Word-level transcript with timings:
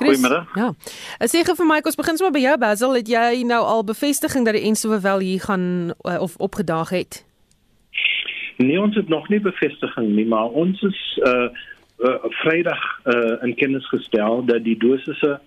Goeiemiddag. 0.00 0.46
Ja. 0.56 0.72
Sê 1.28 1.44
gou 1.44 1.56
vir 1.58 1.68
my, 1.68 1.80
ons 1.84 1.98
begin 1.98 2.16
sommer 2.16 2.32
by 2.32 2.44
jou 2.44 2.54
Basil, 2.60 2.94
het 2.96 3.08
jy 3.08 3.42
nou 3.48 3.60
al 3.64 3.84
bevestiging 3.84 4.46
dat 4.48 4.56
die 4.56 4.64
enstowwe 4.70 5.00
wel 5.04 5.24
hier 5.24 5.42
gaan 5.44 5.66
uh, 5.92 6.20
of 6.20 6.36
opgedaag 6.40 6.94
het? 6.96 7.24
Nee, 8.56 8.80
ons 8.80 8.96
het 8.96 9.08
nog 9.08 9.28
nie 9.28 9.40
bevestiging 9.40 10.14
nie, 10.16 10.26
maar 10.28 10.48
ons 10.52 10.82
is 10.88 11.02
uh 11.24 11.50
uh, 12.00 12.16
Vrydag 12.40 12.80
uh, 13.04 13.42
in 13.44 13.54
kennis 13.54 13.88
gestel 13.88 14.44
dat 14.44 14.64
die 14.64 14.76
dosisse 14.76 15.40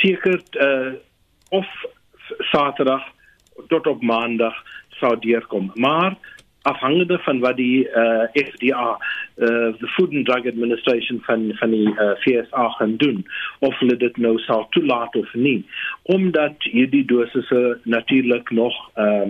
seker 0.00 0.42
uh, 0.60 0.92
of 1.48 1.66
Saterdag 2.38 3.02
tot 3.68 3.86
op 3.86 4.02
Maandag 4.02 4.56
sou 5.00 5.16
deurkom. 5.18 5.70
Maar 5.74 6.16
afhangende 6.64 7.18
van 7.18 7.40
wat 7.44 7.56
die 7.56 7.84
uh, 7.88 8.24
FDA, 8.32 8.86
uh, 9.36 9.72
the 9.80 9.88
Food 9.96 10.14
and 10.16 10.26
Drug 10.26 10.46
Administration 10.46 11.20
van 11.26 11.50
van 11.60 11.70
die 11.70 11.88
uh, 11.88 12.14
FSA 12.24 12.68
gaan 12.78 12.96
doen, 12.96 13.24
of 13.58 13.78
hulle 13.78 13.96
dit 14.00 14.16
nou 14.16 14.38
sal 14.46 14.66
toelaat 14.76 15.16
of 15.16 15.34
nie, 15.34 15.58
omdat 16.02 16.68
hierdie 16.72 17.04
dosisse 17.04 17.78
natuurlik 17.82 18.50
nog 18.50 18.78
uh, 18.96 19.28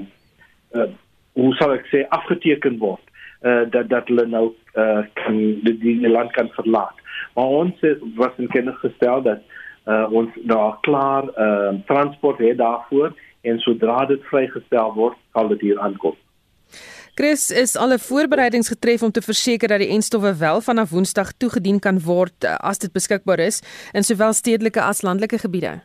uh, 0.72 0.90
hoe 1.32 1.54
sal 1.58 1.74
ek 1.74 1.90
sê 1.90 2.04
afgeteken 2.14 2.78
word 2.78 3.02
uh, 3.42 3.64
dat 3.70 3.90
dat 3.90 4.08
hulle 4.12 4.26
nou 4.30 4.46
uh, 4.78 5.02
kan 5.18 5.38
die, 5.66 5.76
die 5.82 6.08
land 6.08 6.30
kan 6.38 6.50
verlaat. 6.54 7.02
Maar 7.34 7.58
ons 7.62 7.86
was 8.14 8.38
in 8.38 8.50
kennis 8.54 8.78
gestel 8.82 9.22
dat 9.26 9.42
uh, 9.90 10.06
ons 10.10 10.30
daar 10.46 10.78
klaar 10.86 11.26
uh, 11.34 11.74
transport 11.86 12.38
het 12.38 12.58
daarvoor 12.58 13.14
en 13.40 13.58
sodra 13.58 14.04
dit 14.06 14.22
vrygestel 14.30 14.94
word, 14.94 15.18
sal 15.32 15.48
dit 15.48 15.60
hier 15.60 15.80
aankom. 15.80 16.16
Chris 17.14 17.50
is 17.50 17.76
alle 17.76 17.94
voorbereidings 17.98 18.68
getref 18.68 19.02
om 19.02 19.10
te 19.14 19.22
verseker 19.22 19.70
dat 19.70 19.78
die 19.78 19.92
enstowwe 19.94 20.32
wel 20.38 20.60
vanaf 20.60 20.90
Woensdag 20.90 21.28
toegedien 21.38 21.78
kan 21.78 22.00
word 22.02 22.46
as 22.58 22.82
dit 22.82 22.90
beskikbaar 22.92 23.38
is 23.38 23.60
in 23.94 24.02
sowel 24.02 24.34
stedelike 24.34 24.82
as 24.82 25.04
landelike 25.06 25.38
gebiede. 25.38 25.76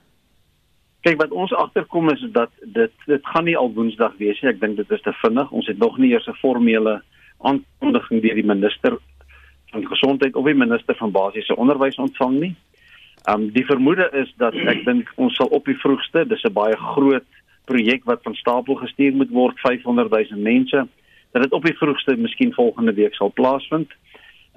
Kyk 1.06 1.20
wat 1.22 1.36
ons 1.44 1.54
agterkom 1.54 2.10
is 2.10 2.24
dat 2.34 2.50
dit 2.64 3.06
dit 3.06 3.30
gaan 3.34 3.46
nie 3.46 3.56
al 3.58 3.70
Woensdag 3.78 4.18
wees 4.18 4.42
nie. 4.42 4.50
Ek 4.50 4.58
dink 4.64 4.82
dit 4.82 4.98
is 4.98 5.06
te 5.06 5.14
vinnig. 5.22 5.54
Ons 5.54 5.70
het 5.70 5.78
nog 5.78 6.02
nie 6.02 6.10
eers 6.16 6.26
'n 6.26 6.40
formele 6.42 6.98
aankondiging 7.46 8.26
deur 8.26 8.36
die 8.42 8.50
minister 8.56 8.98
van 9.70 9.86
gesondheid 9.86 10.36
of 10.36 10.46
die 10.46 10.58
minister 10.58 10.96
van 10.96 11.12
basiese 11.12 11.56
onderwys 11.56 12.02
ontvang 12.02 12.40
nie. 12.40 12.56
Um 13.30 13.52
die 13.54 13.66
vermoede 13.66 14.10
is 14.18 14.34
dat 14.38 14.54
ek 14.74 14.86
dink 14.86 15.14
ons 15.16 15.36
sal 15.36 15.54
op 15.54 15.66
die 15.66 15.78
vroegste, 15.78 16.26
dis 16.26 16.44
'n 16.44 16.54
baie 16.54 16.78
groot 16.78 17.30
projek 17.66 18.02
wat 18.06 18.24
van 18.24 18.34
stapel 18.34 18.76
gestuur 18.76 19.14
moet 19.14 19.30
word 19.30 19.60
500 19.60 20.10
000 20.10 20.42
mense 20.42 20.88
dat 21.32 21.42
dit 21.42 21.52
op 21.52 21.66
die 21.66 21.78
vroegste 21.78 22.16
miskien 22.16 22.54
volgende 22.54 22.94
week 22.94 23.16
sal 23.16 23.32
plaasvind. 23.34 23.92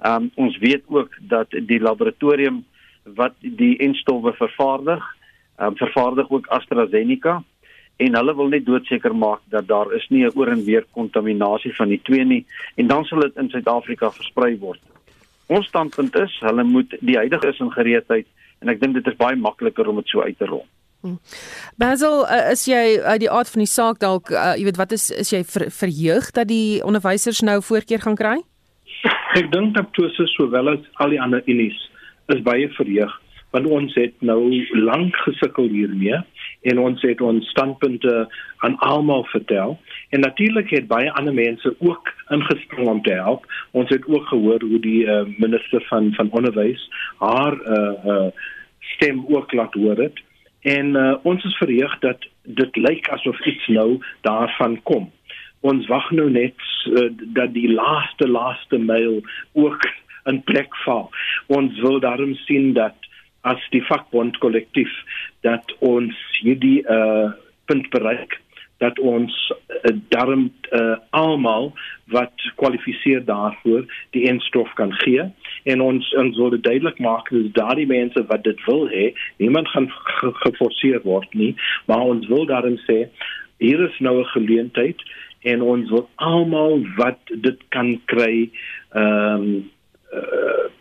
Um 0.05 0.31
ons 0.35 0.57
weet 0.57 0.83
ook 0.87 1.17
dat 1.19 1.49
die 1.51 1.79
laboratorium 1.79 2.63
wat 3.03 3.33
die 3.39 3.77
enstowwe 3.77 4.33
vervaardig, 4.33 5.03
um 5.59 5.77
vervaardig 5.77 6.29
ook 6.29 6.47
AstraZeneca 6.47 7.43
en 7.95 8.15
hulle 8.15 8.35
wil 8.35 8.49
net 8.49 8.65
doodseker 8.65 9.15
maak 9.15 9.41
dat 9.53 9.67
daar 9.67 9.93
is 9.93 10.07
nie 10.09 10.25
'n 10.25 10.31
oor 10.35 10.47
en 10.47 10.63
weer 10.65 10.85
kontaminasie 10.91 11.75
van 11.75 11.87
die 11.87 12.01
twee 12.01 12.25
nie 12.25 12.45
en 12.75 12.87
dan 12.87 13.05
sal 13.05 13.19
dit 13.19 13.37
in 13.37 13.49
Suid-Afrika 13.49 14.11
versprei 14.11 14.57
word. 14.57 14.81
Ons 15.47 15.67
standpunt 15.67 16.15
is 16.15 16.39
hulle 16.39 16.63
moet 16.63 16.95
die 16.99 17.17
huidige 17.17 17.47
is 17.47 17.59
in 17.59 17.71
gereedheid 17.71 18.27
en 18.59 18.69
ek 18.69 18.79
dink 18.79 18.93
dit 18.93 19.07
is 19.07 19.15
baie 19.15 19.35
makliker 19.35 19.87
om 19.87 19.95
dit 19.95 20.07
so 20.07 20.21
uit 20.21 20.37
te 20.37 20.45
rol. 20.45 20.65
Hmm. 21.03 21.17
Basil, 21.75 22.21
uh, 22.23 22.51
is 22.53 22.61
jy 22.63 22.95
uit 23.03 23.19
die 23.25 23.31
aard 23.31 23.49
van 23.51 23.59
die 23.59 23.67
saak 23.67 23.97
dalk 23.99 24.29
uh, 24.31 24.53
jy 24.55 24.69
weet 24.69 24.79
wat 24.79 24.93
is 24.95 25.09
is 25.11 25.33
jy 25.33 25.41
ver, 25.43 25.65
verheug 25.67 26.29
dat 26.31 26.47
die 26.47 26.79
onderwysers 26.87 27.41
nou 27.43 27.57
voorkeur 27.59 27.99
gaan 28.05 28.15
kry? 28.15 28.37
Ek 29.39 29.51
dink 29.51 29.75
dat 29.75 29.91
toe 29.97 30.07
se 30.15 30.29
sowel 30.31 30.71
as 30.77 30.87
al 31.03 31.11
die 31.11 31.19
ander 31.19 31.43
unies 31.51 31.75
is 32.31 32.39
baie 32.47 32.71
verheug 32.77 33.19
want 33.53 33.67
ons 33.69 33.93
het 33.99 34.15
nou 34.25 34.39
lank 34.79 35.19
gesukkel 35.27 35.67
hiermee 35.75 36.23
en 36.71 36.79
ons 36.79 37.03
het 37.03 37.21
ons 37.21 37.51
standpunte 37.51 38.15
aan 38.65 38.79
almal 38.87 39.27
vertel 39.35 39.75
en 40.15 40.23
natuurlik 40.23 40.71
het 40.73 40.87
baie 40.87 41.11
ander 41.19 41.35
mense 41.35 41.75
ook 41.83 42.15
ingespring 42.33 42.87
om 42.87 43.03
te 43.03 43.19
help 43.19 43.45
ons 43.71 43.91
het 43.91 44.07
ook 44.07 44.31
gehoor 44.31 44.63
hoe 44.63 44.79
die 44.87 45.03
uh, 45.03 45.21
minister 45.37 45.83
van 45.91 46.13
van 46.15 46.31
onderwys 46.31 46.87
haar 47.19 47.59
uh, 47.59 48.13
uh, 48.15 48.29
stem 48.95 49.25
ook 49.27 49.51
laat 49.53 49.75
hoor 49.83 50.07
het 50.07 50.23
en 50.63 50.95
uh, 50.95 51.15
ons 51.27 51.43
is 51.43 51.57
verheug 51.59 51.93
dat 51.99 52.27
dit 52.43 52.75
lyk 52.75 53.09
asof 53.11 53.39
iets 53.45 53.67
nou 53.67 53.99
daarvan 54.27 54.79
kom. 54.83 55.09
Ons 55.63 55.87
wag 55.91 56.09
nou 56.11 56.29
net 56.31 56.55
uh, 56.87 57.09
dat 57.35 57.53
die 57.55 57.69
laaste 57.71 58.27
laaste 58.27 58.79
mail 58.79 59.21
ook 59.53 59.87
in 60.31 60.43
plek 60.47 60.75
val. 60.85 61.09
Ons 61.47 61.79
wil 61.83 61.99
daarom 61.99 62.35
sien 62.47 62.73
dat 62.73 62.95
as 63.43 63.59
die 63.75 63.83
vakbond 63.83 64.37
kollektief 64.39 64.91
dat 65.43 65.75
ons 65.83 66.15
hierdie 66.41 66.79
uh 66.87 67.31
punt 67.67 67.87
bereik 67.95 68.41
dat 68.83 68.99
ons 68.99 69.37
uh, 69.49 69.95
daarom 70.13 70.45
uh, 70.71 70.95
almal 71.09 71.71
wat 72.15 72.45
kwalifiseer 72.61 73.23
daarvoor 73.25 73.85
die 74.15 74.25
instof 74.31 74.73
kan 74.79 74.93
gee 75.03 75.25
en 75.63 75.81
ons 75.81 76.11
ons 76.23 76.37
wil 76.37 76.55
duidelik 76.59 76.99
maak 76.99 77.31
dat 77.31 77.53
daardie 77.59 77.87
mense 77.87 78.25
wat 78.31 78.43
dit 78.43 78.65
wil 78.67 78.87
hê 78.91 79.11
niemand 79.43 79.71
gaan 79.73 79.89
geforseer 80.45 81.01
word 81.07 81.39
nie 81.43 81.53
maar 81.87 82.05
ons 82.13 82.27
wil 82.31 82.45
daarin 82.49 82.79
sê 82.87 83.03
hier 83.63 83.83
is 83.87 83.99
nou 83.99 84.19
'n 84.19 84.33
geleentheid 84.35 84.99
en 85.43 85.61
ons 85.61 85.89
wil 85.89 86.09
almal 86.15 86.81
wat 86.95 87.19
dit 87.47 87.59
kan 87.69 87.99
kry 88.05 88.49
ehm 88.93 89.43
um, 89.43 89.71
uh, 90.13 90.71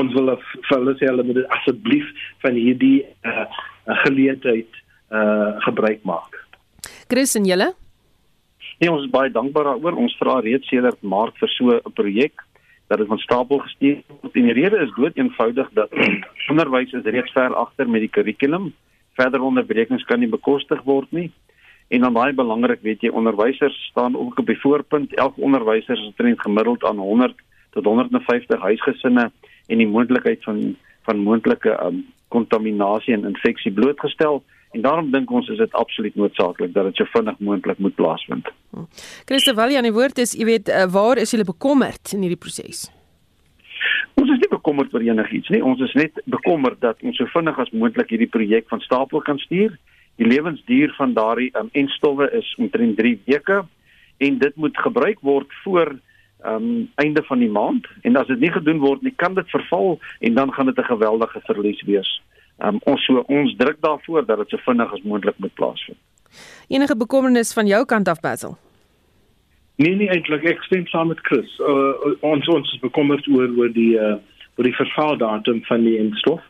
ons 0.00 0.12
wil 0.14 0.32
vir 0.36 0.72
hulle 0.72 0.94
sê 0.98 1.08
hulle 1.10 1.24
moet 1.26 1.44
asseblief 1.58 2.06
van 2.44 2.58
hierdie 2.58 3.04
uh, 3.30 3.46
geleentheid 4.04 4.80
uh, 5.10 5.54
gebruik 5.66 6.02
maak. 6.08 6.25
Chris 7.08 7.36
en 7.38 7.44
julle? 7.46 7.70
Nee, 8.80 8.90
ons 8.90 9.04
is 9.04 9.10
baie 9.12 9.30
dankbaar 9.30 9.70
daaroor. 9.70 9.96
Ons 10.02 10.16
vra 10.18 10.40
reeds 10.42 10.66
sedert 10.68 11.02
Maart 11.02 11.36
vir 11.38 11.50
so 11.54 11.70
'n 11.76 11.92
projek 11.94 12.42
dat 12.88 12.98
dit 12.98 13.06
van 13.06 13.18
stapel 13.18 13.58
gestuur 13.58 14.02
word. 14.08 14.34
En 14.34 14.42
die 14.42 14.52
rede 14.52 14.78
is 14.82 14.94
dood 14.96 15.16
eenvoudig 15.16 15.70
dat 15.72 15.90
onderwys 16.50 16.92
is 16.92 17.04
reeds 17.04 17.32
ver 17.32 17.54
agter 17.54 17.88
met 17.88 18.00
die 18.00 18.10
kurrikulum. 18.10 18.72
Verder 19.14 19.40
onderbrekings 19.40 20.04
kan 20.04 20.20
nie 20.20 20.28
bekostig 20.28 20.82
word 20.82 21.10
nie. 21.12 21.30
En 21.88 22.00
dan 22.00 22.12
baie 22.12 22.34
belangrik, 22.34 22.82
weet 22.82 23.00
jy, 23.00 23.08
onderwysers 23.08 23.76
staan 23.90 24.16
ook 24.16 24.38
op 24.38 24.46
die 24.46 24.58
voorpunt. 24.58 25.14
Elke 25.14 25.40
onderwyser 25.40 25.94
is 25.94 26.06
omtrent 26.06 26.40
gemiddeld 26.40 26.84
aan 26.84 26.98
100 26.98 27.34
tot 27.70 27.84
150 27.84 28.60
huisgesinne 28.60 29.30
en 29.66 29.78
die 29.78 29.88
moontlikheid 29.88 30.42
van 30.42 30.76
van 31.06 31.22
moontlike 31.22 31.70
um, 31.86 32.02
kontaminasie 32.28 33.14
en 33.14 33.24
infeksie 33.24 33.72
blootgestel 33.72 34.42
en 34.72 34.82
daarom 34.82 35.10
dink 35.10 35.30
ons 35.30 35.48
is 35.48 35.58
dit 35.58 35.72
absoluut 35.72 36.14
noodsaaklik 36.14 36.72
dat 36.74 36.84
dit 36.90 36.96
so 36.96 37.04
vinnig 37.12 37.38
moontlik 37.38 37.78
moet 37.78 37.94
plaasvind. 37.94 38.48
Christoffel, 39.24 39.70
ja, 39.70 39.82
die 39.82 39.94
woord 39.94 40.18
is, 40.18 40.34
jy 40.36 40.44
weet, 40.44 40.68
uh, 40.68 40.84
waar 40.92 41.18
is 41.22 41.30
julle 41.30 41.46
bekommerd 41.48 42.12
in 42.12 42.26
hierdie 42.26 42.40
proses? 42.40 42.86
Ons 44.16 44.30
is 44.32 44.40
nie 44.42 44.50
bekommerd 44.50 44.94
oor 44.94 45.04
enigiets 45.04 45.52
nie. 45.52 45.62
Ons 45.64 45.80
is 45.84 45.92
net 45.98 46.20
bekommerd 46.24 46.80
dat 46.80 47.02
ons 47.02 47.16
so 47.20 47.28
vinnig 47.34 47.58
as 47.62 47.72
moontlik 47.72 48.10
hierdie 48.10 48.32
projek 48.32 48.68
van 48.72 48.80
stapel 48.80 49.22
kan 49.24 49.38
stuur. 49.38 49.76
Die 50.16 50.28
lewensduur 50.28 50.94
van 50.96 51.12
daardie 51.16 51.50
um, 51.60 51.68
enstowwe 51.76 52.30
is 52.38 52.48
omtrent 52.58 52.96
3 52.96 53.18
weke 53.26 53.62
en 54.24 54.38
dit 54.40 54.56
moet 54.56 54.78
gebruik 54.80 55.20
word 55.20 55.52
voor 55.64 55.96
um 56.46 56.88
einde 56.94 57.22
van 57.22 57.40
die 57.40 57.50
maand 57.50 57.86
en 58.02 58.16
as 58.16 58.28
dit 58.28 58.40
nie 58.40 58.52
gedoen 58.52 58.78
word 58.78 59.02
nie 59.02 59.12
kan 59.16 59.34
dit 59.34 59.48
verval 59.50 59.96
en 60.20 60.34
dan 60.36 60.52
gaan 60.52 60.66
dit 60.66 60.78
'n 60.78 60.92
geweldige 60.92 61.40
verlies 61.48 61.82
wees. 61.82 62.10
Um 62.58 62.78
ons 62.84 63.04
so 63.04 63.24
ons 63.28 63.56
druk 63.56 63.80
daarvoor 63.80 64.26
dat 64.26 64.38
dit 64.38 64.48
so 64.48 64.62
vinnig 64.64 64.92
as 64.92 65.02
moontlik 65.02 65.38
moet 65.38 65.54
plaasvind. 65.54 65.98
Enige 66.68 66.96
bekommernis 66.96 67.52
van 67.52 67.66
jou 67.66 67.84
kant 67.84 68.08
af 68.08 68.20
Basil? 68.20 68.56
Nee 69.76 69.94
nee 69.94 70.08
eintlik 70.08 70.44
ek 70.48 70.62
stem 70.64 70.86
saam 70.88 71.10
met 71.12 71.20
Chris. 71.28 71.58
Uh, 71.60 72.16
ons 72.24 72.48
ons 72.48 72.72
is 72.72 72.80
bekommerd 72.80 73.26
oor 73.28 73.50
oor 73.60 73.72
die 73.72 73.92
uh, 74.00 74.16
oor 74.56 74.64
die 74.64 74.76
vervaldatum 74.76 75.60
van 75.68 75.84
die 75.84 75.98
instof. 76.00 76.40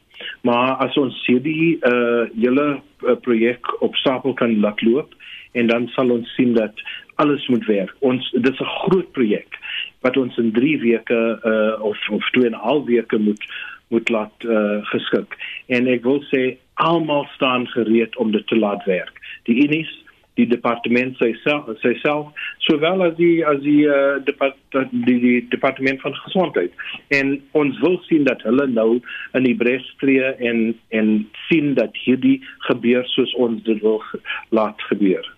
Maar 0.47 0.77
as 0.87 0.97
ons 0.97 1.17
hierdie 1.27 1.77
uh 1.91 2.31
hele 2.37 2.67
uh, 2.79 3.17
projek 3.27 3.67
op 3.83 3.99
stapel 3.99 4.35
kan 4.39 4.55
laat 4.61 4.83
loop 4.87 5.15
en 5.59 5.67
dan 5.67 5.89
sal 5.97 6.13
ons 6.15 6.35
sien 6.37 6.55
dat 6.55 6.85
alles 7.17 7.47
moet 7.49 7.67
werk. 7.67 7.95
Ons 7.99 8.31
dis 8.31 8.61
'n 8.61 8.73
groot 8.87 9.11
projek 9.13 9.59
wat 10.01 10.17
ons 10.17 10.37
in 10.37 10.53
3 10.53 10.79
weke 10.81 11.21
uh, 11.43 11.83
of 11.83 11.99
of 12.11 12.31
2 12.31 12.47
en 12.47 12.55
'n 12.55 12.65
half 12.69 12.85
weke 12.85 13.19
moet 13.19 13.43
moet 13.89 14.09
laat 14.09 14.45
uh, 14.45 14.79
geskik. 14.93 15.37
En 15.67 15.87
ek 15.87 16.03
wil 16.07 16.23
sê 16.33 16.57
almal 16.83 17.25
staan 17.35 17.67
gereed 17.73 18.17
om 18.17 18.33
dit 18.35 18.47
te 18.47 18.59
laat 18.59 18.85
werk. 18.85 19.21
Die 19.49 19.57
unies, 19.63 19.91
die 20.37 20.47
departement 20.47 21.17
self, 21.17 21.69
self 21.81 22.33
sowel 22.67 23.05
as 23.07 23.15
die 23.17 23.47
as 23.47 23.63
die 23.65 23.87
uh, 23.89 24.19
depart, 24.27 24.59
die, 24.91 25.17
die 25.23 25.39
departement 25.53 26.03
van 26.05 26.19
gesondheid. 26.27 26.75
En 27.09 27.37
ons 27.57 27.79
wil 27.85 27.97
sien 28.09 28.27
dat 28.29 28.43
hulle 28.45 28.67
nou 28.69 28.91
in 29.39 29.49
die 29.49 29.57
bres 29.57 29.87
tree 30.03 30.35
en 30.51 30.75
en 30.89 31.15
sien 31.47 31.73
dat 31.79 31.97
hierdie 32.05 32.41
gebeur 32.69 33.07
soos 33.15 33.33
ons 33.41 33.63
dit 33.65 33.81
wil 33.87 34.03
laat 34.51 34.83
gebeur. 34.91 35.36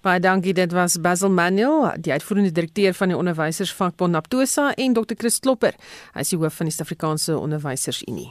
Baie 0.00 0.20
dankie, 0.20 0.54
dit 0.56 0.72
was 0.72 0.94
Basil 0.96 1.28
Manuel, 1.28 1.90
die 2.00 2.12
uitvoerende 2.12 2.54
direkteur 2.56 2.94
van 2.96 3.10
die 3.12 3.16
onderwysersvakbond 3.18 4.14
Naptosa 4.16 4.70
en 4.80 4.94
Dr. 4.96 5.12
Chris 5.18 5.36
Klopper, 5.44 5.76
hy 6.14 6.24
is 6.24 6.32
die 6.32 6.38
hoof 6.40 6.56
van 6.56 6.70
die 6.70 6.72
Suid-Afrikaanse 6.72 7.36
Onderwysersunie. 7.36 8.30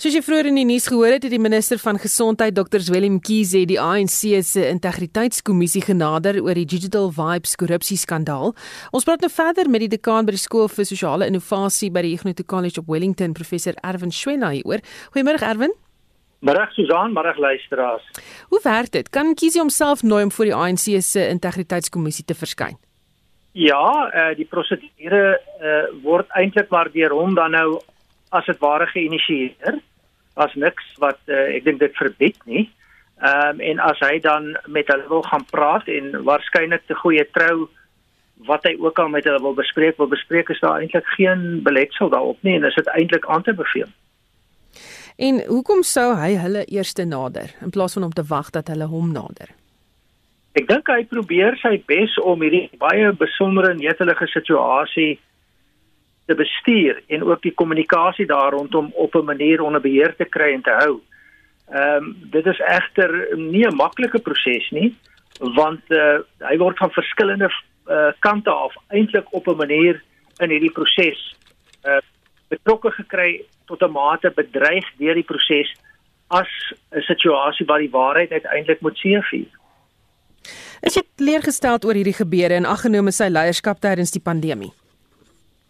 Soos 0.00 0.16
jy 0.16 0.22
vroeër 0.24 0.48
in 0.48 0.56
die 0.56 0.64
nuus 0.68 0.88
gehoor 0.88 1.12
het, 1.12 1.28
het 1.28 1.32
die 1.32 1.40
minister 1.40 1.80
van 1.80 2.00
Gesondheid, 2.00 2.56
Dr. 2.56 2.80
Zweli 2.84 3.12
Mkhize, 3.18 3.66
die 3.68 3.78
ANC 3.80 4.32
se 4.48 4.64
integriteitskommissie 4.70 5.84
genader 5.84 6.40
oor 6.40 6.56
die 6.56 6.68
Digital 6.68 7.12
Vibes 7.12 7.56
korrupsieskandaal. 7.60 8.56
Ons 8.96 9.08
praat 9.08 9.24
nou 9.24 9.32
verder 9.32 9.68
met 9.68 9.84
die 9.84 9.92
dekaan 9.98 10.24
by 10.24 10.38
die 10.38 10.40
skool 10.40 10.72
vir 10.72 10.88
sosiale 10.88 11.28
innovasie 11.28 11.92
by 11.92 12.04
die 12.08 12.16
Ignatius 12.16 12.48
College 12.48 12.80
op 12.80 12.88
Wellington, 12.88 13.36
professor 13.36 13.76
Erwin 13.84 14.12
Schwena 14.12 14.56
hieroor. 14.56 14.80
Goeiemôre 15.12 15.44
Erwin. 15.44 15.76
Middag 16.46 16.72
Susan, 16.72 17.12
middag 17.12 17.36
luisteraars. 17.36 18.02
Hoe 18.48 18.60
werk 18.62 18.90
dit? 18.92 19.08
Kan 19.10 19.26
Mkhize 19.26 19.58
homself 19.58 20.02
nooi 20.02 20.22
om 20.22 20.32
voor 20.32 20.44
die 20.44 20.54
ANC 20.54 20.84
se 21.02 21.28
integriteitskommissie 21.28 22.24
te 22.24 22.34
verskyn? 22.34 22.76
Ja, 23.52 24.10
uh, 24.14 24.36
die 24.38 24.46
prosedure 24.46 25.40
uh, 25.40 25.88
word 26.04 26.30
eintlik 26.38 26.70
maar 26.70 26.92
deur 26.94 27.16
hom 27.18 27.34
dan 27.34 27.56
nou 27.56 27.80
as 28.30 28.46
dit 28.46 28.62
ware 28.62 28.86
geïnisieer. 28.92 29.80
As 30.38 30.54
niks 30.54 30.86
wat 31.02 31.18
uh, 31.26 31.48
ek 31.56 31.66
dink 31.66 31.82
dit 31.82 31.98
verbied 31.98 32.38
nie. 32.44 32.68
Ehm 33.16 33.58
um, 33.58 33.66
en 33.72 33.82
as 33.90 33.98
hy 34.06 34.20
dan 34.22 34.52
met 34.70 34.86
hulle 34.92 35.10
wil 35.10 35.26
gaan 35.26 35.50
praat 35.50 35.90
en 35.90 36.14
waarskynlik 36.30 36.86
te 36.86 36.94
goeie 37.02 37.26
trou 37.34 37.66
wat 38.46 38.68
hy 38.68 38.76
ook 38.78 38.98
al 39.02 39.08
met 39.08 39.26
hulle 39.26 39.42
wil 39.42 39.56
bespreek, 39.58 39.98
wil 39.98 40.14
bespreek 40.14 40.52
is 40.54 40.62
daar 40.62 40.78
eintlik 40.78 41.14
geen 41.18 41.62
beletsel 41.66 42.12
daarop 42.12 42.38
nie 42.46 42.60
en 42.60 42.70
is 42.70 42.78
dit 42.78 42.94
eintlik 42.94 43.26
aan 43.26 43.42
te 43.42 43.56
beveel. 43.56 43.90
En 45.16 45.40
hoekom 45.48 45.82
sou 45.82 46.10
hy 46.20 46.34
hulle 46.36 46.64
eerste 46.68 47.04
nader 47.08 47.54
in 47.64 47.70
plaas 47.72 47.96
van 47.96 48.04
om 48.04 48.12
te 48.12 48.24
wag 48.28 48.50
dat 48.52 48.68
hulle 48.68 48.88
hom 48.90 49.12
nader? 49.12 49.48
Ek 50.56 50.68
dink 50.68 50.88
hy 50.88 51.04
probeer 51.08 51.56
sy 51.60 51.78
bes 51.88 52.16
om 52.20 52.44
hierdie 52.44 52.68
baie 52.80 53.12
besondere 53.16 53.74
netelige 53.76 54.28
situasie 54.32 55.16
te 56.28 56.36
bestuur 56.36 57.00
en 57.12 57.24
ook 57.24 57.42
die 57.44 57.54
kommunikasie 57.54 58.26
daar 58.28 58.52
rondom 58.52 58.92
op 58.94 59.14
'n 59.14 59.24
manier 59.24 59.62
onder 59.62 59.80
beheer 59.80 60.16
te 60.16 60.24
kry 60.24 60.52
en 60.52 60.62
te 60.62 60.76
hou. 60.84 61.00
Ehm 61.72 62.04
um, 62.04 62.16
dit 62.30 62.46
is 62.46 62.60
egter 62.60 63.36
nie 63.36 63.64
'n 63.66 63.76
maklike 63.76 64.18
proses 64.18 64.70
nie 64.70 64.94
want 65.38 65.82
uh, 65.88 66.18
hy 66.38 66.56
word 66.56 66.78
van 66.78 66.90
verskillende 66.90 67.48
uh, 67.88 68.12
kante 68.18 68.50
af 68.50 68.74
eintlik 68.88 69.32
op 69.32 69.48
'n 69.48 69.56
manier 69.56 70.02
in 70.40 70.50
hierdie 70.50 70.72
proses 70.72 71.36
uh, 71.84 72.00
betrokke 72.48 72.90
gekry 72.90 73.44
tot 73.66 73.82
'n 73.82 73.92
mate 73.92 74.30
bedreig 74.30 74.86
deur 74.98 75.14
die 75.14 75.26
proses 75.26 75.74
as 76.28 76.48
'n 76.92 77.00
situasie 77.00 77.66
waar 77.66 77.78
die 77.78 77.90
waarheid 77.90 78.32
uiteindelik 78.32 78.80
moet 78.80 78.98
seëvier. 78.98 79.50
Is 80.82 80.94
jy 80.94 81.02
teleurgesteld 81.16 81.84
oor 81.84 81.94
hierdie 81.94 82.16
gebeure 82.16 82.54
en 82.54 82.68
aggenome 82.68 83.12
sy 83.12 83.28
leierskap 83.28 83.80
tydens 83.80 84.12
die 84.14 84.22
pandemie? 84.22 84.72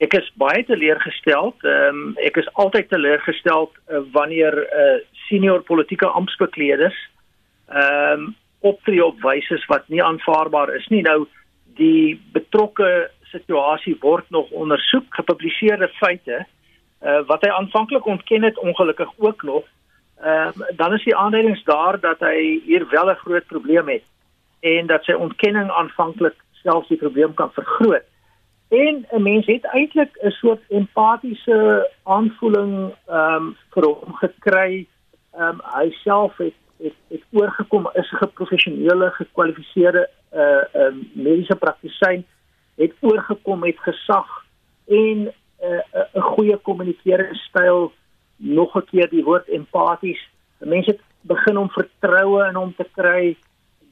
Ek 0.05 0.15
is 0.15 0.27
baie 0.37 0.65
teleurgesteld. 0.65 1.63
Ehm 1.65 1.89
um, 1.89 2.17
ek 2.21 2.37
is 2.37 2.49
altyd 2.55 2.89
teleurgesteld 2.89 3.73
uh, 3.89 4.03
wanneer 4.13 4.53
uh, 4.53 4.99
senior 5.29 5.63
politieke 5.63 6.07
amptbekleders 6.07 6.99
ehm 7.69 8.27
um, 8.27 8.35
optree 8.61 9.05
op 9.05 9.21
wyse 9.23 9.59
wat 9.69 9.89
nie 9.89 10.03
aanvaarbaar 10.03 10.75
is 10.75 10.87
nie. 10.89 11.03
Nou 11.03 11.27
die 11.77 12.21
betrokke 12.33 13.11
situasie 13.31 13.97
word 14.01 14.31
nog 14.31 14.51
ondersoek, 14.51 15.07
gepubliseerde 15.11 15.89
feite 16.01 16.47
uh, 17.03 17.21
wat 17.27 17.41
hy 17.41 17.49
aanvanklik 17.49 18.07
ontken 18.07 18.43
het 18.43 18.59
ongelukkig 18.59 19.11
ook 19.17 19.43
nog. 19.43 19.65
Ehm 20.21 20.61
uh, 20.61 20.77
dan 20.77 20.93
is 20.93 21.05
die 21.05 21.17
aanduidings 21.17 21.65
daar 21.65 22.01
dat 22.01 22.19
hy 22.19 22.61
hier 22.65 22.87
wel 22.91 23.11
'n 23.11 23.23
groot 23.25 23.47
probleem 23.47 23.89
het 23.89 24.05
en 24.61 24.87
dat 24.87 25.05
sy 25.05 25.13
ontkenning 25.13 25.71
aanvanklik 25.71 26.35
selfs 26.53 26.89
die 26.89 26.97
probleem 26.97 27.35
kan 27.35 27.53
vergroot. 27.53 28.07
En 28.69 29.07
'n 29.11 29.23
mens 29.23 29.47
het 29.47 29.65
eintlik 29.65 30.19
'n 30.23 30.31
soort 30.31 30.63
empatiese 30.69 31.91
aanvoeling 32.03 32.95
ehm 33.07 33.35
um, 33.35 33.57
vir 33.71 33.85
hom 33.85 34.15
gekry. 34.15 34.87
Ehm 35.33 35.49
um, 35.49 35.61
hy 35.63 35.91
self 35.91 36.37
het 36.37 36.55
het, 36.79 36.95
het 37.09 37.23
oorgekom 37.33 37.91
is 37.93 38.11
'n 38.13 38.17
geprofessionele, 38.17 39.11
gekwalifiseerde 39.11 40.09
uh 40.33 40.75
ehm, 40.75 40.97
mediese 41.13 41.57
praktisyn 41.57 42.27
het 42.75 42.93
oorgekom 43.01 43.59
met 43.59 43.79
gesag 43.79 44.45
en 44.87 45.33
uh, 45.63 45.81
'n 46.15 46.21
goeie 46.21 46.57
kommunikeringstyl 46.57 47.93
nog 48.37 48.77
'n 48.77 48.85
keer 48.91 49.09
die 49.09 49.25
woord 49.25 49.49
empaties. 49.49 50.21
Mense 50.59 50.91
het 50.91 51.01
begin 51.21 51.57
om 51.57 51.71
vertroue 51.71 52.49
in 52.49 52.55
hom 52.55 52.75
te 52.77 52.87
kry. 52.93 53.37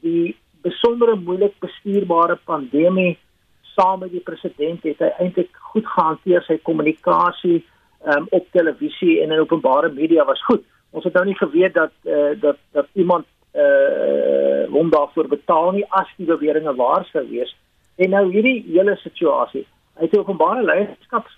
Die 0.01 0.35
besondere 0.61 1.15
moeilik 1.15 1.53
bestuurbare 1.59 2.35
pandemie 2.45 3.17
saam 3.61 3.99
met 3.99 4.11
die 4.11 4.23
president 4.23 4.83
het 4.83 4.99
hy 4.99 5.11
eintlik 5.19 5.51
goed 5.71 5.87
gehanteer 5.87 6.43
sy 6.47 6.57
kommunikasie 6.63 7.63
um, 8.05 8.27
op 8.29 8.47
televisie 8.51 9.21
en 9.21 9.31
in 9.31 9.39
openbare 9.39 9.91
media 9.91 10.25
was 10.25 10.43
goed. 10.45 10.63
Ons 10.91 11.03
het 11.03 11.13
nou 11.13 11.25
nie 11.25 11.37
geweet 11.37 11.73
dat 11.73 11.91
uh, 12.03 12.33
dat 12.41 12.57
dat 12.71 12.87
iemand 12.93 13.25
uh 13.55 14.67
hom 14.71 14.89
daarvoor 14.89 15.27
betaal 15.27 15.71
nie 15.71 15.85
as 15.89 16.09
die 16.17 16.27
beweringe 16.27 16.75
waar 16.75 17.05
sou 17.11 17.23
wees. 17.29 17.55
En 17.95 18.09
nou 18.09 18.25
hierdie 18.31 18.63
hele 18.67 18.95
situasie, 18.99 19.63
uit 20.01 20.11
die 20.11 20.19
openbare 20.19 20.63
leierskap 20.63 21.29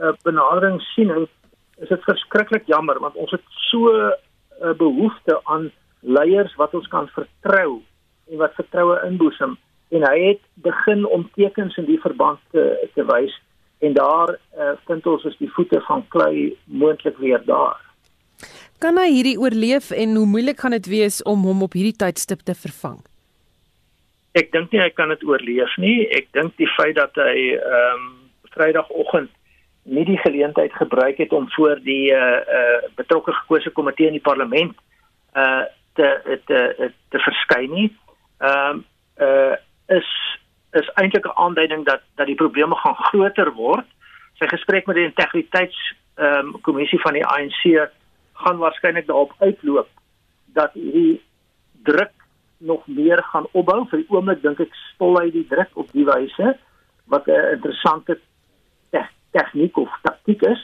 uh, 0.00 0.12
benadering 0.22 0.80
sien 0.94 1.10
en 1.10 1.28
is 1.82 1.88
dit 1.88 2.04
verskriklik 2.08 2.66
jammer 2.66 3.00
want 3.00 3.14
ons 3.14 3.30
het 3.30 3.44
so 3.70 3.90
'n 3.90 4.12
uh, 4.62 4.74
behoefte 4.78 5.40
aan 5.44 5.70
leiers 6.00 6.54
wat 6.56 6.74
ons 6.74 6.88
kan 6.88 7.08
vertrou 7.08 7.82
en 8.30 8.36
wat 8.36 8.54
vertroue 8.54 9.00
inboesem 9.06 9.58
en 9.90 10.02
hy 10.08 10.18
het 10.28 10.42
begin 10.54 11.06
om 11.06 11.30
tekens 11.34 11.76
in 11.76 11.84
die 11.84 12.00
verband 12.00 12.38
te 12.50 12.88
te 12.94 13.04
wys 13.04 13.34
en 13.82 13.92
daar 13.92 14.38
uh, 14.58 14.72
vind 14.86 15.06
ons 15.06 15.24
is 15.24 15.36
die 15.38 15.50
voete 15.52 15.80
van 15.80 16.04
klei 16.08 16.56
moontlik 16.64 17.16
weer 17.18 17.42
daar. 17.44 17.80
Kan 18.78 18.98
hy 18.98 19.08
hierdie 19.10 19.38
oorleef 19.38 19.90
en 19.90 20.14
hoe 20.16 20.26
moeilik 20.26 20.60
gaan 20.60 20.76
dit 20.78 20.86
wees 20.86 21.22
om 21.22 21.42
hom 21.46 21.62
op 21.66 21.74
hierdie 21.78 21.98
tydstip 21.98 22.44
te 22.46 22.54
vervang? 22.54 23.00
Ek 24.38 24.52
dink 24.54 24.72
nie 24.72 24.80
hy 24.80 24.90
kan 24.96 25.12
dit 25.12 25.22
oorleef 25.28 25.74
nie. 25.82 26.08
Ek 26.16 26.30
dink 26.32 26.56
die 26.62 26.70
feit 26.78 26.96
dat 26.98 27.18
hy 27.20 27.36
ehm 27.58 28.00
um, 28.00 28.10
Vrydagoggend 28.52 29.30
nie 29.82 30.04
die 30.04 30.18
geleentheid 30.18 30.72
gebruik 30.72 31.16
het 31.16 31.32
om 31.32 31.50
voor 31.50 31.80
die 31.82 32.12
uh, 32.12 32.18
uh 32.58 32.82
betrokke 32.94 33.32
gekose 33.32 33.70
komitee 33.70 34.06
in 34.06 34.18
die 34.18 34.28
parlement 34.28 34.76
uh 35.34 35.64
te 35.94 36.08
te 36.24 36.40
te, 36.46 36.92
te 37.08 37.18
verskyn 37.18 37.70
nie. 37.70 37.88
Ehm 38.38 38.70
um, 38.70 38.84
uh 39.20 39.56
is 39.86 40.38
is 40.72 40.90
eintlik 40.94 41.26
'n 41.26 41.38
aanduiding 41.44 41.84
dat 41.84 42.00
dat 42.14 42.26
die 42.26 42.40
probleme 42.42 42.74
gaan 42.74 42.94
groter 42.94 43.52
word. 43.52 43.86
Sy 44.38 44.46
gesprek 44.46 44.86
met 44.86 44.96
die 44.96 45.04
integriteits 45.04 45.94
ehm 46.14 46.54
um, 46.54 46.60
kommissie 46.60 47.00
van 47.00 47.12
die 47.12 47.26
ANC 47.26 47.90
gaan 48.32 48.58
waarskynlik 48.58 49.06
daarop 49.06 49.34
uitloop 49.38 49.88
dat 50.46 50.72
hierdie 50.72 51.22
druk 51.82 52.12
nog 52.58 52.86
meer 52.86 53.22
gaan 53.22 53.46
opbou. 53.50 53.86
Vir 53.88 53.98
die 53.98 54.10
oomblik 54.10 54.42
dink 54.42 54.60
ek 54.60 54.74
stol 54.94 55.18
hy 55.18 55.30
die 55.30 55.46
druk 55.48 55.70
op 55.74 55.92
die 55.92 56.04
wyse 56.04 56.56
wat 57.04 57.26
'n 57.26 57.52
interessante 57.52 58.18
te 58.90 59.02
tegniek 59.32 59.76
of 59.76 59.92
taktiek 60.02 60.42
is. 60.48 60.60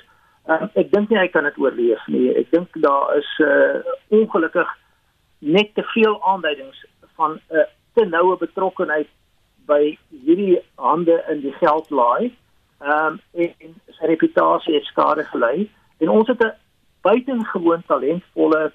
Um, 0.48 0.70
ek 0.80 0.92
dink 0.92 1.10
nie 1.10 1.18
hy 1.20 1.28
kan 1.32 1.44
dit 1.44 1.58
oorleef 1.60 2.04
nie. 2.08 2.28
Ek 2.40 2.50
dink 2.54 2.72
daar 2.84 3.16
is 3.18 3.28
uh, 3.44 3.80
ongelukkig 4.08 4.68
net 5.44 5.75
te 5.76 5.84
veel 5.92 6.16
aanduidings 6.25 6.84
van 7.16 7.37
'n 7.37 7.60
uh, 7.60 7.66
te 7.94 8.04
noue 8.06 8.37
betrokkenheid 8.38 9.08
by 9.66 9.98
hierdie 10.25 10.60
hande 10.76 11.25
in 11.28 11.40
die 11.40 11.54
geld 11.60 11.90
laai. 11.90 12.32
Ehm 12.80 13.18
um, 13.18 13.20
en, 13.34 13.54
en 13.58 13.75
sy 13.98 14.06
reputasie 14.06 14.75
het 14.75 14.87
skade 14.88 15.25
gelei 15.25 15.68
en 15.98 16.08
ons 16.08 16.28
het 16.28 16.42
'n 16.44 16.56
buitengewoon 17.02 17.82
talentvolle 17.87 18.72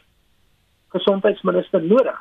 gesondheidsminister 0.89 1.81
nodig. 1.83 2.19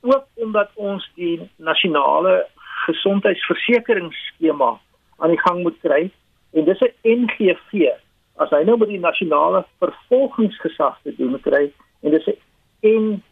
Ook 0.00 0.26
omdat 0.34 0.70
ons 0.74 1.10
die 1.14 1.50
nasionale 1.56 2.46
gesondheidsversekeringsskema 2.86 4.78
aan 5.18 5.30
die 5.30 5.40
gang 5.40 5.62
moet 5.62 5.78
kry 5.80 6.10
en 6.52 6.64
dis 6.64 6.80
'n 6.80 6.92
NGV. 7.02 7.90
As 8.36 8.50
hy 8.50 8.62
nou 8.64 8.78
met 8.78 8.88
die 8.88 8.98
nasionale 8.98 9.64
vervolgingsgesag 9.78 10.98
te 11.02 11.14
doen 11.16 11.40
kry 11.40 11.72
en 12.02 12.10
dis 12.10 12.26
'n 12.26 13.22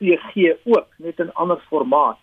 NVG 0.00 0.56
ook 0.64 0.88
net 0.98 1.18
'n 1.18 1.32
ander 1.34 1.60
formaat 1.68 2.18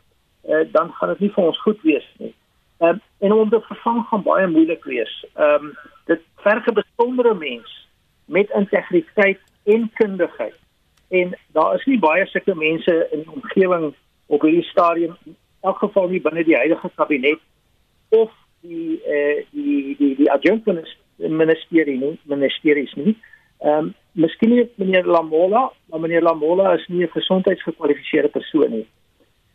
uh, 0.50 0.66
dan 0.72 0.92
gaan 0.92 1.10
dit 1.10 1.20
nie 1.20 1.32
vir 1.32 1.44
ons 1.44 1.62
goed 1.62 1.82
wees 1.82 2.08
nie. 2.18 2.34
Um, 2.80 3.02
en 3.20 3.32
om 3.32 3.50
te 3.50 3.62
vervang 3.62 4.06
gaan 4.08 4.24
baie 4.24 4.48
moeilik 4.48 4.84
wees. 4.84 5.26
Ehm 5.34 5.70
um, 5.70 5.78
dit 6.06 6.22
verg 6.36 6.68
'n 6.68 6.74
besondere 6.74 7.34
mens 7.34 7.88
met 8.26 8.50
integriteit 8.50 9.40
en 9.64 9.92
kundigheid. 9.94 10.56
En 11.10 11.38
daar 11.52 11.76
is 11.76 11.86
nie 11.86 12.00
baie 12.00 12.26
sulke 12.26 12.56
mense 12.56 13.08
in 13.12 13.20
die 13.20 13.32
omgewing 13.32 13.94
op 14.26 14.42
hierdie 14.42 14.70
stadium 14.70 15.16
in 15.26 15.38
elk 15.62 15.78
geval 15.78 16.08
nie 16.10 16.22
binne 16.22 16.44
die 16.44 16.56
huidige 16.56 16.92
kabinet 16.96 17.40
of 18.10 18.32
die 18.64 19.02
eh 19.04 19.46
die 19.52 19.96
die 20.00 20.16
die 20.16 20.32
adjunct 20.32 20.68
ministerie 21.18 21.98
nie, 22.00 22.20
ministeries 22.24 22.94
nie. 22.94 23.16
Ehm 23.60 23.78
um, 23.78 23.94
miskien 24.14 24.50
nie 24.54 24.66
meneer 24.76 25.06
Lamola, 25.06 25.72
maar 25.90 26.00
meneer 26.00 26.22
Lamola 26.22 26.74
is 26.74 26.88
nie 26.88 27.04
'n 27.04 27.16
gesondheidsgekwalifiseerde 27.20 28.30
persoon 28.30 28.72
nie. 28.72 28.88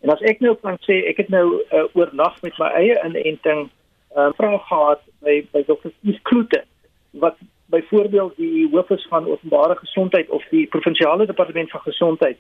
En 0.00 0.11
as 0.11 0.21
ek 0.21 0.41
nou 0.41 0.55
kan 0.62 0.79
sê 0.87 1.05
ek 1.11 1.17
het 1.17 1.29
nou 1.29 1.62
uh, 1.73 1.85
oornag 1.93 2.43
met 2.43 2.59
my 2.59 2.69
eie 2.81 2.97
inenting 3.05 3.69
'n 3.69 4.19
uh, 4.19 4.31
vraag 4.37 4.67
gehad 4.69 5.00
by 5.21 5.47
by 5.53 5.62
dokter 5.67 5.93
Kloete 6.23 6.65
wat 7.11 7.37
byvoorbeeld 7.67 8.37
die 8.37 8.69
hoof 8.71 8.91
is 8.91 9.07
van 9.09 9.27
openbare 9.27 9.77
gesondheid 9.77 10.29
of 10.29 10.45
die 10.50 10.67
provinsiale 10.67 11.27
departement 11.27 11.71
van 11.71 11.81
gesondheid 11.81 12.38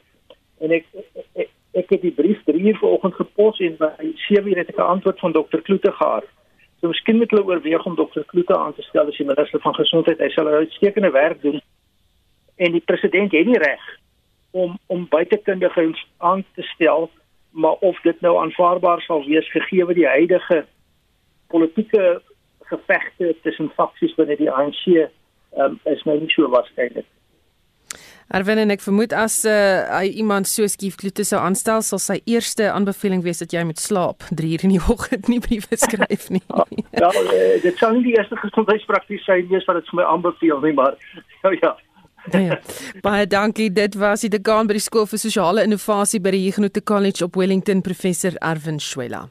en 0.58 0.70
ek 0.70 0.86
ek, 1.34 1.50
ek 1.72 1.90
het 1.94 2.02
die 2.02 2.14
brief 2.14 2.42
3 2.44 2.60
uur 2.60 2.78
vanoggend 2.80 3.14
gepos 3.14 3.60
en 3.60 3.76
by 3.80 4.12
7 4.28 4.50
uur 4.50 4.58
het 4.62 4.68
ek 4.72 4.78
'n 4.78 4.92
antwoord 4.94 5.18
van 5.18 5.32
dokter 5.32 5.62
Kloete 5.62 5.92
gehad. 5.92 6.24
So 6.80 6.88
miskien 6.88 7.16
moet 7.18 7.30
hulle 7.30 7.44
oorweeg 7.44 7.84
om 7.84 7.94
dokter 7.98 8.24
Kloete 8.24 8.58
aan 8.58 8.74
te 8.74 8.82
stel 8.82 9.08
as 9.10 9.16
die 9.16 9.26
minister 9.26 9.60
van 9.60 9.74
gesondheid. 9.74 10.20
Hy 10.22 10.28
sal 10.34 10.46
uitstekende 10.46 11.10
werk 11.10 11.42
doen. 11.42 11.60
En 12.56 12.72
die 12.72 12.84
president 12.84 13.32
het 13.32 13.46
nie 13.46 13.58
reg 13.58 13.82
om 14.50 14.78
om 14.86 15.08
buitekundiges 15.08 16.06
aan 16.16 16.44
te 16.54 16.62
stel 16.62 17.10
maar 17.50 17.72
of 17.72 18.00
dit 18.00 18.20
nou 18.20 18.38
aanvaarbaar 18.38 19.00
sal 19.00 19.24
wees 19.24 19.50
gegee 19.50 19.94
die 19.94 20.06
huidige 20.06 20.66
politieke 21.46 22.22
gevegte 22.60 23.36
tussen 23.42 23.70
faksies 23.76 24.14
binne 24.14 24.36
die 24.36 24.50
ANC 24.50 24.84
um, 25.56 25.78
is 25.84 26.02
nou 26.04 26.18
nie 26.20 26.30
so 26.32 26.48
waarskynlik. 26.52 27.06
Arwen 28.28 28.60
en 28.60 28.72
ek 28.74 28.82
vermoed 28.84 29.14
as 29.16 29.38
uh, 29.48 29.86
hy 29.88 30.10
iemand 30.20 30.48
so 30.50 30.68
skief 30.68 30.98
klote 31.00 31.24
sou 31.24 31.40
aanstel, 31.40 31.80
sal 31.80 32.00
sy 32.02 32.18
eerste 32.28 32.66
aanbeveling 32.68 33.22
wees 33.24 33.40
dat 33.40 33.54
jy 33.56 33.62
moet 33.64 33.80
slaap 33.80 34.26
3 34.36 34.50
uur 34.56 34.66
in 34.68 34.74
die 34.76 34.82
oggend 34.92 35.30
nie 35.32 35.40
briewe 35.40 35.80
skryf 35.80 36.28
nie. 36.34 36.44
ja, 37.02 37.08
uh, 37.08 37.56
dit 37.64 37.80
sou 37.80 37.94
nie 37.96 38.04
die 38.10 38.16
eerste 38.18 38.36
gesondheidspraktyk 38.42 39.48
wees 39.52 39.68
wat 39.68 39.80
dit 39.80 39.92
vir 39.92 40.02
my 40.02 40.08
aanbeveel 40.12 40.60
nie, 40.66 40.74
maar 40.76 40.98
nou 41.46 41.56
ja, 41.64 41.76
Ja, 42.28 42.38
ja. 42.38 42.56
Baie 43.00 43.24
dankie. 43.26 43.70
Dit 43.72 43.94
was 43.96 44.20
die 44.20 44.28
dekaan 44.28 44.68
by 44.68 44.76
die 44.76 44.84
skool 44.84 45.06
vir 45.08 45.22
sosiale 45.22 45.64
innovasie 45.64 46.20
by 46.20 46.34
die 46.34 46.44
Huguenot 46.44 46.76
College 46.84 47.24
op 47.24 47.38
Wellington, 47.40 47.80
professor 47.80 48.36
Erwin 48.44 48.82
Schwella. 48.82 49.28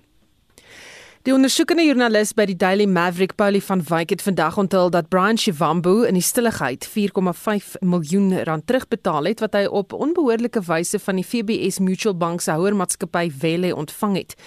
Die 1.28 1.34
ondersoekende 1.36 1.84
joernalis 1.84 2.30
by 2.32 2.46
die 2.48 2.54
Daily 2.56 2.86
Maverick, 2.88 3.34
Paulie 3.36 3.60
van 3.60 3.82
Wyk 3.90 4.14
het 4.14 4.22
vandag 4.24 4.56
onthul 4.62 4.88
dat 4.96 5.10
Brian 5.12 5.36
Shivambu 5.36 6.06
in 6.08 6.16
die 6.16 6.24
stilligheid 6.24 6.88
4,5 6.88 7.74
miljoen 7.84 8.30
rand 8.48 8.64
terugbetaal 8.72 9.28
het 9.28 9.44
wat 9.44 9.58
hy 9.60 9.66
op 9.68 9.92
onbehoorlike 9.92 10.62
wyse 10.70 11.02
van 11.04 11.20
die 11.20 11.26
FBS 11.28 11.82
Mutual 11.84 12.16
Bank 12.16 12.46
se 12.46 12.56
houermaatskappy 12.56 13.26
Welle 13.42 13.74
ontvang 13.76 14.16
het. 14.22 14.38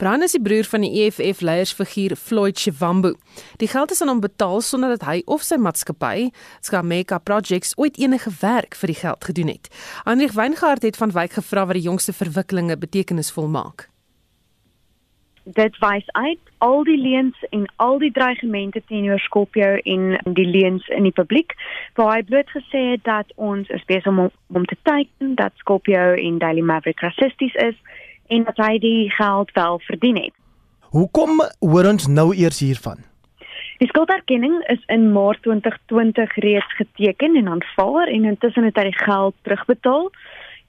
Brian 0.00 0.24
is 0.24 0.38
die 0.38 0.40
broer 0.40 0.64
van 0.64 0.88
die 0.88 1.04
EFF 1.04 1.44
leiersfiguur 1.44 2.16
Floyd 2.16 2.56
Shivambu. 2.56 3.12
Die 3.60 3.68
geld 3.68 3.92
is 3.92 4.00
aan 4.00 4.14
hom 4.14 4.24
betaal 4.24 4.64
sonder 4.64 4.96
dat 4.96 5.04
hy 5.10 5.20
of 5.28 5.44
sy 5.44 5.60
maatskappy, 5.60 6.30
Skameka 6.64 7.20
Projects, 7.20 7.76
ooit 7.76 8.00
enige 8.00 8.32
werk 8.40 8.80
vir 8.80 8.94
die 8.94 9.00
geld 9.04 9.28
gedoen 9.28 9.52
het. 9.58 9.68
Anrich 10.08 10.32
Weingart 10.40 10.88
het 10.88 10.96
van 10.96 11.12
Wyk 11.12 11.36
gevra 11.36 11.68
wat 11.68 11.76
die 11.76 11.84
jongste 11.90 12.16
verwikkelinge 12.16 12.80
betekenisvol 12.80 13.52
maak 13.52 13.89
dit 15.44 15.78
wys 15.78 16.06
uit 16.06 16.38
al 16.58 16.84
die 16.84 16.98
leuns 16.98 17.36
en 17.50 17.64
al 17.76 17.98
die 17.98 18.12
dreigemente 18.12 18.82
teenoor 18.86 19.18
Skopje 19.18 19.82
en 19.82 20.20
die 20.24 20.46
leuns 20.46 20.88
in 20.88 21.02
die 21.08 21.14
publiek 21.16 21.54
waar 21.94 22.16
hy 22.16 22.22
bloot 22.22 22.50
gesê 22.50 22.82
het 22.92 23.04
dat 23.04 23.32
ons 23.36 23.68
is 23.68 23.84
besig 23.84 24.06
om 24.06 24.30
om 24.52 24.64
te 24.64 24.76
teken 24.82 25.34
dat 25.34 25.52
Skopje 25.62 25.98
en 26.20 26.38
Daily 26.38 26.60
Maverick 26.60 27.00
rassisties 27.00 27.54
is 27.54 27.76
en 28.28 28.44
dat 28.44 28.56
hy 28.56 28.78
die 28.78 29.10
geld 29.10 29.50
wel 29.52 29.78
verdien 29.78 30.16
het. 30.16 30.34
Hoekom 30.90 31.40
hoor 31.58 31.86
ons 31.86 32.06
nou 32.06 32.34
eers 32.34 32.60
hiervan? 32.60 33.06
Die 33.80 33.88
skulderkenning 33.88 34.58
is 34.68 34.82
in 34.92 35.12
Maart 35.12 35.42
2020 35.42 36.34
reeds 36.44 36.74
geteken 36.76 37.36
en 37.36 37.48
aanvaar 37.48 38.08
en 38.08 38.24
intussen 38.24 38.64
het 38.64 38.76
hy 38.76 38.90
die 38.90 38.98
geld 38.98 39.34
terugbetaal. 39.42 40.10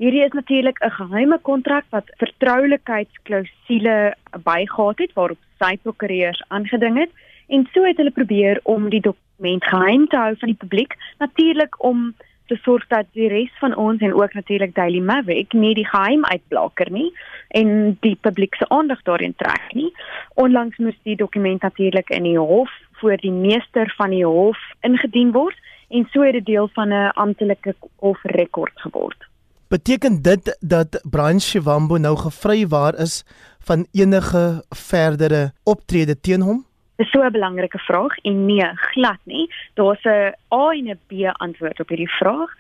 Hierdie 0.01 0.23
is 0.25 0.33
natuurlik 0.33 0.79
'n 0.81 0.89
geheime 0.89 1.37
kontrak 1.41 1.85
wat 1.89 2.07
vertroulikheidsklausule 2.17 4.15
bygehad 4.43 4.97
het 4.97 5.13
waarop 5.13 5.37
sy 5.59 5.77
prokureurs 5.77 6.41
aangedring 6.47 6.97
het 6.97 7.11
en 7.47 7.67
so 7.73 7.83
het 7.85 7.97
hulle 7.97 8.11
probeer 8.11 8.59
om 8.63 8.89
die 8.89 9.01
dokument 9.01 9.63
geheim 9.63 10.07
te 10.07 10.17
hou 10.17 10.33
van 10.37 10.49
die 10.49 10.61
publiek 10.63 10.97
natuurlik 11.19 11.83
om 11.83 12.15
te 12.47 12.57
sorg 12.63 12.87
dat 12.87 13.05
die 13.13 13.27
res 13.27 13.53
van 13.59 13.75
ons 13.75 14.01
en 14.01 14.13
ook 14.13 14.33
natuurlik 14.33 14.75
Daily 14.75 14.99
Maverick 14.99 15.53
nie 15.53 15.73
die 15.73 15.87
geheim 15.87 16.25
uitblaker 16.25 16.91
nie 16.91 17.13
en 17.47 17.97
die 17.99 18.17
publiek 18.21 18.55
se 18.55 18.69
aandag 18.69 19.01
daarin 19.01 19.35
trek 19.37 19.73
nie. 19.73 19.93
Onlangs 20.33 20.77
moes 20.77 20.97
die 21.03 21.15
dokument 21.15 21.61
natuurlik 21.61 22.09
in 22.09 22.23
die 22.23 22.39
hof 22.39 22.71
voor 22.91 23.17
die 23.17 23.31
meester 23.31 23.93
van 23.97 24.09
die 24.09 24.25
hof 24.25 24.57
ingedien 24.79 25.31
word 25.31 25.57
en 25.89 26.07
so 26.11 26.21
het 26.21 26.33
dit 26.33 26.45
deel 26.45 26.69
van 26.73 26.89
'n 26.89 27.11
amptelike 27.13 27.75
hofrekord 27.95 28.73
geword. 28.75 29.30
Beteken 29.71 30.21
dit 30.21 30.57
dat 30.59 31.01
Brian 31.09 31.39
Shivambo 31.39 31.95
nou 31.97 32.17
gevrywaar 32.17 32.95
is 32.99 33.23
van 33.63 33.85
enige 33.91 34.63
verdere 34.69 35.53
optrede 35.63 36.19
teen 36.19 36.41
hom? 36.41 36.65
Dis 36.95 37.11
so 37.11 37.23
'n 37.23 37.31
belangrike 37.31 37.77
vraag 37.77 38.17
en 38.17 38.45
nee, 38.45 38.69
glad 38.73 39.21
nie. 39.23 39.47
Daar's 39.73 40.03
'n 40.03 40.35
A 40.53 40.71
en 40.71 40.89
'n 40.89 40.99
B 41.07 41.11
antwoord 41.31 41.79
op 41.79 41.87
hierdie 41.87 42.15
vraag. 42.19 42.51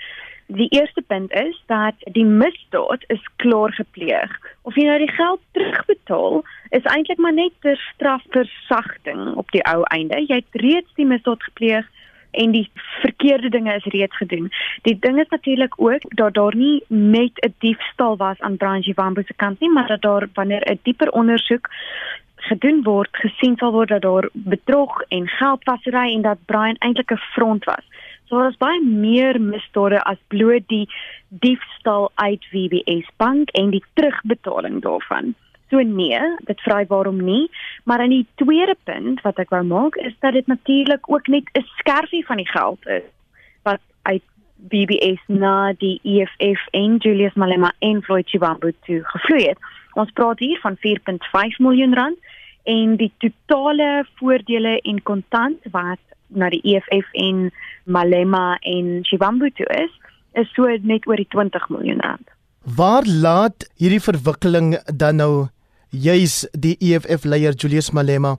Die 0.45 0.69
eerste 0.69 1.01
punt 1.01 1.31
is 1.31 1.63
dat 1.65 1.95
die 1.97 2.25
misdaad 2.25 3.03
is 3.07 3.23
klaar 3.35 3.73
gepleeg. 3.73 4.31
Of 4.61 4.75
jy 4.75 4.85
nou 4.85 4.97
die 4.97 5.15
geld 5.15 5.39
terugbetaal, 5.51 6.43
is 6.69 6.83
eintlik 6.83 7.17
maar 7.17 7.33
net 7.33 7.51
ter 7.59 7.77
strafversagting 7.93 9.35
op 9.35 9.51
die 9.51 9.63
ou 9.63 9.83
einde. 9.83 10.25
Jy 10.27 10.35
het 10.35 10.61
reeds 10.61 10.91
die 10.95 11.05
misdaad 11.05 11.43
gepleeg 11.43 11.85
en 12.31 12.51
die 12.51 12.69
verkeerde 13.01 13.49
dinge 13.49 13.75
is 13.75 13.83
reeds 13.83 14.17
gedoen. 14.17 14.51
Die 14.81 14.99
ding 14.99 15.19
is 15.19 15.29
natuurlik 15.29 15.73
ook 15.77 16.15
dat 16.15 16.33
daar 16.33 16.55
nie 16.55 16.83
net 16.87 17.31
'n 17.45 17.53
diefstal 17.59 18.17
was 18.17 18.39
aan 18.39 18.57
Branji 18.57 18.93
Wambo 18.93 19.21
se 19.21 19.33
kant 19.33 19.59
nie, 19.59 19.71
maar 19.71 19.87
dat 19.87 20.01
daar 20.01 20.27
wanneer 20.33 20.71
'n 20.71 20.79
dieper 20.83 21.11
ondersoek 21.11 21.69
gedoen 22.35 22.83
word, 22.83 23.09
gesien 23.11 23.57
sal 23.57 23.71
word 23.71 23.89
dat 23.89 24.01
daar 24.01 24.29
bedrog 24.33 25.01
en 25.01 25.27
geldwasery 25.27 26.13
en 26.13 26.21
dat 26.21 26.45
Brian 26.45 26.75
eintlik 26.79 27.11
'n 27.11 27.25
front 27.33 27.63
was. 27.63 27.85
So 28.25 28.37
daar 28.37 28.49
is 28.49 28.57
baie 28.57 28.81
meer 28.83 29.41
misdade 29.41 30.01
as 30.03 30.17
bloot 30.27 30.67
die 30.67 30.89
diefstal 31.27 32.11
uit 32.15 32.45
WBS 32.51 33.09
bank 33.17 33.49
en 33.49 33.69
die 33.69 33.83
terugbetaling 33.93 34.81
daarvan. 34.81 35.35
So 35.71 35.79
nee, 35.79 36.19
dit 36.43 36.61
vra 36.65 36.81
waarom 36.87 37.21
nie, 37.23 37.47
maar 37.87 38.03
in 38.03 38.11
die 38.11 38.25
tweede 38.35 38.75
punt 38.83 39.21
wat 39.23 39.37
ek 39.39 39.53
wou 39.55 39.61
maak 39.63 39.95
is 40.03 40.11
dat 40.19 40.35
dit 40.35 40.47
natuurlik 40.51 41.07
ook 41.07 41.31
net 41.31 41.47
'n 41.55 41.63
skerfie 41.79 42.25
van 42.25 42.37
die 42.43 42.51
geld 42.51 42.87
is 42.87 43.07
wat 43.63 43.79
uit 44.01 44.23
BBS 44.55 45.21
na 45.27 45.73
die 45.77 45.99
EFF 46.03 46.67
en 46.71 46.97
Julius 46.97 47.33
Malema 47.33 47.71
en 47.79 48.03
Floyd 48.03 48.29
Chiwambu 48.29 48.73
toe 48.85 48.99
gevloei 49.03 49.47
het. 49.47 49.57
Ons 49.93 50.11
praat 50.11 50.39
hier 50.39 50.59
van 50.59 50.77
4.5 50.77 51.57
miljoen 51.57 51.93
rand 51.93 52.17
en 52.63 52.95
die 52.95 53.11
totale 53.17 54.05
voordele 54.19 54.79
en 54.81 55.01
kontant 55.03 55.57
wat 55.71 55.99
na 56.27 56.49
die 56.49 56.61
EFF 56.63 57.07
en 57.13 57.49
Malema 57.83 58.57
en 58.59 58.99
Chiwambu 59.03 59.51
toe 59.51 59.65
is, 59.65 59.91
is 60.33 60.53
so 60.53 60.67
net 60.81 61.07
oor 61.07 61.15
die 61.15 61.27
20 61.29 61.69
miljoen 61.69 61.99
rand. 61.99 62.27
Waar 62.61 63.03
laat 63.05 63.65
hierdie 63.81 64.03
verwikkeling 64.03 64.75
dan 64.85 65.15
nou 65.15 65.47
juis 65.91 66.47
die 66.55 66.77
EFF 66.79 67.25
leier 67.27 67.53
Julius 67.53 67.91
Malema 67.91 68.37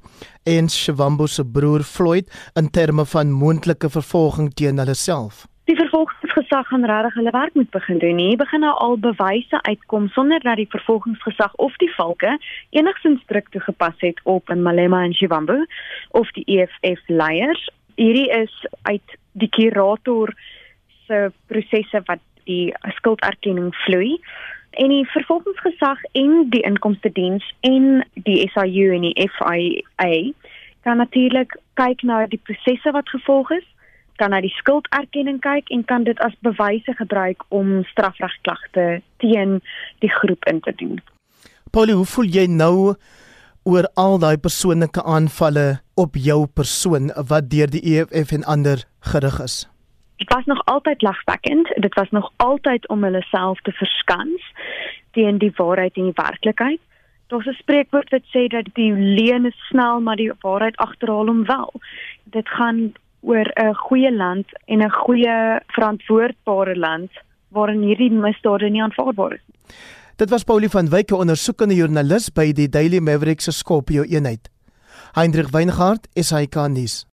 en 0.48 0.68
Shivambo 0.68 1.26
se 1.26 1.44
broer 1.44 1.82
Floyd 1.84 2.30
in 2.56 2.70
terme 2.70 3.04
van 3.04 3.30
moontlike 3.30 3.90
vervolging 3.90 4.48
teen 4.56 4.78
hulle 4.80 4.94
self. 4.94 5.44
Die 5.68 5.76
vervolgingsgesag 5.76 6.66
gaan 6.72 6.86
regtig 6.88 7.14
hulle 7.20 7.30
werk 7.30 7.54
moet 7.54 7.70
begin 7.70 7.98
doen. 7.98 8.18
Hier 8.18 8.36
begin 8.40 8.64
nou 8.64 8.72
al 8.80 8.96
bewyse 8.98 9.60
uitkom 9.68 10.08
sonder 10.08 10.40
dat 10.40 10.56
die 10.56 10.68
vervolgingsgesag 10.72 11.54
of 11.54 11.76
die 11.76 11.92
valke 11.94 12.38
enigsins 12.70 13.20
druk 13.28 13.52
toegepas 13.52 14.00
het 14.00 14.20
op 14.24 14.48
Malema 14.54 15.04
en 15.04 15.14
Shivambo 15.14 15.60
of 16.10 16.32
die 16.32 16.44
EFF 16.46 17.04
leiers. 17.06 17.68
Hierdie 18.00 18.30
is 18.32 18.66
uit 18.82 19.16
die 19.32 19.48
kurator 19.48 20.32
se 21.06 21.28
prosesse 21.46 22.00
wat 22.08 22.24
die 22.48 22.72
skulderkenning 22.96 23.70
vloei 23.84 24.16
en 24.80 24.88
die 24.88 25.04
vervolgingsgesag 25.12 26.02
en 26.18 26.48
die 26.50 26.62
inkomste 26.66 27.12
diens 27.12 27.44
en 27.60 28.04
die 28.14 28.50
SIU 28.54 28.92
en 28.94 29.06
die 29.08 29.28
FIA 29.36 30.32
kan 30.82 30.98
natuurlik 30.98 31.56
kyk 31.78 32.02
na 32.02 32.24
die 32.26 32.40
prosesse 32.42 32.92
wat 32.96 33.08
gevolg 33.08 33.50
is 33.58 33.68
kan 34.20 34.30
na 34.34 34.42
die 34.44 34.52
skulderkenning 34.54 35.40
kyk 35.42 35.70
en 35.74 35.84
kan 35.88 36.04
dit 36.06 36.20
as 36.24 36.34
bewyse 36.46 36.94
gebruik 36.98 37.42
om 37.48 37.80
strafregklagte 37.90 39.00
teen 39.24 39.58
die 40.04 40.12
groep 40.20 40.46
in 40.50 40.60
te 40.60 40.74
dien. 40.78 41.00
Paulie, 41.72 41.96
hoe 41.96 42.06
voel 42.06 42.30
jy 42.30 42.46
nou 42.50 42.94
oor 43.64 43.88
al 43.98 44.18
daai 44.22 44.36
persoonlike 44.42 45.02
aanvalle 45.02 45.80
op 45.98 46.18
jou 46.18 46.44
persoon 46.46 47.10
wat 47.30 47.50
deur 47.50 47.70
die 47.70 47.82
EFF 47.94 48.34
en 48.36 48.46
ander 48.56 48.84
gerig 49.12 49.40
is? 49.42 49.62
Dit 50.22 50.34
was 50.34 50.44
nog 50.44 50.64
altyd 50.64 51.02
lagwekkend. 51.02 51.72
Dit 51.74 51.94
was 51.94 52.10
nog 52.10 52.32
altyd 52.36 52.88
om 52.88 53.04
hulle 53.04 53.22
self 53.22 53.60
te 53.60 53.72
verskans 53.72 54.52
teen 55.10 55.38
die 55.38 55.52
waarheid 55.56 55.96
en 55.96 56.10
die 56.10 56.22
werklikheid. 56.24 56.80
Daar's 57.26 57.46
'n 57.46 57.62
spreekwoord 57.64 58.10
wat 58.10 58.26
sê 58.34 58.46
dat 58.46 58.66
die 58.72 58.92
leuen 58.92 59.46
is 59.46 59.66
snel, 59.68 60.00
maar 60.00 60.16
die 60.16 60.32
waarheid 60.40 60.76
agterhaal 60.76 61.26
hom 61.26 61.44
wel. 61.44 61.72
Dit 62.24 62.48
gaan 62.48 62.92
oor 63.20 63.46
'n 63.54 63.74
goeie 63.74 64.12
land 64.12 64.46
en 64.64 64.78
'n 64.82 64.90
goeie 64.90 65.60
verantwoordbare 65.66 66.76
land 66.76 67.10
waarin 67.48 67.82
hierdie 67.82 68.10
misdade 68.10 68.70
nie 68.70 68.82
aanvaarbaar 68.82 69.32
is. 69.32 69.44
Dit 70.16 70.30
was 70.30 70.44
Paulie 70.44 70.70
van 70.70 70.88
Wyk, 70.88 71.10
'n 71.10 71.14
ondersoekende 71.14 71.74
joernalis 71.74 72.32
by 72.32 72.52
die 72.52 72.68
Daily 72.68 72.98
Maverick 72.98 73.40
se 73.40 73.50
Skopje 73.50 74.06
eenheid. 74.06 74.50
Hendrik 75.12 75.48
Weingart, 75.48 76.08
SAK 76.14 76.68
nuus. 76.68 77.11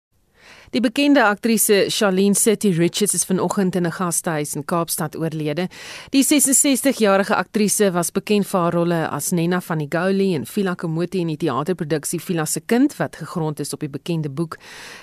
Die 0.69 0.81
bekende 0.81 1.23
aktrise 1.25 1.87
Charlene 1.89 2.35
City 2.35 2.69
Richards 2.69 3.13
is 3.13 3.25
vanoggend 3.25 3.75
in 3.75 3.85
'n 3.85 3.91
gastehuis 3.91 4.55
in 4.55 4.65
Kaapstad 4.65 5.15
oorlede. 5.15 5.67
Die 6.09 6.23
66-jarige 6.23 7.35
aktrise 7.35 7.93
was 7.93 8.11
bekend 8.11 8.47
vir 8.47 8.59
haar 8.59 8.73
rolle 8.73 9.09
as 9.09 9.31
Nena 9.31 9.61
van 9.61 9.77
die 9.79 9.87
Goli 9.89 10.35
en 10.35 10.45
Phila 10.45 10.75
Komoti 10.75 11.19
in 11.19 11.27
die 11.27 11.37
teaterproduksie 11.37 12.19
Phila 12.19 12.45
se 12.45 12.61
kind 12.65 12.95
wat 12.97 13.15
gegrond 13.15 13.59
is 13.59 13.73
op 13.73 13.79
die 13.79 13.89
bekende 13.89 14.29
boek. 14.29 14.57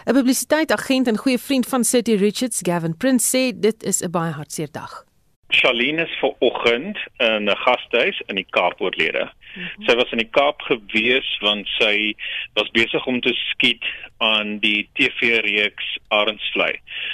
'n 0.06 0.14
Publisiteitsagent 0.14 1.08
en 1.08 1.18
goeie 1.18 1.38
vriend 1.38 1.66
van 1.66 1.84
City 1.84 2.14
Richards, 2.14 2.60
Gavin 2.62 2.96
Prince, 2.96 3.36
sê 3.36 3.60
dit 3.60 3.82
is 3.82 4.02
'n 4.02 4.10
baie 4.10 4.32
hartseer 4.32 4.70
dag. 4.70 5.04
Charlene 5.48 6.02
is 6.02 6.18
ver 6.20 6.34
oggend 6.38 6.98
in 7.16 7.48
'n 7.48 7.56
gastehuis 7.56 8.22
in 8.28 8.36
die 8.36 8.46
Kaap 8.50 8.80
oorlede. 8.80 9.32
Mm 9.56 9.62
-hmm. 9.62 9.84
Sy 9.86 9.94
was 9.96 10.10
in 10.12 10.18
die 10.18 10.30
Kaap 10.30 10.62
gewees 10.62 11.28
want 11.40 11.68
sy 11.78 12.14
was 12.54 12.70
besig 12.70 13.06
om 13.06 13.20
te 13.20 13.34
skiet 13.34 13.84
aan 14.18 14.58
die 14.58 14.88
TV-reeks 14.92 15.98
Arendsvlei. 16.08 16.72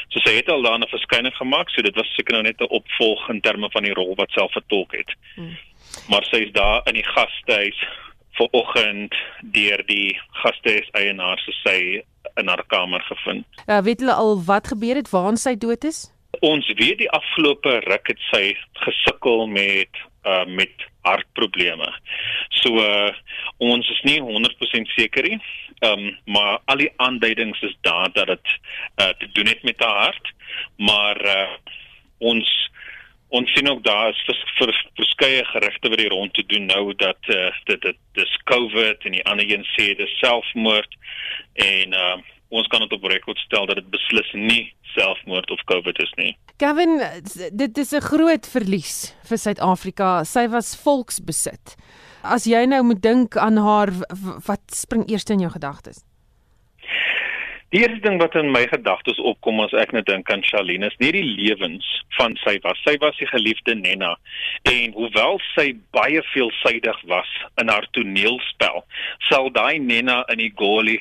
So 0.09 0.21
sy 0.21 0.35
het 0.37 0.49
al 0.49 0.63
daarna 0.63 0.87
verskyning 0.87 1.35
gemaak, 1.37 1.71
so 1.71 1.83
dit 1.83 1.95
was 1.95 2.15
seker 2.15 2.33
nou 2.33 2.43
net 2.43 2.61
'n 2.61 2.75
opvolg 2.79 3.29
in 3.29 3.41
terme 3.41 3.71
van 3.71 3.83
die 3.83 3.95
rol 3.95 4.15
wat 4.15 4.31
sy 4.31 4.47
vertolk 4.49 4.93
het. 4.93 5.11
Mm. 5.37 5.57
Maar 6.09 6.25
sy 6.25 6.37
is 6.37 6.53
daar 6.53 6.83
in 6.85 6.95
die 6.95 7.09
gastehuis 7.15 7.79
ver 8.33 8.49
oggend 8.51 9.15
deur 9.43 9.83
die 9.87 10.19
gastehuis 10.31 10.89
eienaar 10.93 11.39
se 11.39 11.53
sy 11.53 12.03
in 12.37 12.49
haar 12.49 12.65
kamer 12.67 13.01
gevind. 13.01 13.47
Ja, 13.67 13.83
weet 13.83 14.01
hulle 14.01 14.15
al 14.15 14.43
wat 14.45 14.67
gebeur 14.67 14.97
het 14.97 15.11
waar 15.11 15.37
sy 15.37 15.55
dood 15.57 15.85
is? 15.85 16.13
ons 16.41 16.67
weet 16.79 16.99
die 17.03 17.11
afgelope 17.13 17.75
ruk 17.85 18.09
het 18.09 18.25
sy 18.31 18.55
gesukkel 18.87 19.47
met 19.53 20.01
uh 20.23 20.45
met 20.47 20.89
hartprobleme. 21.03 21.89
So 22.63 22.79
uh, 22.79 23.11
ons 23.59 23.89
is 23.91 24.03
nie 24.07 24.21
100% 24.23 24.95
seker 24.97 25.29
nie. 25.29 25.39
Ehm 25.83 25.99
um, 25.99 26.19
maar 26.25 26.59
al 26.65 26.77
die 26.85 26.93
aanduidings 26.97 27.63
is 27.63 27.77
daar 27.81 28.13
dat 28.13 28.27
dit 28.27 28.53
uh 29.03 29.13
te 29.19 29.29
doen 29.33 29.47
het 29.47 29.63
met 29.63 29.81
haar 29.83 29.99
hart, 30.07 30.33
maar 30.77 31.25
uh 31.25 31.49
ons 32.19 32.71
ons 33.33 33.53
sien 33.55 33.69
ook 33.71 33.85
daar 33.85 34.11
is 34.11 34.23
vers, 34.27 34.43
vers, 34.59 34.81
verskeie 34.95 35.45
gerugte 35.45 35.89
wat 35.89 35.99
hier 35.99 36.13
rond 36.13 36.35
te 36.35 36.45
doen 36.47 36.67
nou 36.69 36.95
dat 37.01 37.31
uh, 37.33 37.49
dit 37.65 37.81
dit 37.81 37.97
dis 38.13 38.35
COVID 38.45 39.07
en 39.09 39.17
die 39.17 39.25
ander 39.25 39.49
een 39.49 39.65
sê 39.73 39.95
dis 39.97 40.19
selfmoord 40.21 40.97
en 41.55 41.97
uh 42.05 42.21
ons 42.53 42.69
kan 42.73 42.85
dit 42.85 42.93
op 42.93 43.09
rekord 43.09 43.41
stel 43.47 43.67
dat 43.71 43.81
dit 43.81 43.91
beslis 43.95 44.31
nie 44.37 44.63
selfmoord 44.93 45.51
of 45.51 45.65
COVID 45.71 45.99
is 46.05 46.13
nie. 46.21 46.37
Gavin, 46.61 47.01
dit 47.53 47.79
is 47.79 47.93
'n 47.93 48.05
groot 48.05 48.47
verlies 48.47 49.17
vir 49.29 49.39
Suid-Afrika. 49.39 50.25
Sy 50.25 50.49
was 50.49 50.77
volksbesit. 50.77 51.77
As 52.23 52.45
jy 52.45 52.67
nou 52.67 52.83
moet 52.83 53.03
dink 53.03 53.37
aan 53.37 53.57
haar, 53.57 53.91
wat 54.47 54.63
spring 54.71 55.09
eers 55.09 55.25
in 55.25 55.41
jou 55.41 55.51
gedagtes? 55.51 56.05
Die 57.73 57.81
eerste 57.81 58.03
ding 58.05 58.19
wat 58.21 58.35
in 58.35 58.51
my 58.53 58.67
gedagtes 58.69 59.17
opkom 59.19 59.61
as 59.65 59.73
ek 59.73 59.95
net 59.97 60.05
dink 60.05 60.31
aan 60.31 60.43
Charlene 60.45 60.91
is 60.91 60.99
nie 61.01 61.13
die 61.13 61.25
lewens 61.25 61.87
van 62.19 62.37
sy 62.45 62.59
was. 62.67 62.77
Sy 62.85 62.99
was 63.01 63.17
die 63.17 63.29
geliefde 63.31 63.75
Nena 63.75 64.11
en 64.69 64.93
hoewel 64.93 65.41
sy 65.55 65.73
baie 65.97 66.21
veelsidig 66.35 66.99
was 67.09 67.31
in 67.63 67.73
haar 67.73 67.89
toneelspel, 67.97 68.85
sal 69.31 69.49
daai 69.57 69.79
Nena 69.81 70.21
in 70.29 70.39
die 70.45 70.53
goalie 70.61 71.01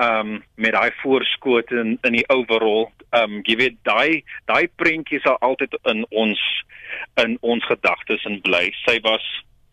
um 0.00 0.40
met 0.56 0.74
daai 0.76 0.90
voorskoot 1.02 1.70
in 1.70 1.98
in 2.08 2.16
die 2.18 2.26
overall 2.32 2.88
um 3.16 3.40
jy 3.48 3.56
weet 3.60 3.78
daai 3.88 4.22
daai 4.50 4.66
prentjies 4.80 5.22
sal 5.26 5.38
altyd 5.46 5.76
in 5.92 6.04
ons 6.10 6.42
in 7.22 7.36
ons 7.40 7.64
gedagtes 7.70 8.24
en 8.28 8.40
bly. 8.46 8.70
Sy 8.86 8.98
was 9.04 9.24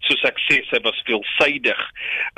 so 0.07 0.15
sukses 0.21 0.67
sy 0.71 0.79
was 0.85 0.99
veelsidig 1.07 1.79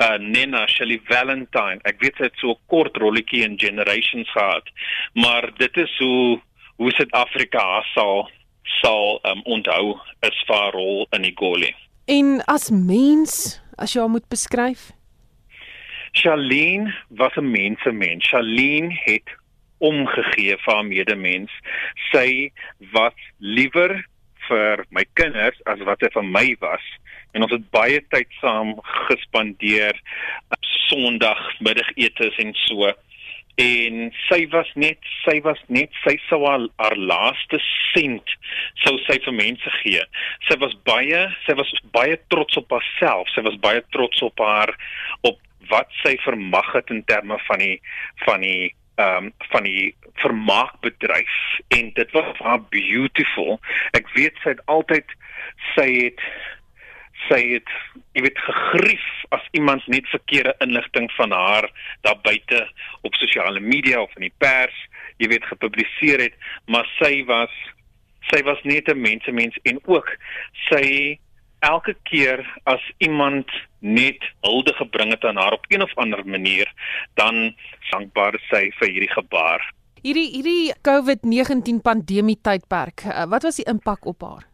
uh 0.04 0.16
Nena 0.18 0.66
Shelley 0.66 1.00
Valentine. 1.10 1.82
Ek 1.84 2.00
weet 2.02 2.18
sy 2.18 2.30
het 2.30 2.38
so 2.40 2.54
'n 2.54 2.62
kort 2.72 2.96
rolletjie 2.96 3.44
in 3.44 3.58
generations 3.58 4.30
gehad 4.30 4.66
maar 5.14 5.50
dit 5.58 5.76
is 5.76 5.98
hoe 5.98 6.40
hoe 6.76 6.92
Suid-Afrika 6.92 7.82
sal 7.94 8.30
sal 8.80 9.20
um 9.24 9.42
onthou 9.44 10.00
as 10.22 10.44
haar 10.46 10.72
rol 10.72 11.06
in 11.16 11.22
die 11.22 11.34
goalie 11.36 11.74
en 12.10 12.40
as 12.46 12.70
mens 12.70 13.60
as 13.78 13.94
jy 13.94 14.00
haar 14.02 14.12
moet 14.12 14.28
beskryf 14.32 14.90
Charlene 16.12 16.94
was 17.08 17.34
'n 17.36 17.50
mensemens. 17.50 18.28
Charlene 18.28 18.90
het 19.04 19.28
omgegee 19.78 20.56
vir 20.56 20.74
haar 20.74 20.84
medemens. 20.84 21.52
Sy 22.12 22.52
was 22.92 23.16
liewer 23.38 24.04
vir 24.48 24.84
my 24.90 25.04
kinders 25.18 25.60
as 25.70 25.82
wat 25.88 26.02
sy 26.02 26.10
vir 26.14 26.26
my 26.26 26.46
was. 26.64 26.86
En 27.32 27.46
ons 27.46 27.52
het 27.54 27.70
baie 27.74 28.00
tyd 28.12 28.28
saam 28.40 28.74
gespandeer 29.08 29.94
op 30.50 30.68
Sondagmiddagetes 30.88 32.40
en 32.42 32.54
so. 32.66 32.90
En 33.60 34.08
sy 34.28 34.40
was 34.54 34.70
net 34.74 34.98
sy 35.24 35.36
was 35.44 35.58
net 35.68 35.92
sy 36.04 36.16
sou 36.28 36.40
haar, 36.46 36.64
haar 36.80 36.96
laaste 36.96 37.60
sent 37.92 38.34
sou 38.84 38.96
sy 39.04 39.18
vir 39.26 39.36
mense 39.36 39.74
gee. 39.82 40.02
Sy 40.48 40.56
was 40.62 40.74
baie 40.88 41.26
sy 41.46 41.56
was 41.58 41.70
baie 41.94 42.18
trots 42.32 42.56
op 42.60 42.72
haarself. 42.74 43.30
Sy 43.34 43.44
was 43.46 43.58
baie 43.62 43.84
trots 43.94 44.22
op 44.26 44.40
haar 44.42 44.74
op 45.28 45.38
wat 45.68 45.88
sy 46.02 46.16
vermag 46.24 46.72
het 46.72 46.90
in 46.90 47.04
terme 47.04 47.38
van 47.46 47.58
die 47.58 47.80
van 48.26 48.40
die 48.40 48.74
ehm 49.00 49.24
um, 49.24 49.32
van 49.52 49.64
die 49.64 49.94
vermaakbedryf 50.20 51.36
en 51.68 51.92
dit 51.94 52.10
was 52.16 52.36
baie 52.38 52.60
beautiful. 52.68 53.60
Ek 53.96 54.08
weet 54.16 54.36
sy 54.42 54.54
het 54.54 54.64
altyd 54.66 55.14
sy 55.74 55.88
het 55.88 56.20
sy 57.28 57.40
het 57.54 57.72
jy 58.16 58.24
weet 58.26 58.38
gegrief 58.44 59.06
as 59.36 59.44
iemand 59.56 59.86
net 59.92 60.08
verkeerde 60.12 60.54
inligting 60.64 61.08
van 61.16 61.32
haar 61.32 61.68
daar 62.06 62.18
buite 62.24 62.62
op 63.06 63.14
sosiale 63.14 63.60
media 63.60 64.00
of 64.02 64.14
in 64.16 64.28
die 64.28 64.36
pers 64.42 64.76
jy 65.20 65.28
weet 65.28 65.44
gepubliseer 65.44 66.22
het, 66.26 66.36
maar 66.66 66.88
sy 66.98 67.20
was 67.28 67.52
sy 68.30 68.40
was 68.46 68.60
net 68.64 68.88
'n 68.88 69.00
mensemens 69.00 69.56
en 69.64 69.80
ook 69.84 70.08
sy 70.68 71.18
elke 71.60 71.94
keer 72.08 72.42
as 72.64 72.82
iemand 72.98 73.48
net 73.80 74.20
hulde 74.44 74.72
gebring 74.76 75.12
het 75.14 75.24
aan 75.24 75.36
haar 75.40 75.56
op 75.56 75.64
een 75.68 75.82
of 75.82 75.94
ander 75.96 76.22
manier, 76.26 76.68
dan 77.14 77.54
dankbaar 77.90 78.38
sy 78.48 78.68
vir 78.78 78.88
hierdie 78.88 79.12
gebaar. 79.12 79.64
Hierdie 80.00 80.30
hierdie 80.32 80.72
COVID-19 80.86 81.82
pandemie 81.84 82.38
tydperk, 82.40 83.04
eh, 83.04 83.26
wat 83.28 83.42
was 83.42 83.60
die 83.60 83.68
impak 83.68 84.06
op 84.06 84.22
haar? 84.22 84.46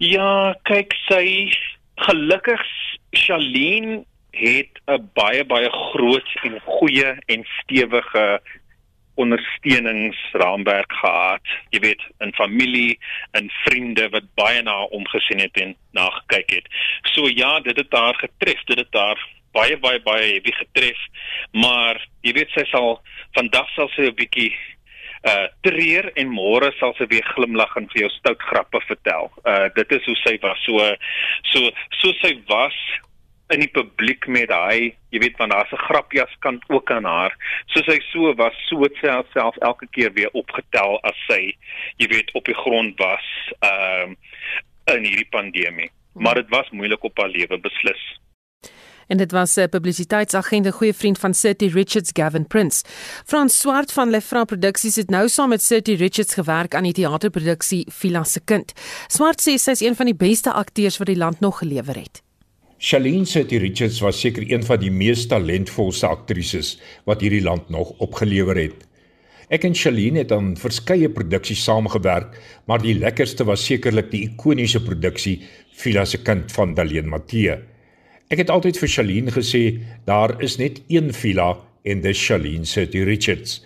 Ja, 0.00 0.56
kyk 0.64 0.94
sy 1.08 1.52
gelukkig 2.08 2.62
Charlene 3.12 4.04
het 4.32 4.80
'n 4.86 5.10
baie 5.14 5.44
baie 5.44 5.70
groot 5.70 6.28
en 6.42 6.60
goeie 6.64 7.18
en 7.26 7.44
stewige 7.60 8.40
ondersteuningsraamwerk 9.22 10.92
gehad. 11.02 11.52
Jy 11.74 11.82
weet, 11.86 12.02
in 12.24 12.32
familie, 12.38 12.98
in 13.38 13.50
vriende 13.64 14.08
wat 14.14 14.28
baie 14.40 14.62
na 14.62 14.76
omgesien 14.96 15.42
het 15.42 15.60
en 15.60 15.76
na 15.96 16.08
gekyk 16.20 16.56
het. 16.60 16.72
So 17.14 17.28
ja, 17.28 17.58
dit 17.60 17.76
het 17.76 17.92
haar 17.92 18.18
getref, 18.20 18.64
dit 18.70 18.78
het 18.78 18.96
haar 18.96 19.20
baie 19.56 19.78
baie 19.82 20.00
baie 20.02 20.40
wie 20.44 20.54
getref, 20.54 20.98
maar 21.52 21.98
jy 22.26 22.34
weet 22.38 22.52
sy 22.54 22.64
sal 22.70 23.00
vandag 23.38 23.68
sal 23.74 23.90
sy 23.96 24.06
'n 24.08 24.14
bietjie 24.14 24.52
uh 25.30 25.48
treur 25.66 26.06
en 26.16 26.30
môre 26.32 26.70
sal 26.78 26.94
sy 26.96 27.04
weer 27.10 27.26
glimlag 27.34 27.74
en 27.76 27.88
vir 27.92 28.02
jou 28.02 28.10
stout 28.14 28.40
grappe 28.40 28.80
vertel. 28.86 29.28
Uh 29.44 29.68
dit 29.76 29.92
is 29.92 30.06
hoe 30.08 30.16
sy 30.24 30.38
was. 30.42 30.60
So 30.64 30.78
so 31.52 31.70
so 32.00 32.12
sy 32.22 32.32
was 32.48 32.78
in 33.50 33.60
die 33.64 33.70
publiek 33.74 34.26
met 34.30 34.52
hy, 34.54 34.92
jy 35.10 35.20
weet 35.22 35.38
want 35.38 35.52
daar's 35.52 35.72
'n 35.72 35.84
grapjas 35.86 36.34
kan 36.38 36.60
ook 36.68 36.90
aan 36.90 37.04
haar. 37.04 37.34
Soos 37.66 37.86
hy 37.86 37.98
so 38.12 38.34
was, 38.34 38.54
so 38.68 38.82
het 38.82 38.94
sy 39.00 39.08
haarself 39.08 39.56
elke 39.56 39.86
keer 39.90 40.12
weer 40.12 40.30
opgetel 40.32 41.00
as 41.02 41.18
sy, 41.26 41.56
jy 41.96 42.06
weet, 42.06 42.32
op 42.34 42.44
die 42.44 42.54
grond 42.54 42.98
was, 42.98 43.26
ehm 43.60 44.10
uh, 44.10 44.94
in 44.94 45.04
hierdie 45.04 45.30
pandemie. 45.30 45.90
Maar 46.14 46.34
dit 46.34 46.48
was 46.48 46.70
moeilik 46.70 47.04
op 47.04 47.18
haar 47.18 47.28
lewe 47.28 47.58
beslis. 47.58 48.20
En 49.06 49.16
dit 49.16 49.32
was 49.32 49.56
'n 49.56 49.68
publisiteitsagent, 49.68 50.66
'n 50.66 50.70
goeie 50.70 50.94
vriend 50.94 51.18
van 51.18 51.34
City 51.34 51.66
Richards, 51.66 52.10
Gavin 52.12 52.46
Prince. 52.46 52.84
Frans 53.26 53.60
Swart 53.60 53.92
van 53.92 54.10
Lefra 54.10 54.44
Produksies 54.44 54.96
het 54.96 55.10
nou 55.10 55.28
saam 55.28 55.48
met 55.48 55.62
City 55.62 55.94
Richards 55.94 56.34
gewerk 56.34 56.74
aan 56.74 56.82
die 56.82 56.92
teaterproduksie 56.92 57.86
Vila 57.90 58.24
se 58.24 58.40
kind. 58.44 58.72
Swart 59.06 59.40
sê 59.40 59.54
sy 59.58 59.70
is 59.70 59.80
een 59.80 59.96
van 59.96 60.06
die 60.06 60.14
beste 60.14 60.52
akteurs 60.52 60.98
wat 60.98 61.06
die 61.06 61.16
land 61.16 61.40
nog 61.40 61.58
gelewer 61.58 61.94
het. 61.94 62.29
Shalene 62.80 63.26
City 63.26 63.58
Richards 63.60 63.98
was 64.00 64.16
seker 64.22 64.46
een 64.48 64.62
van 64.64 64.78
die 64.80 64.88
mees 64.88 65.26
talentvolste 65.28 66.08
aktrises 66.08 66.78
wat 67.04 67.20
hierdie 67.20 67.42
land 67.44 67.66
nog 67.68 67.90
opgelewer 68.00 68.56
het. 68.56 68.86
Ek 69.52 69.66
en 69.68 69.76
Shalene 69.76 70.22
het 70.22 70.32
aan 70.32 70.54
verskeie 70.56 71.10
produksies 71.12 71.60
saamgewerk, 71.66 72.38
maar 72.64 72.80
die 72.80 72.94
lekkerste 72.96 73.44
was 73.44 73.66
sekerlik 73.68 74.08
die 74.14 74.22
ikoniese 74.30 74.80
produksie 74.80 75.42
Vila 75.76 76.06
se 76.08 76.22
kind 76.24 76.48
van 76.56 76.72
Daleen 76.78 77.12
Matthee. 77.12 77.58
Ek 78.32 78.40
het 78.46 78.54
altyd 78.54 78.80
vir 78.80 78.94
Shalene 78.94 79.36
gesê 79.36 79.62
daar 80.08 80.38
is 80.40 80.56
net 80.56 80.80
een 80.88 81.12
Vila 81.12 81.50
en 81.84 82.00
dis 82.00 82.16
Shalene 82.16 82.64
City 82.64 83.04
Richards. 83.04 83.58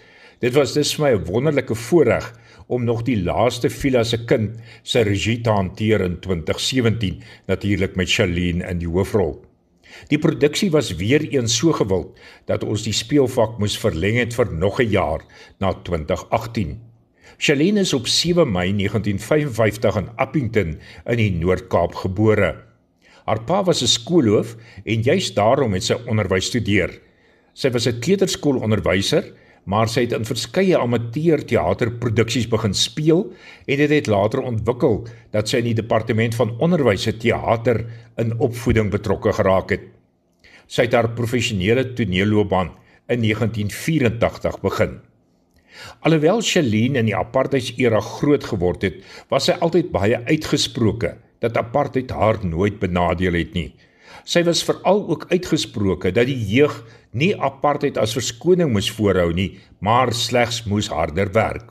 Dit 0.45 0.53
was 0.53 0.75
dus 0.77 0.91
vir 0.93 1.05
my 1.05 1.11
'n 1.17 1.25
wonderlike 1.25 1.75
voorreg 1.75 2.27
om 2.67 2.85
nog 2.85 3.03
die 3.03 3.17
laaste 3.17 3.71
Vila 3.71 4.03
se 4.05 4.25
kind 4.25 4.61
se 4.83 5.01
regie 5.01 5.41
te 5.41 5.51
hanteer 5.51 6.01
in 6.01 6.21
2017 6.21 7.23
natuurlik 7.47 7.97
met 7.97 8.13
Charlene 8.13 8.69
in 8.69 8.79
die 8.79 8.89
hoofrol. 8.89 9.45
Die 10.09 10.19
produksie 10.19 10.71
was 10.71 10.97
weer 10.97 11.23
eens 11.23 11.57
so 11.57 11.73
gewild 11.73 12.19
dat 12.45 12.65
ons 12.65 12.83
die 12.83 12.93
speelvak 12.93 13.59
moes 13.59 13.79
verleng 13.79 14.19
het 14.19 14.35
vir 14.35 14.53
nog 14.53 14.81
'n 14.81 14.91
jaar 14.91 15.25
na 15.59 15.73
2018. 15.73 16.81
Shalene 17.39 17.81
is 17.81 17.95
op 17.95 18.07
7 18.07 18.53
Mei 18.53 18.73
1955 18.73 19.97
in 19.97 20.09
Appington 20.17 20.79
in 21.07 21.17
die 21.17 21.33
Noord-Kaap 21.33 21.95
gebore. 21.95 22.57
Haar 23.25 23.41
pa 23.45 23.65
was 23.65 23.83
'n 23.83 23.87
skoolhoof 23.87 24.57
en 24.85 25.03
juist 25.03 25.35
daarom 25.35 25.73
het 25.73 25.85
sy 25.85 25.95
onderwys 26.07 26.47
studeer. 26.47 27.01
Sy 27.55 27.71
was 27.71 27.87
'n 27.87 27.99
kleuterskoolonderwyser, 28.01 29.33
maar 29.65 29.89
sy 29.89 30.05
het 30.05 30.13
in 30.17 30.27
verskeie 30.29 30.77
amateurteaterproduksies 30.79 32.49
begin 32.53 32.75
speel 32.77 33.25
en 33.65 33.81
dit 33.81 33.91
het 33.91 34.11
later 34.13 34.45
ontwikkel 34.45 35.01
dat 35.33 35.49
sy 35.49 35.63
in 35.63 35.71
die 35.71 35.79
departement 35.81 36.37
van 36.37 36.53
onderwys 36.65 37.07
se 37.09 37.17
teater 37.17 37.85
in 38.21 38.37
opvoeding 38.45 38.93
betrokke 38.93 39.33
geraak 39.33 39.73
het. 39.73 39.89
Sy 40.67 40.87
het 40.87 40.97
haar 40.97 41.11
professionele 41.17 41.87
toneelloopbaan 41.97 42.73
in 43.13 43.25
1984 43.25 44.61
begin. 44.65 44.99
Alhoewel 46.07 46.43
Shalene 46.45 47.01
in 47.01 47.09
die 47.11 47.17
apartheidsera 47.17 48.01
groot 48.01 48.45
geword 48.47 48.85
het, 48.87 49.01
was 49.33 49.49
sy 49.49 49.57
altyd 49.65 49.91
baie 49.95 50.21
uitgesproke 50.29 51.17
dat 51.45 51.59
apartheid 51.61 52.13
haar 52.15 52.39
nooit 52.47 52.79
benadeel 52.81 53.37
het 53.41 53.57
nie. 53.57 53.73
Sy 54.25 54.45
was 54.47 54.63
veral 54.65 55.03
ook 55.11 55.27
uitgesproke 55.33 56.13
dat 56.15 56.31
die 56.31 56.39
jeug 56.49 56.79
nie 57.15 57.33
apartheid 57.39 57.99
as 58.01 58.15
verskoning 58.17 58.73
moes 58.75 58.91
voorhou 58.91 59.31
nie, 59.33 59.55
maar 59.81 60.13
slegs 60.13 60.65
moes 60.67 60.91
harder 60.91 61.31
werk. 61.33 61.71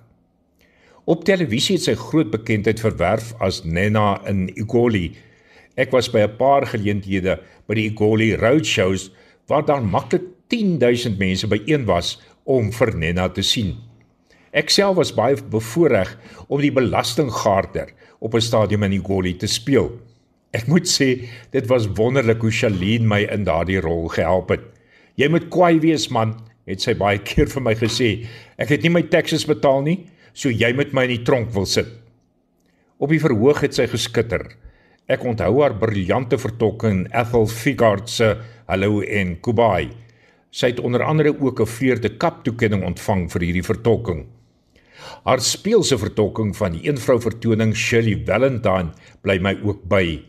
Op 1.04 1.26
televisie 1.28 1.76
het 1.76 1.84
sy 1.84 1.96
groot 2.00 2.30
bekendheid 2.32 2.80
verwerf 2.80 3.34
as 3.44 3.64
Nena 3.68 4.22
in 4.32 4.48
Igoli. 4.56 5.12
Ek 5.76 5.92
was 5.92 6.08
by 6.08 6.24
'n 6.24 6.38
paar 6.38 6.66
geleenthede 6.66 7.40
by 7.68 7.76
die 7.76 7.90
Igoli 7.92 8.36
roadshows 8.36 9.12
waar 9.48 9.66
daar 9.66 9.84
maklik 9.84 10.24
10000 10.48 11.20
mense 11.20 11.48
byeen 11.48 11.86
was 11.86 12.22
om 12.46 12.72
vir 12.72 12.96
Nena 12.96 13.28
te 13.30 13.42
sien. 13.42 13.76
Ek 14.54 14.70
self 14.70 14.96
was 14.96 15.12
baie 15.12 15.36
bevoorreg 15.36 16.18
om 16.48 16.62
die 16.62 16.72
belastinggaarder 16.72 17.90
op 18.20 18.36
'n 18.36 18.42
stadium 18.42 18.84
in 18.84 18.94
Igoli 18.94 19.34
te 19.38 19.48
speel. 19.48 19.92
Ek 20.54 20.68
moet 20.68 20.86
sê 20.86 21.28
dit 21.52 21.66
was 21.68 21.88
wonderlik 21.98 22.42
hoe 22.42 22.52
Shalene 22.52 23.08
my 23.08 23.22
in 23.34 23.44
daardie 23.44 23.82
rol 23.82 24.08
gehelp 24.08 24.50
het. 24.50 24.73
Jy 25.20 25.30
moet 25.30 25.50
kwaai 25.54 25.78
wees 25.84 26.08
man, 26.10 26.34
het 26.66 26.82
sy 26.82 26.96
baie 26.98 27.20
keer 27.22 27.50
vir 27.52 27.62
my 27.62 27.76
gesê. 27.78 28.26
Ek 28.58 28.72
het 28.74 28.86
nie 28.86 28.94
my 28.94 29.04
taxes 29.14 29.46
betaal 29.46 29.84
nie, 29.86 30.00
so 30.34 30.50
jy 30.50 30.72
moet 30.74 30.94
my 30.96 31.06
in 31.06 31.18
die 31.18 31.26
tronk 31.28 31.52
wil 31.54 31.68
sit. 31.70 31.90
Op 32.98 33.12
die 33.14 33.22
verhoog 33.22 33.62
het 33.62 33.76
sy 33.78 33.86
geskitter. 33.92 34.48
Ek 35.12 35.26
onthou 35.28 35.60
haar 35.60 35.76
briljante 35.78 36.40
vertolking 36.40 37.04
in 37.04 37.10
Ethel 37.12 37.46
Figard 37.52 38.10
se 38.10 38.32
Hallo 38.70 39.02
en 39.04 39.36
Kubai. 39.44 39.92
Sy 40.54 40.72
het 40.72 40.80
onder 40.80 41.04
andere 41.04 41.34
ook 41.36 41.60
'n 41.62 41.68
vleurde 41.68 42.18
kap 42.18 42.44
toekenning 42.44 42.84
ontvang 42.84 43.30
vir 43.32 43.42
hierdie 43.42 43.70
vertolking. 43.70 44.26
Haar 45.26 45.42
speelse 45.42 45.98
vertolking 45.98 46.56
van 46.56 46.72
die 46.72 46.88
eenvrou 46.88 47.20
vertoning 47.20 47.76
Shirley 47.76 48.24
Valentine 48.26 48.94
bly 49.22 49.38
my 49.38 49.58
ook 49.64 49.84
by. 49.90 50.24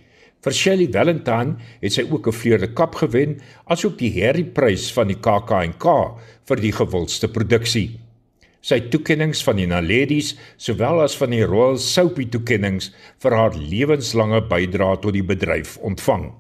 Vir 0.45 0.53
Shirley 0.53 0.91
Valentine 0.93 1.57
het 1.81 1.95
sy 1.95 2.03
ook 2.05 2.27
'n 2.29 2.37
vleurde 2.37 2.69
kap 2.77 2.95
gewen, 3.01 3.41
asook 3.65 3.97
die 3.99 4.13
Harry 4.21 4.45
Prys 4.45 4.93
van 4.93 5.09
die 5.09 5.17
KAK&K 5.17 5.87
vir 6.49 6.57
die 6.61 6.73
gewildste 6.73 7.29
produksie. 7.29 8.01
Sy 8.61 8.81
toekennings 8.81 9.43
van 9.45 9.57
die 9.57 9.67
Naledies 9.67 10.37
sowel 10.57 11.01
as 11.01 11.17
van 11.17 11.31
die 11.31 11.45
Royal 11.45 11.79
Soapie 11.79 12.29
toekennings 12.29 12.93
vir 13.21 13.33
haar 13.33 13.55
lewenslange 13.57 14.41
bydrae 14.49 15.01
tot 15.01 15.15
die 15.15 15.23
bedryf 15.23 15.79
ontvang. 15.79 16.33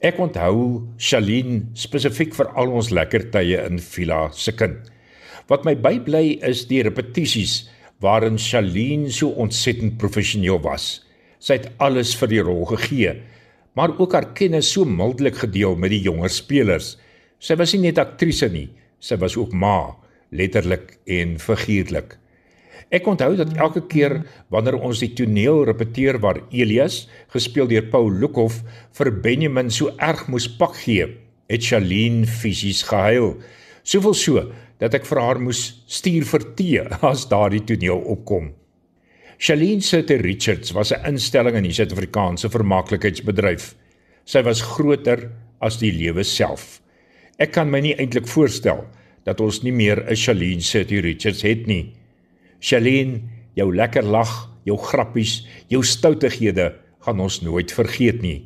Ek 0.00 0.18
onthou 0.18 0.88
Shaline 0.98 1.68
spesifiek 1.74 2.34
vir 2.34 2.48
al 2.56 2.72
ons 2.72 2.90
lekker 2.90 3.30
tye 3.30 3.62
in 3.66 3.78
Villa 3.78 4.30
se 4.32 4.52
kind. 4.52 4.90
Wat 5.46 5.64
my 5.64 5.74
bybly 5.74 6.40
is 6.42 6.66
die 6.66 6.82
repetisies 6.82 7.68
waarin 8.00 8.38
Shaline 8.38 9.10
so 9.10 9.28
ontsettend 9.30 9.98
professioneel 9.98 10.58
was. 10.62 11.04
Sy 11.40 11.56
het 11.56 11.70
alles 11.80 12.12
vir 12.20 12.28
die 12.28 12.42
rol 12.44 12.66
gegee, 12.68 13.14
maar 13.72 13.94
ook 13.96 14.12
haar 14.12 14.28
kennis 14.36 14.68
so 14.74 14.84
mildelik 14.84 15.40
gedeel 15.40 15.76
met 15.80 15.94
die 15.94 16.02
jonger 16.04 16.32
spelers. 16.32 16.98
Sy 17.40 17.56
was 17.56 17.72
nie 17.72 17.86
net 17.86 18.00
aktrise 18.02 18.50
nie, 18.52 18.68
sy 19.00 19.16
was 19.20 19.38
ook 19.40 19.54
ma, 19.56 19.94
letterlik 20.36 20.98
en 21.08 21.38
figuurlik. 21.40 22.18
Ek 22.90 23.06
onthou 23.06 23.36
dat 23.38 23.54
elke 23.54 23.84
keer 23.86 24.16
wanneer 24.50 24.76
ons 24.82 25.00
die 25.00 25.12
toneel 25.14 25.62
repeteer 25.68 26.18
waar 26.20 26.42
Elias, 26.50 27.04
gespeel 27.32 27.70
deur 27.70 27.86
Paul 27.88 28.10
Lukhof, 28.20 28.60
vir 28.98 29.12
Benjamin 29.22 29.70
so 29.70 29.94
erg 29.96 30.26
moes 30.28 30.48
pak 30.58 30.74
gee, 30.82 31.06
het 31.50 31.64
Shaline 31.64 32.26
fisies 32.26 32.82
gehuil. 32.90 33.36
Soveel 33.86 34.16
so 34.18 34.44
dat 34.82 34.96
ek 34.98 35.06
vir 35.08 35.22
haar 35.22 35.40
moes 35.40 35.62
stuur 35.88 36.26
vir 36.34 36.48
tee 36.58 36.82
as 37.12 37.28
daardie 37.30 37.62
toneel 37.64 38.02
opkom. 38.10 38.50
Shalene 39.40 39.80
Sutter 39.80 40.20
Richards 40.20 40.70
was 40.74 40.92
'n 40.92 41.00
instelling 41.08 41.54
in 41.56 41.64
die 41.64 41.72
Suid-Afrikaanse 41.72 42.50
vermaaklikheidsbedryf. 42.52 43.74
Sy 44.26 44.42
was 44.44 44.60
groter 44.60 45.30
as 45.62 45.78
die 45.80 45.92
lewe 45.96 46.24
self. 46.28 46.82
Ek 47.38 47.54
kan 47.56 47.70
my 47.70 47.80
nie 47.80 47.94
eintlik 47.96 48.28
voorstel 48.28 48.84
dat 49.24 49.40
ons 49.40 49.62
nie 49.62 49.72
meer 49.72 50.04
'n 50.04 50.14
Shalene 50.14 50.60
Sutter 50.60 51.00
Richards 51.00 51.40
het 51.40 51.66
nie. 51.66 51.94
Shalene, 52.60 53.22
jou 53.56 53.74
lekker 53.74 54.02
lag, 54.02 54.50
jou 54.66 54.76
grappies, 54.76 55.46
jou 55.70 55.82
stoutighede 55.82 56.74
gaan 57.00 57.20
ons 57.20 57.40
nooit 57.40 57.72
vergeet 57.72 58.20
nie. 58.20 58.44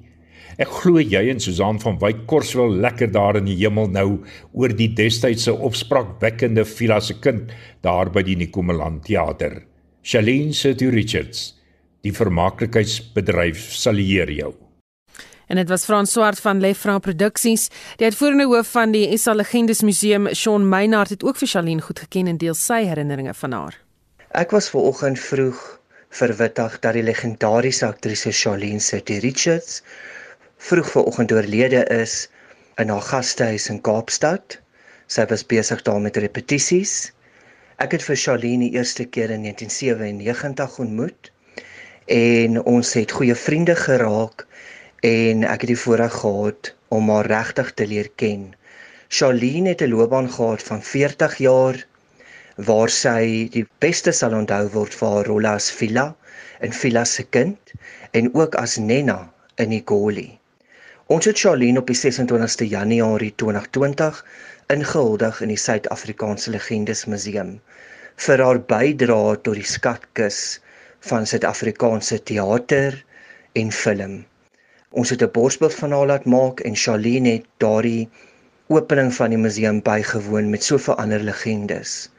Ek 0.58 0.68
glo 0.68 1.00
jy 1.00 1.28
en 1.28 1.40
Susan 1.40 1.80
van 1.80 1.98
Wyk 1.98 2.24
kors 2.28 2.54
wel 2.54 2.70
lekker 2.70 3.10
daar 3.10 3.36
in 3.36 3.46
die 3.46 3.56
hemel 3.56 3.88
nou 3.88 4.22
oor 4.52 4.68
die 4.68 4.94
destydse 4.94 5.58
opspraakwekkende 5.58 6.64
villa 6.64 7.00
se 7.00 7.14
kind 7.14 7.50
daar 7.82 8.10
by 8.10 8.22
die 8.22 8.36
Nikomeland 8.36 9.04
teater. 9.04 9.73
Shalene 10.04 10.52
City 10.52 10.90
Richards, 10.92 11.54
die 12.04 12.10
vermaaklikheidsbedryf 12.12 13.70
salueer 13.72 14.28
jou. 14.36 14.50
En 15.48 15.56
dit 15.56 15.70
was 15.72 15.86
Frans 15.88 16.12
Swart 16.12 16.42
van 16.44 16.60
Lefra 16.60 16.98
Produksies. 17.00 17.70
Die 17.96 18.04
uitvoerende 18.10 18.44
hoof 18.50 18.68
van 18.74 18.92
die 18.92 19.06
SA 19.16 19.32
Legendes 19.32 19.80
Museum, 19.80 20.28
Shaun 20.36 20.68
Meinhardt, 20.68 21.14
het 21.16 21.24
ook 21.24 21.40
vir 21.40 21.48
Shalene 21.48 21.86
goed 21.86 22.04
geken 22.04 22.28
en 22.28 22.42
deel 22.42 22.52
sy 22.52 22.82
herinneringe 22.84 23.32
van 23.40 23.56
haar. 23.56 23.80
Ek 24.36 24.52
was 24.52 24.68
ver 24.74 24.84
oggend 24.90 25.22
vroeg 25.24 25.64
verwittig 26.12 26.76
dat 26.84 27.00
die 27.00 27.06
legendariese 27.08 27.88
aktrise 27.88 28.32
Shalene 28.32 28.84
City 28.84 29.22
Richards 29.24 29.80
vroeg 30.68 30.92
vanoggend 30.98 31.32
oorlede 31.32 31.80
is 31.96 32.26
in 32.76 32.92
haar 32.92 33.08
gastehuis 33.08 33.72
in 33.72 33.80
Kaapstad. 33.80 34.60
Sy 35.08 35.24
was 35.32 35.48
besig 35.48 35.80
daar 35.88 36.04
met 36.04 36.20
repetisies. 36.20 37.13
Ek 37.82 37.90
het 37.96 38.04
vir 38.06 38.14
Charlene 38.14 38.68
die 38.68 38.78
eerste 38.78 39.04
keer 39.04 39.32
in 39.34 39.42
1997 39.42 40.76
ontmoet 40.84 41.30
en 42.16 42.60
ons 42.70 42.92
het 42.94 43.14
goeie 43.16 43.34
vriende 43.34 43.74
geraak 43.74 44.44
en 45.08 45.42
ek 45.42 45.64
het 45.64 45.72
die 45.72 45.80
voorreg 45.82 46.14
gehad 46.20 46.70
om 46.94 47.10
haar 47.10 47.26
regtig 47.32 47.72
te 47.74 47.88
leer 47.90 48.12
ken. 48.22 48.44
Charlene 49.08 49.72
het 49.72 49.82
'n 49.82 49.90
loopbaan 49.90 50.30
gehad 50.36 50.62
van 50.62 50.86
40 50.92 51.36
jaar 51.46 51.82
waar 52.70 52.94
sy 52.94 53.48
die 53.50 53.66
beste 53.82 54.12
sal 54.12 54.38
onthou 54.38 54.70
word 54.78 54.94
vir 54.94 55.08
haar 55.08 55.26
rol 55.26 55.46
as 55.56 55.70
Villa 55.70 56.06
in 56.60 56.72
Villa 56.72 57.04
se 57.04 57.26
kind 57.26 57.74
en 58.12 58.30
ook 58.34 58.54
as 58.54 58.78
Nena 58.78 59.32
in 59.58 59.72
Igoli. 59.72 60.38
Ons 61.06 61.24
het 61.24 61.38
Charlene 61.38 61.78
op 61.82 61.90
die 61.90 61.98
26ste 61.98 62.70
Januarie 62.70 63.34
2020 63.34 64.24
ingehuldig 64.72 65.40
in 65.44 65.50
die 65.52 65.60
Suid-Afrikaanse 65.60 66.52
Legendes 66.54 67.04
Museum 67.10 67.50
vir 68.26 68.42
haar 68.44 68.60
bydrae 68.72 69.34
tot 69.46 69.58
die 69.58 69.66
skatkis 69.68 70.38
van 71.08 71.26
Suid-Afrikaanse 71.28 72.20
teater 72.30 72.96
en 73.60 73.72
film. 73.80 74.14
Ons 74.90 75.10
het 75.10 75.22
'n 75.22 75.32
borsbeeld 75.36 75.74
van 75.80 75.92
haar 75.96 76.06
laat 76.12 76.24
maak 76.36 76.60
en 76.60 76.76
Charlene 76.84 77.32
het 77.36 77.46
daardie 77.58 78.08
opening 78.68 79.12
van 79.18 79.30
die 79.30 79.42
museum 79.46 79.82
bygewoon 79.82 80.50
met 80.50 80.64
soveel 80.64 80.96
ander 80.96 81.20
legendes. 81.20 82.10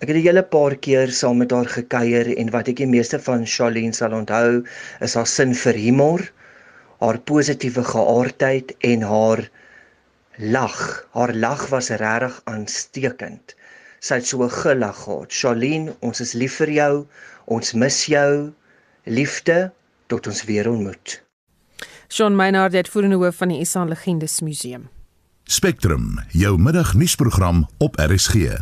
Ek 0.00 0.08
het 0.08 0.16
'n 0.16 0.26
hele 0.28 0.42
paar 0.42 0.76
keer 0.76 1.10
saam 1.10 1.38
met 1.38 1.50
haar 1.50 1.66
gekuier 1.66 2.36
en 2.36 2.50
wat 2.50 2.68
ek 2.68 2.76
die 2.76 2.92
meeste 2.96 3.18
van 3.18 3.46
Charlene 3.46 3.92
sal 3.92 4.12
onthou 4.12 4.64
is 5.00 5.14
haar 5.14 5.26
sin 5.26 5.54
vir 5.54 5.74
humor 5.74 6.30
haar 7.04 7.18
positiewe 7.18 7.84
geaardheid 7.84 8.74
en 8.80 9.02
haar 9.02 9.50
lag. 10.36 11.06
Haar 11.12 11.34
lag 11.34 11.68
was 11.68 11.88
regtig 11.88 12.40
aanstekend. 12.44 13.54
Sy 14.04 14.20
het 14.20 14.28
so 14.28 14.48
gelag 14.48 14.96
gehad. 15.04 15.32
Charlene, 15.32 15.94
ons 16.00 16.20
is 16.20 16.34
lief 16.36 16.58
vir 16.60 16.72
jou. 16.74 16.92
Ons 17.46 17.72
mis 17.72 18.00
jou. 18.10 18.52
Liefde 19.04 19.72
tot 20.06 20.26
ons 20.26 20.44
weer 20.44 20.68
ontmoet. 20.68 21.20
Shaun 22.08 22.36
Meinhard 22.36 22.76
het 22.76 22.88
voerende 22.88 23.16
hoof 23.16 23.40
van 23.40 23.54
die 23.54 23.64
SA 23.64 23.84
Legendes 23.88 24.40
Museum. 24.40 24.88
Spectrum, 25.44 26.20
jou 26.32 26.58
middagnuusprogram 26.58 27.66
op 27.78 27.96
RSG. 28.00 28.56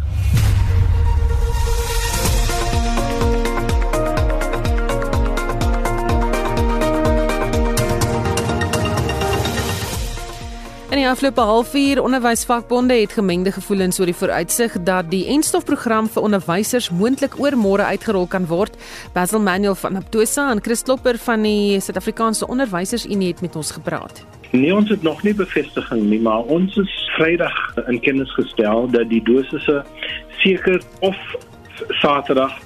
Afgelope 11.08 11.40
halfuur 11.40 12.02
onderwysvakbonde 12.02 12.94
het 12.94 13.12
gemengde 13.12 13.52
gevoelens 13.52 14.00
oor 14.00 14.06
die 14.10 14.14
vooruitsig 14.14 14.74
dat 14.82 15.10
die 15.10 15.26
enstofprogram 15.34 16.08
vir 16.12 16.22
onderwysers 16.22 16.90
moontlik 16.90 17.38
oor 17.40 17.56
môre 17.56 17.86
uitgerol 17.88 18.26
kan 18.26 18.46
word. 18.46 18.76
Basil 19.14 19.40
Manuel 19.40 19.74
van 19.74 19.96
Aptosa 19.96 20.50
en 20.50 20.62
Chris 20.62 20.82
Klopper 20.82 21.18
van 21.18 21.42
die 21.42 21.80
Suid-Afrikaanse 21.80 22.46
Onderwysersunie 22.46 23.32
het 23.32 23.40
met 23.40 23.56
ons 23.56 23.70
gepraat. 23.70 24.24
Nee, 24.52 24.74
ons 24.74 24.90
het 24.90 25.02
nog 25.02 25.22
nie 25.22 25.34
bevestiging 25.34 26.02
nie, 26.10 26.20
maar 26.20 26.44
ons 26.52 26.76
is 26.76 26.94
Vrydag 27.16 27.56
in 27.86 28.00
kennis 28.00 28.34
gestel 28.36 28.90
dat 28.92 29.08
die 29.08 29.22
dosisse 29.24 29.84
seker 30.42 30.82
of 31.00 31.16
Saterdag 32.02 32.58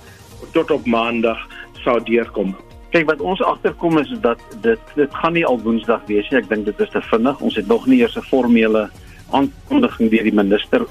tot 0.53 0.71
op 0.71 0.87
Maandag 0.87 1.39
sou 1.85 2.01
deurkom. 2.03 2.57
Kyk 2.95 3.09
wat 3.11 3.21
ons 3.21 3.43
agterkom 3.43 3.99
is 3.99 4.13
dat 4.21 4.41
dit 4.63 4.95
dit 4.95 5.15
gaan 5.15 5.33
nie 5.33 5.47
al 5.47 5.59
Woensdag 5.61 6.05
wees 6.07 6.29
nie. 6.31 6.39
Ek 6.39 6.49
dink 6.49 6.65
dit 6.69 6.81
is 6.81 6.93
te 6.93 7.03
vinnig. 7.11 7.41
Ons 7.41 7.57
het 7.59 7.67
nog 7.67 7.87
nie 7.87 8.01
eers 8.01 8.17
'n 8.17 8.29
formele 8.31 8.91
aankondiging 9.31 10.11
deur 10.11 10.23
die 10.23 10.35
minister 10.35 10.87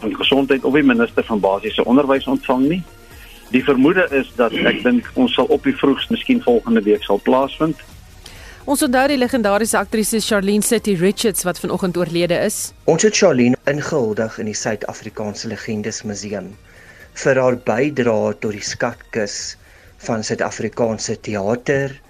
van 0.00 0.14
gesondheid 0.14 0.64
of 0.64 0.74
die 0.74 0.82
minister 0.82 1.24
van 1.24 1.40
basiese 1.40 1.84
onderwys 1.84 2.26
ontvang 2.26 2.68
nie. 2.68 2.82
Die 3.50 3.64
vermoede 3.64 4.08
is 4.10 4.32
dat 4.36 4.52
ek 4.52 4.82
dink 4.82 5.10
ons 5.14 5.34
sal 5.34 5.46
op 5.54 5.62
die 5.64 5.76
vroegste 5.76 6.12
miskien 6.12 6.42
volgende 6.42 6.82
week 6.82 7.02
sal 7.02 7.20
plaasvind. 7.22 7.76
Ons 8.66 8.82
onthou 8.82 9.04
die 9.06 9.18
legendariese 9.18 9.78
aktrise 9.78 10.18
Charlene 10.20 10.62
City 10.62 10.96
Richards 10.98 11.44
wat 11.46 11.60
vanoggend 11.62 11.96
oorlede 11.96 12.34
is. 12.34 12.72
Ons 12.84 13.02
het 13.06 13.14
Charlene 13.16 13.56
ingehuldig 13.70 14.38
in 14.42 14.50
die 14.50 14.58
Suid-Afrikaanse 14.58 15.48
Legendes 15.48 16.02
Museum 16.02 16.50
vir 17.16 17.38
haar 17.40 17.56
bydrae 17.56 18.34
tot 18.42 18.52
die 18.52 18.64
skatkis 18.66 19.56
van 20.04 20.24
Suid-Afrikaanse 20.24 21.20
teater 21.20 22.00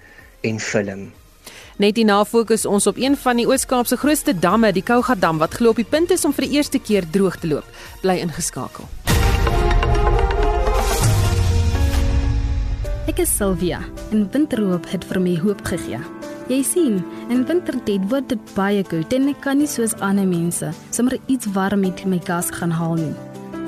en 0.41 0.59
film. 0.59 1.07
Net 1.77 1.99
hierna 1.99 2.23
fokus 2.25 2.65
ons 2.65 2.87
op 2.89 2.97
een 2.97 3.13
van 3.21 3.37
die 3.37 3.45
Oos-Kaapse 3.45 3.99
grootste 4.01 4.33
damme, 4.33 4.71
die 4.73 4.81
Kouga 4.81 5.15
dam 5.15 5.37
wat 5.37 5.53
glo 5.59 5.75
op 5.75 5.77
die 5.77 5.85
punt 5.85 6.11
is 6.11 6.25
om 6.25 6.33
vir 6.33 6.47
die 6.47 6.57
eerste 6.57 6.79
keer 6.81 7.05
droog 7.13 7.37
te 7.37 7.51
loop. 7.51 7.67
Bly 8.01 8.17
ingeskakel. 8.23 8.89
Ek 13.07 13.21
is 13.23 13.31
Sylvia 13.37 13.79
en 14.11 14.25
winterhoop 14.33 14.89
het 14.91 15.05
vir 15.07 15.21
my 15.23 15.37
hoop 15.39 15.61
gegee. 15.69 16.01
Jy 16.47 16.59
sien, 16.63 16.99
in 17.29 17.45
wintertyd 17.47 18.03
word 18.11 18.27
dit 18.31 18.51
baie 18.55 18.81
koud 18.87 19.13
en 19.15 19.29
ek 19.31 19.41
kan 19.45 19.61
nie 19.61 19.69
soos 19.69 19.93
ander 20.03 20.27
mense 20.27 20.73
sommer 20.95 21.19
iets 21.27 21.49
warm 21.55 21.85
met 21.85 22.03
my 22.09 22.19
gas 22.25 22.49
gaan 22.57 22.73
haal 22.73 22.97
nie. 22.99 23.13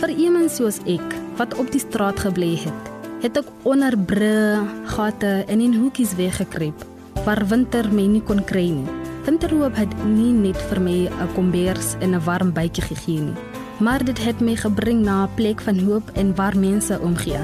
Vir 0.01 0.15
iemand 0.15 0.51
soos 0.51 0.81
ek 0.89 1.15
wat 1.37 1.55
op 1.61 1.69
die 1.71 1.81
straat 1.83 2.19
gebly 2.25 2.55
het, 2.65 2.88
het 3.19 3.37
ek 3.37 3.47
onder 3.67 3.97
bru, 3.97 4.63
gate 4.95 5.43
en 5.47 5.59
in 5.59 5.73
hoekies 5.75 6.15
weggekruip 6.15 6.85
waar 7.25 7.41
winter 7.51 7.89
my 7.91 8.05
nie 8.07 8.21
kon 8.23 8.39
kry 8.47 8.69
nie. 8.71 8.87
Winterhoop 9.25 9.75
het 9.75 9.91
nie 10.07 10.31
net 10.31 10.57
vir 10.69 10.79
my 10.79 11.09
'n 11.09 11.33
kombers 11.35 11.95
en 11.99 12.15
'n 12.15 12.23
warm 12.25 12.51
bytjie 12.53 12.83
gegee 12.83 13.19
nie, 13.19 13.37
maar 13.79 14.03
dit 14.03 14.17
het 14.17 14.39
my 14.39 14.55
gebring 14.55 15.03
na 15.03 15.23
'n 15.23 15.35
plek 15.35 15.61
van 15.61 15.79
hoop 15.79 16.09
en 16.13 16.35
waar 16.35 16.57
mense 16.57 16.99
omgee. 16.99 17.43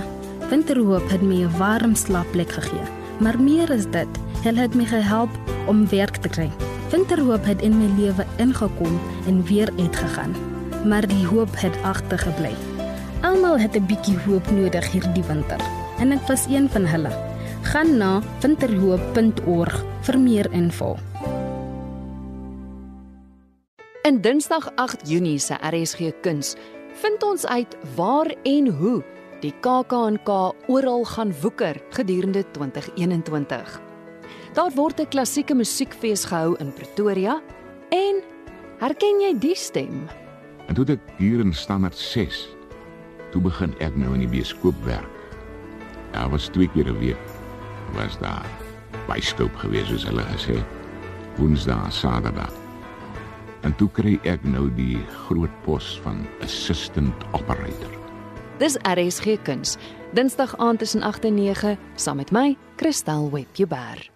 Winterhoop 0.50 1.10
het 1.10 1.22
my 1.22 1.44
'n 1.44 1.58
warm 1.58 1.96
slaapplek 1.96 2.52
gegee, 2.52 2.86
maar 3.20 3.40
meer 3.40 3.70
is 3.70 3.86
dit, 3.92 4.08
hulle 4.44 4.60
het 4.60 4.76
my 4.76 4.86
gehelp 4.86 5.32
om 5.68 5.90
werk 5.90 6.16
te 6.16 6.30
kry. 6.30 6.50
Winterhoop 6.92 7.46
het 7.46 7.62
in 7.62 7.78
my 7.78 7.90
lewe 8.00 8.26
ingekom 8.38 9.00
en 9.28 9.44
weer 9.44 9.70
uitgegaan, 9.78 10.34
maar 10.86 11.08
die 11.08 11.26
hoop 11.26 11.52
het 11.60 11.76
agtergebly. 11.84 12.75
Almal 13.26 13.58
het 13.58 13.76
'n 13.76 13.86
bietjie 13.86 14.18
hoop 14.18 14.52
nodig 14.52 14.92
hierdie 14.92 15.24
winter. 15.24 15.62
En 15.98 16.12
ek 16.12 16.28
was 16.28 16.46
een 16.46 16.70
van 16.70 16.86
hulle. 16.86 17.10
Gaan 17.62 17.98
na 17.98 18.22
winterhoop.org 18.42 19.86
vir 20.02 20.20
meer 20.20 20.52
info. 20.52 20.96
In 24.02 24.22
Dinsdag 24.22 24.72
8 24.76 25.10
Junie 25.10 25.40
se 25.40 25.54
RSG 25.54 26.12
Kuns 26.22 26.56
vind 26.94 27.24
ons 27.24 27.46
uit 27.46 27.78
waar 27.96 28.36
en 28.44 28.68
hoe 28.68 29.04
die 29.40 29.54
KAK&K 29.60 30.54
oral 30.68 31.06
gaan 31.06 31.34
woeker 31.42 31.82
gedurende 31.90 32.52
2021. 32.52 33.82
Daar 34.54 34.72
word 34.76 35.00
'n 35.00 35.08
klassieke 35.08 35.56
musiekfees 35.56 36.26
gehou 36.26 36.56
in 36.58 36.74
Pretoria 36.74 37.42
en 37.90 38.24
herken 38.78 39.20
jy 39.20 39.40
die 39.40 39.56
stem? 39.56 40.08
En 40.68 40.76
toe 40.76 40.86
ek 40.86 41.00
hier 41.18 41.40
in 41.40 41.54
standaard 41.54 41.98
6 41.98 42.55
toe 43.36 43.44
begin 43.44 43.74
ek 43.84 43.98
nou 44.00 44.14
in 44.16 44.24
die 44.24 44.32
bioskoop 44.32 44.78
werk. 44.88 45.12
Daar 46.14 46.32
was 46.32 46.48
twee 46.56 46.72
keer 46.72 46.88
'n 46.88 47.00
week 47.00 47.20
was 47.94 48.18
daar 48.20 48.48
byskoop 49.08 49.56
gewees 49.56 49.88
soos 49.88 50.06
hulle 50.08 50.24
gesê. 50.32 50.64
Woensdae, 51.38 51.92
Saterdag. 51.92 52.54
En 53.62 53.76
toe 53.76 53.90
kry 53.90 54.20
ek 54.24 54.44
nou 54.44 54.70
die 54.76 54.98
groot 55.28 55.52
pos 55.64 56.00
van 56.04 56.28
assistant 56.42 57.14
operator. 57.32 57.92
Dis 58.58 58.78
RSG 58.84 59.42
Kuns. 59.44 59.78
Dinsdag 60.14 60.58
aand 60.58 60.80
tussen 60.80 61.02
8 61.02 61.26
en 61.26 61.36
9 61.36 61.78
saam 61.96 62.16
met 62.16 62.32
my, 62.32 62.58
Christel 62.76 63.32
Webber. 63.32 64.10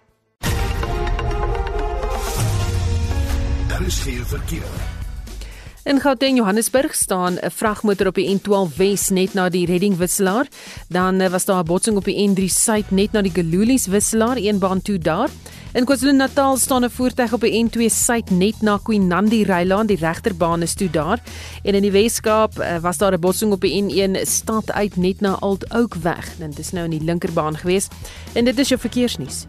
Daar 3.68 3.82
is 3.86 4.00
geen 4.00 4.24
verkeer. 4.24 4.89
In 5.84 6.00
Gauteng 6.00 6.36
Johannesburg 6.36 6.94
staan 6.94 7.34
'n 7.34 7.50
vragmotor 7.50 8.06
op 8.06 8.14
die 8.14 8.38
N12 8.38 8.76
Wes 8.76 9.08
net 9.08 9.32
na 9.34 9.48
die 9.48 9.66
reddingwisselaar. 9.66 10.46
Dan 10.88 11.20
eh, 11.20 11.30
was 11.30 11.44
daar 11.44 11.62
'n 11.62 11.66
botsing 11.66 11.96
op 11.96 12.04
die 12.04 12.28
N3 12.28 12.44
Suid 12.48 12.90
net 12.90 13.12
na 13.12 13.22
die 13.22 13.32
Galulies 13.34 13.86
wisselaar, 13.86 14.36
een 14.36 14.58
baan 14.58 14.82
toe 14.82 14.98
daar. 14.98 15.28
In 15.72 15.84
KwaZulu-Natal 15.84 16.56
staan 16.56 16.84
'n 16.84 16.90
voertuig 16.90 17.32
op 17.32 17.40
die 17.40 17.64
N2 17.64 17.88
Suid 17.88 18.30
net 18.30 18.60
na 18.60 18.78
Quinandi 18.82 19.42
Rylaan, 19.42 19.86
die 19.86 19.96
regterbaan 19.96 20.62
is 20.62 20.74
toe 20.74 20.90
daar. 20.90 21.22
En 21.62 21.74
in 21.74 21.82
die 21.82 21.92
Weskaap 21.92 22.58
eh, 22.58 22.78
was 22.78 22.98
daar 22.98 23.12
'n 23.12 23.20
botsing 23.20 23.52
op 23.52 23.60
die 23.60 23.82
N1 23.82 24.26
stad 24.26 24.72
uit 24.72 24.96
net 24.96 25.20
na 25.20 25.32
Oud 25.40 25.74
Oak 25.74 25.94
weg. 25.94 26.36
Dit 26.36 26.58
is 26.58 26.70
nou 26.70 26.84
in 26.84 26.90
die 26.90 27.04
linkerbaan 27.04 27.56
gewees. 27.56 27.88
En 28.32 28.44
dit 28.44 28.58
is 28.58 28.68
jou 28.68 28.80
verkeersnuus. 28.80 29.46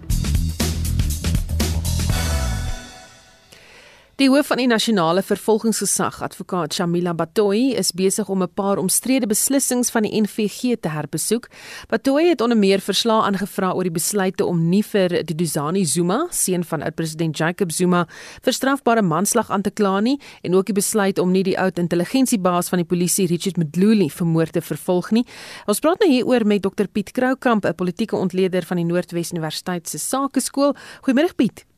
Die 4.21 4.29
hoof 4.29 4.51
van 4.51 4.60
die 4.62 4.67
nasionale 4.69 5.23
vervolgingsgesag, 5.25 6.19
advokaat 6.21 6.75
Shamila 6.77 7.15
Batoyi, 7.17 7.71
is 7.73 7.89
besig 7.91 8.27
om 8.29 8.43
'n 8.43 8.53
paar 8.53 8.77
omstrede 8.77 9.25
beslissings 9.25 9.89
van 9.89 10.03
die 10.03 10.21
NVG 10.21 10.77
te 10.79 10.89
herbesoek. 10.89 11.49
Batoyi 11.89 12.29
het 12.29 12.41
onder 12.41 12.57
meer 12.57 12.79
verslae 12.79 13.23
aangevra 13.23 13.73
oor 13.73 13.84
die 13.84 13.91
besluite 13.91 14.45
om 14.45 14.69
nie 14.69 14.84
vir 14.84 15.10
Duduzani 15.23 15.86
Zuma, 15.86 16.27
seun 16.29 16.63
van 16.63 16.81
oud-president 16.84 17.38
Jacob 17.38 17.71
Zuma, 17.71 18.07
vir 18.41 18.53
strafbare 18.53 19.01
manslag 19.01 19.49
aan 19.49 19.62
te 19.62 19.71
kla 19.71 19.99
nie 19.99 20.19
en 20.43 20.53
ook 20.53 20.65
die 20.65 20.75
besluit 20.75 21.17
om 21.17 21.31
nie 21.31 21.43
die 21.43 21.60
oud 21.60 21.79
intelligensiebaas 21.79 22.69
van 22.69 22.77
die 22.77 22.86
polisie 22.86 23.27
Richard 23.27 23.57
Mdluli 23.57 24.10
vermoord 24.10 24.51
te 24.51 24.62
vervolg 24.62 25.12
nie. 25.12 25.25
Ons 25.65 25.79
praat 25.79 25.99
nou 25.99 26.12
hieroor 26.12 26.45
met 26.45 26.62
Dr 26.62 26.86
Piet 26.93 27.12
Kroukamp, 27.12 27.65
'n 27.65 27.73
politieke 27.73 28.15
ontleder 28.15 28.65
van 28.65 28.77
die 28.77 28.86
Noordwes 28.86 29.31
Universiteit 29.31 29.89
se 29.89 29.97
Sakeskool. 29.97 30.75
Goeiemôre 31.01 31.36
Piet. 31.36 31.70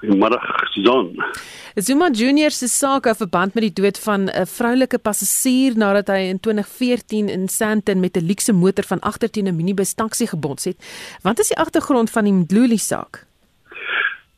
Goeiemôre 0.00 0.38
Susan. 0.72 1.12
Zuma 1.76 2.08
Junior 2.10 2.50
se 2.50 2.68
saak 2.68 3.04
het 3.04 3.18
verband 3.20 3.54
met 3.54 3.66
die 3.66 3.82
dood 3.82 3.98
van 4.00 4.30
'n 4.32 4.46
vroulike 4.46 4.98
passasier 4.98 5.76
nadat 5.76 6.08
hy 6.08 6.32
in 6.32 6.40
2014 6.40 7.28
in 7.28 7.48
Sandton 7.48 8.00
met 8.00 8.16
'n 8.16 8.26
luukse 8.26 8.52
motor 8.52 8.84
van 8.84 9.00
agter 9.00 9.30
teen 9.30 9.48
'n 9.48 9.56
minibus 9.56 9.94
taxi 9.94 10.26
gebots 10.26 10.64
het. 10.64 10.76
Wat 11.22 11.38
is 11.38 11.48
die 11.48 11.58
agtergrond 11.58 12.10
van 12.10 12.24
die 12.24 12.32
Mdluli 12.32 12.78
saak? 12.78 13.26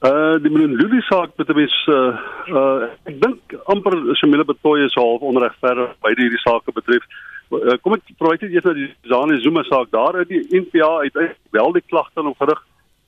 Uh 0.03 0.43
die 0.43 0.51
Mdluli 0.51 1.01
saak 1.01 1.31
met 1.37 1.49
'n 1.49 1.55
mens 1.55 1.87
uh, 1.87 2.19
uh 2.49 2.83
ek 3.05 3.21
dink 3.21 3.41
amper 3.65 3.95
Shamila 4.17 4.45
Betoye 4.45 4.85
is 4.85 4.95
half 4.95 5.21
onregverdig 5.21 5.95
by 6.03 6.09
hierdie 6.09 6.43
saak 6.43 6.63
betref. 6.75 7.03
Uh, 7.51 7.77
kom 7.83 7.95
ek 7.95 8.03
probeer 8.19 8.39
net 8.41 8.51
eers 8.51 8.65
na 8.65 8.73
die 8.73 8.91
Zani 9.03 9.41
Zuma 9.41 9.63
saak 9.63 9.91
daar 9.91 10.15
uit 10.17 10.29
die 10.29 10.43
NPA 10.51 10.99
uit 11.07 11.37
wel 11.51 11.73
die 11.73 11.85
klagte 11.87 12.21
op 12.21 12.39
gerig 12.39 12.63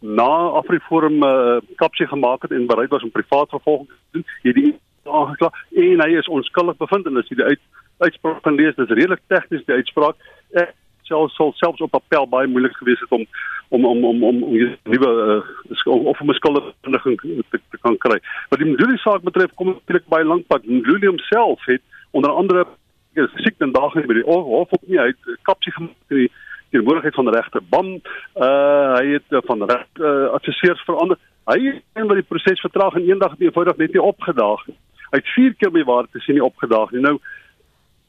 na 0.05 0.31
Afriforum 0.61 1.23
uh, 1.23 1.57
kapsie 1.81 2.07
gemaak 2.07 2.43
het 2.43 2.51
en 2.51 2.67
bereid 2.67 2.91
was 2.93 3.03
om 3.03 3.11
privaat 3.11 3.49
vervolging 3.49 3.89
te 3.89 4.19
doen, 4.19 4.25
het 4.43 4.55
die 4.55 4.75
aangekla 5.09 5.51
en 5.73 6.03
hy 6.05 6.11
is 6.19 6.29
onskuldig 6.29 6.77
bevind 6.77 7.07
en 7.09 7.17
as 7.17 7.29
jy 7.33 7.39
die 7.41 7.47
uit, 7.55 7.63
uitspraak 8.05 8.43
kan 8.45 8.59
lees, 8.61 8.77
dis 8.77 8.93
redelik 8.93 9.23
tegnies 9.33 9.65
die 9.65 9.79
uitspraak. 9.81 10.21
Ek 10.61 10.75
sal 11.09 11.29
sal 11.33 11.53
selfs 11.57 11.85
op 11.85 11.97
appel 11.97 12.29
baie 12.29 12.49
moeilik 12.49 12.77
gewees 12.81 13.01
het 13.01 13.17
om 13.17 13.25
om 13.73 13.89
om 13.89 14.05
om 14.05 14.23
om 14.29 14.43
om 14.45 14.55
nuwe 14.93 15.11
uh, 15.25 15.97
of 16.13 16.21
om 16.21 16.31
'n 16.31 16.39
skuldiging 16.41 17.21
te, 17.21 17.61
te 17.71 17.81
kan 17.81 17.97
kry. 17.99 18.21
Wat 18.53 18.61
die 18.61 18.69
Mduli 18.69 18.97
saak 19.01 19.25
betref, 19.25 19.55
kom 19.55 19.73
dit 19.73 19.81
eintlik 19.89 20.09
baie 20.09 20.25
lank 20.25 20.47
pad. 20.47 20.65
Mduli 20.65 21.07
homself 21.07 21.65
het 21.65 21.83
onder 22.11 22.31
andere 22.31 22.67
siek 23.15 23.55
en 23.59 23.73
daag 23.73 23.95
by 23.95 24.15
die 24.15 24.27
hof 24.27 24.73
op 24.73 24.83
nie 24.87 25.01
uit 25.01 25.17
kapsie 25.43 25.73
gemaak 25.73 26.11
in 26.11 26.27
die 26.27 26.31
teenwoordigheid 26.75 27.15
van 27.21 27.31
regter 27.35 27.63
Bam. 27.71 27.95
Uh 27.95 28.97
hy 28.99 29.07
het 29.15 29.29
uh, 29.31 29.43
van 29.49 29.65
reg 29.71 29.87
uh, 30.01 30.27
adviseurs 30.39 30.83
verander. 30.89 31.21
Hy 31.51 31.61
het 31.71 32.09
by 32.11 32.19
die 32.19 32.29
proses 32.29 32.61
vertraag 32.65 32.99
en 32.99 33.09
eendag 33.09 33.37
het 33.37 33.47
eenvoudig 33.47 33.81
net 33.81 33.97
nie 33.97 34.03
opgedaag. 34.03 34.67
Hy 35.11 35.21
het 35.21 35.33
vier 35.37 35.55
keer 35.61 35.73
by 35.75 35.85
waar 35.89 36.11
te 36.11 36.23
sien 36.25 36.39
nie 36.39 36.45
opgedaag 36.45 36.93
nie. 36.95 37.05
Nou 37.05 37.19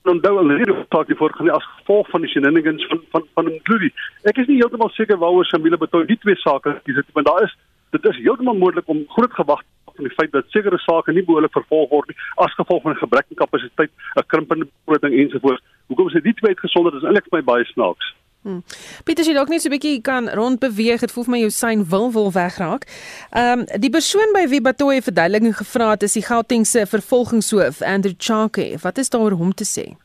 dan 0.06 0.20
dou 0.22 0.36
al 0.38 0.52
hierdie 0.54 0.76
taak 0.94 1.08
die 1.10 1.18
voortgaan 1.18 1.50
as 1.50 1.66
gevolg 1.80 2.10
van 2.14 2.22
die 2.22 2.30
shenanigans 2.30 2.84
van 2.90 3.00
van 3.14 3.24
van 3.38 3.48
Mkhulu. 3.54 3.90
Ek 4.30 4.42
is 4.42 4.50
nie 4.50 4.60
heeltemal 4.62 4.92
seker 4.94 5.18
waaroor 5.22 5.48
Shamila 5.50 5.80
Betoy 5.82 6.06
die 6.10 6.20
twee 6.22 6.38
sake 6.44 6.76
dis 6.86 7.00
dit 7.00 7.16
want 7.18 7.30
daar 7.30 7.48
is 7.48 7.56
dit 7.96 8.06
is 8.12 8.20
heeltemal 8.22 8.60
moontlik 8.60 8.92
om 8.92 9.02
groot 9.16 9.34
gewag 9.40 9.64
van 9.96 10.08
die 10.08 10.14
feit 10.18 10.32
dat 10.32 10.52
sekere 10.54 10.78
sake 10.84 11.14
nie 11.16 11.24
behoorlik 11.26 11.56
vervolg 11.58 11.90
word 11.96 12.12
nie 12.12 12.20
as 12.46 12.58
gevolg 12.60 12.84
van 12.84 12.94
'n 12.94 13.04
gebrek 13.04 13.26
aan 13.30 13.42
kapasiteit, 13.44 13.92
'n 13.92 14.28
krimpende 14.34 14.68
begroting 14.86 15.14
ensovoorts. 15.22 15.64
Hoekom 15.88 16.08
is 16.08 16.14
dit 16.14 16.24
nie 16.24 16.34
twee 16.34 16.54
uitgesonder? 16.54 16.92
Dit 16.92 17.02
is 17.02 17.08
eintlik 17.08 17.30
vir 17.30 17.40
my 17.40 17.44
baie 17.52 17.66
snaaks. 17.66 18.14
Hmm. 18.46 18.62
Pieter, 19.08 19.26
jy 19.26 19.34
dalk 19.34 19.50
net 19.50 19.64
so 19.64 19.70
'n 19.70 19.74
bietjie 19.74 20.02
kan 20.06 20.30
rondbeweeg. 20.30 21.02
Dit 21.02 21.12
voel 21.12 21.24
vir 21.26 21.32
my 21.34 21.40
jou 21.40 21.50
sein 21.50 21.82
wil 21.90 22.12
wil 22.14 22.32
wegraak. 22.32 22.86
Ehm 23.34 23.60
um, 23.60 23.82
die 23.82 23.90
persoon 23.90 24.30
by 24.38 24.46
wie 24.48 24.62
Batoye 24.62 25.02
verduideliking 25.02 25.56
gevra 25.58 25.90
het 25.90 26.04
is 26.04 26.14
die 26.14 26.22
Gautengse 26.22 26.86
vervolgingshoof 26.86 27.82
Andrew 27.82 28.14
Chake. 28.18 28.78
Wat 28.82 28.98
is 28.98 29.10
daar 29.10 29.34
om 29.34 29.54
te 29.54 29.66
sê? 29.66 29.98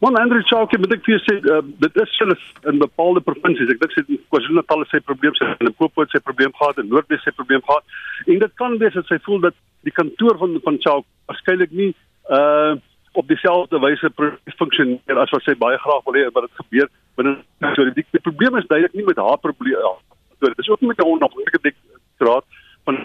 Want 0.00 0.18
Andrew 0.18 0.42
Chake 0.42 0.78
moet 0.78 0.92
ek 0.92 1.04
vir 1.04 1.20
sê 1.20 1.34
uh, 1.52 1.60
dit 1.84 1.96
is 1.96 2.16
hulle 2.18 2.36
in 2.72 2.78
bepaalde 2.78 3.20
provinsies. 3.20 3.68
Ek 3.68 3.82
dink 3.82 3.92
sy 3.92 4.16
KwaZulu-Natal 4.32 4.86
se 4.88 5.00
probleem 5.04 5.36
sy 5.36 5.44
in 5.50 5.66
Limpopo 5.68 6.06
se 6.08 6.20
probleem 6.20 6.52
gehad 6.56 6.80
en 6.80 6.88
Noordwes 6.88 7.22
se 7.22 7.32
probleem 7.36 7.60
gehad. 7.68 7.84
En 8.24 8.38
dit 8.38 8.54
kan 8.56 8.78
wees 8.78 8.96
dat 8.96 9.06
sy 9.12 9.18
voel 9.28 9.44
dat 9.44 9.54
die 9.84 9.92
kantoor 9.92 10.38
van 10.38 10.56
van 10.64 10.80
Chake 10.80 11.06
waarskynlik 11.28 11.76
nie 11.76 11.92
uh 12.30 12.80
op 13.12 13.28
dieselfde 13.28 13.78
wyse 13.78 14.10
funksioneer 14.56 15.18
as 15.18 15.30
wat 15.30 15.44
sy 15.46 15.54
baie 15.58 15.78
graag 15.78 16.04
wil 16.06 16.18
hê 16.18 16.24
wat 16.32 16.48
dit 16.48 16.60
gebeur 16.64 16.88
binne 17.16 17.36
so 17.76 17.84
die, 17.84 18.06
die 18.16 18.24
probleem 18.28 18.56
is 18.56 18.68
duidelik 18.70 18.94
nie 18.96 19.06
met 19.08 19.20
haar 19.20 19.38
probleem 19.38 19.78
ja, 19.78 19.94
so 20.38 20.46
dit 20.46 20.64
is 20.64 20.70
ook 20.72 20.80
nie 20.80 20.92
met 20.92 21.00
'n 21.00 21.12
onafhanklike 21.14 21.62
direktoraat 21.68 22.46
van 22.84 22.98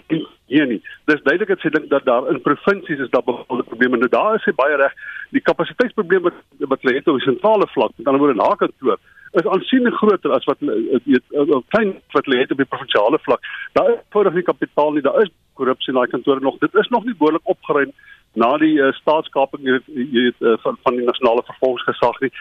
hier 0.45 0.67
nie. 0.67 0.81
Dis 1.05 1.21
duidelik 1.23 1.51
dat 1.53 1.59
sy 1.59 1.69
dink 1.69 1.89
dat 1.89 2.05
daar 2.05 2.29
in 2.31 2.41
provinsies 2.41 3.03
is 3.03 3.11
daar 3.13 3.23
bepaalde 3.23 3.63
probleme. 3.63 3.97
Nou 3.97 4.09
daar 4.09 4.35
is 4.35 4.45
sy 4.47 4.53
baie 4.57 4.75
reg. 4.75 4.93
Die 5.35 5.41
kapasiteitsprobleme 5.41 6.31
wat 6.31 6.69
wat 6.73 6.87
lê 6.87 6.95
het 6.97 7.07
op 7.07 7.19
sentrale 7.21 7.67
vlak 7.75 7.93
met 7.97 8.07
ander 8.07 8.21
woorde 8.21 8.41
haar 8.41 8.57
kantoor 8.57 8.97
is 9.31 9.49
aansienlik 9.53 9.97
groter 9.99 10.31
as 10.37 10.45
wat 10.49 10.61
weet 10.61 11.25
klein 11.73 11.95
wat 12.15 12.27
lê 12.27 12.43
het 12.43 12.51
op 12.51 12.61
die 12.63 12.71
provinsiale 12.73 13.19
vlak 13.25 13.43
daar 13.73 13.91
is 13.93 14.03
voordat 14.15 14.33
die 14.33 14.47
kapitaal 14.51 14.91
nie 14.95 15.05
daar 15.05 15.21
is 15.23 15.33
korrupsie 15.59 15.93
in 15.93 15.99
daai 15.99 16.13
kantore 16.13 16.39
nog 16.39 16.59
dit 16.63 16.75
is 16.75 16.89
nog 16.95 17.05
nie 17.05 17.17
behoorlik 17.17 17.55
opgeruim 17.55 17.91
na 18.37 18.49
die 18.61 18.75
uh, 18.77 18.91
staatskaping 18.99 19.65
jy 19.65 19.77
weet 19.87 20.45
uh, 20.45 20.55
van 20.63 20.77
van 20.85 20.97
die 20.99 21.05
nasionale 21.05 21.43
vervolgingsgesag 21.47 22.19
nie. 22.21 22.31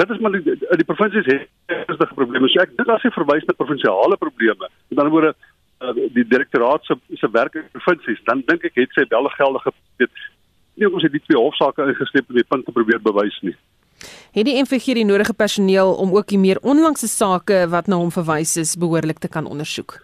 Dit 0.00 0.10
is 0.10 0.22
maar 0.22 0.34
die 0.34 0.56
die 0.80 0.88
provinsies 0.88 1.28
het 1.30 1.44
ernstige 1.70 2.18
probleme. 2.18 2.50
So 2.50 2.62
ek 2.64 2.74
dink 2.78 2.90
as 2.90 3.04
jy 3.06 3.12
verwys 3.14 3.46
na 3.46 3.56
provinsiale 3.58 4.18
probleme, 4.20 4.70
met 4.90 4.98
ander 4.98 5.14
woorde 5.14 5.34
uh, 5.34 5.94
die 6.16 6.26
direktoraat 6.32 6.86
se 6.88 6.98
se 7.20 7.30
werk 7.36 7.58
in 7.60 7.68
provinsies, 7.76 8.24
dan 8.30 8.42
dink 8.48 8.66
ek 8.70 8.82
het 8.82 8.98
sy 8.98 9.06
wel 9.14 9.30
geldige 9.36 9.74
weet 10.02 10.24
nie 10.74 10.90
ons 10.90 11.06
het 11.06 11.14
die 11.14 11.22
twee 11.22 11.38
hofsaake 11.38 11.86
ingesleep 11.86 12.30
om 12.30 12.40
die 12.40 12.48
punt 12.50 12.72
probeer 12.74 13.02
bewys 13.02 13.36
nie. 13.46 13.54
Het 14.32 14.44
die 14.44 14.62
NVG 14.62 14.94
die 14.94 15.04
nodige 15.04 15.34
personeel 15.34 15.94
om 15.94 16.14
ook 16.14 16.28
die 16.28 16.38
meer 16.38 16.58
onlangse 16.62 17.08
sake 17.08 17.68
wat 17.68 17.86
na 17.86 17.96
hom 17.96 18.10
verwys 18.10 18.56
is 18.56 18.76
behoorlik 18.76 19.18
te 19.18 19.28
kan 19.28 19.46
ondersoek? 19.46 20.00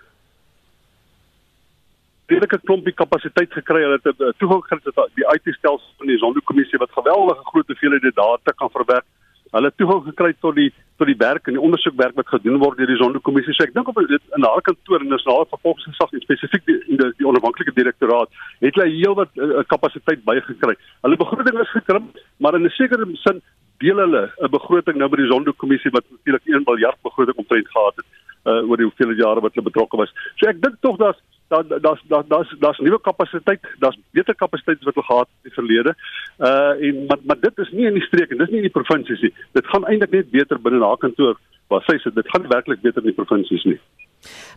redelike 2.30 2.60
klompie 2.66 2.94
kapasiteit 2.94 3.52
gekry. 3.52 3.82
Hulle 3.84 3.98
het 4.02 4.20
'n 4.20 4.34
toegang 4.38 4.62
gekry 4.62 4.80
tot 4.84 5.10
die 5.14 5.26
IT-stelsel 5.34 5.90
van 5.98 6.06
die 6.06 6.18
Zondo-kommissie 6.18 6.78
wat 6.78 6.98
geweldige 6.98 7.44
groot 7.50 7.66
hoeveelhede 7.66 8.12
data 8.14 8.50
kan 8.56 8.70
verwerk. 8.70 9.06
Hulle 9.50 9.66
het 9.66 9.76
toegang 9.76 10.04
gekry 10.04 10.34
tot 10.40 10.54
die 10.54 10.72
tot 10.96 11.06
die 11.06 11.16
werk 11.16 11.46
en 11.46 11.56
die 11.56 11.66
ondersoekwerk 11.66 12.14
wat 12.14 12.28
gedoen 12.28 12.58
word 12.58 12.76
deur 12.76 12.86
die 12.86 12.96
Zondo-kommissie. 13.02 13.54
So 13.54 13.64
ek 13.64 13.74
dink 13.74 13.88
op 13.88 13.96
dit 13.96 14.22
in 14.36 14.44
haar 14.44 14.62
kantoor 14.62 15.00
en 15.00 15.08
nasionale 15.08 15.46
vervolgingsgesag 15.48 16.10
spesifiek 16.22 16.64
die 16.66 16.78
die, 16.86 17.12
die 17.18 17.26
onafhanklike 17.26 17.72
direktoraat 17.72 18.28
het 18.60 18.74
hulle 18.74 18.88
heelwat 18.88 19.30
uh, 19.36 19.64
kapasiteit 19.66 20.24
bygekry. 20.24 20.76
Hulle 21.02 21.16
begroting 21.16 21.58
is 21.60 21.72
gekrimp, 21.78 22.18
maar 22.36 22.54
in 22.54 22.64
'n 22.64 22.76
sekere 22.76 23.06
sin 23.24 23.42
deel 23.80 23.98
hulle 24.04 24.22
'n 24.28 24.50
begroting 24.50 24.96
nou 24.96 25.08
by 25.08 25.16
die 25.16 25.30
Zondo-kommissie 25.32 25.90
wat 25.90 26.04
natuurlik 26.10 26.46
1 26.46 26.62
miljard 26.66 26.98
begroting 27.02 27.36
omtrent 27.36 27.68
gehad 27.68 27.96
het 27.96 28.06
uh, 28.44 28.68
oor 28.68 28.76
die 28.76 28.88
hoeveel 28.88 29.12
jare 29.16 29.40
wat 29.40 29.54
hulle 29.54 29.68
betrokke 29.68 29.96
was. 29.96 30.12
So 30.36 30.48
ek 30.48 30.62
dink 30.62 30.80
tog 30.80 30.96
dat 31.00 31.16
daar 31.50 31.64
daar's 31.68 32.02
daar's 32.08 32.26
daar's 32.28 32.54
daar's 32.58 32.78
nuwe 32.78 33.00
kapasiteit, 33.00 33.60
daar's 33.78 33.98
beter 34.10 34.34
kapasiteit 34.34 34.84
wat 34.84 34.94
hulle 34.94 35.06
gehad 35.06 35.28
het 35.28 35.36
in 35.42 35.50
die 35.50 35.58
verlede. 35.58 35.94
Uh 36.38 36.88
en 36.88 37.06
maar 37.06 37.20
maar 37.26 37.40
dit 37.40 37.58
is 37.58 37.70
nie 37.70 37.86
in 37.86 37.98
die 37.98 38.06
streek 38.08 38.30
en 38.30 38.38
dis 38.38 38.52
nie 38.52 38.62
in 38.62 38.68
die 38.68 38.76
provinsies 38.78 39.20
nie. 39.20 39.32
Dit 39.52 39.66
gaan 39.66 39.86
eintlik 39.86 40.10
net 40.10 40.30
beter 40.30 40.60
binne 40.60 40.84
haar 40.84 41.00
kantoor 41.06 41.40
waar 41.68 41.82
sy 41.86 41.98
sit. 41.98 42.14
Dit 42.14 42.30
gaan 42.30 42.48
werklik 42.48 42.80
beter 42.80 43.02
in 43.02 43.12
die 43.12 43.18
provinsies 43.22 43.64
nie. 43.64 43.80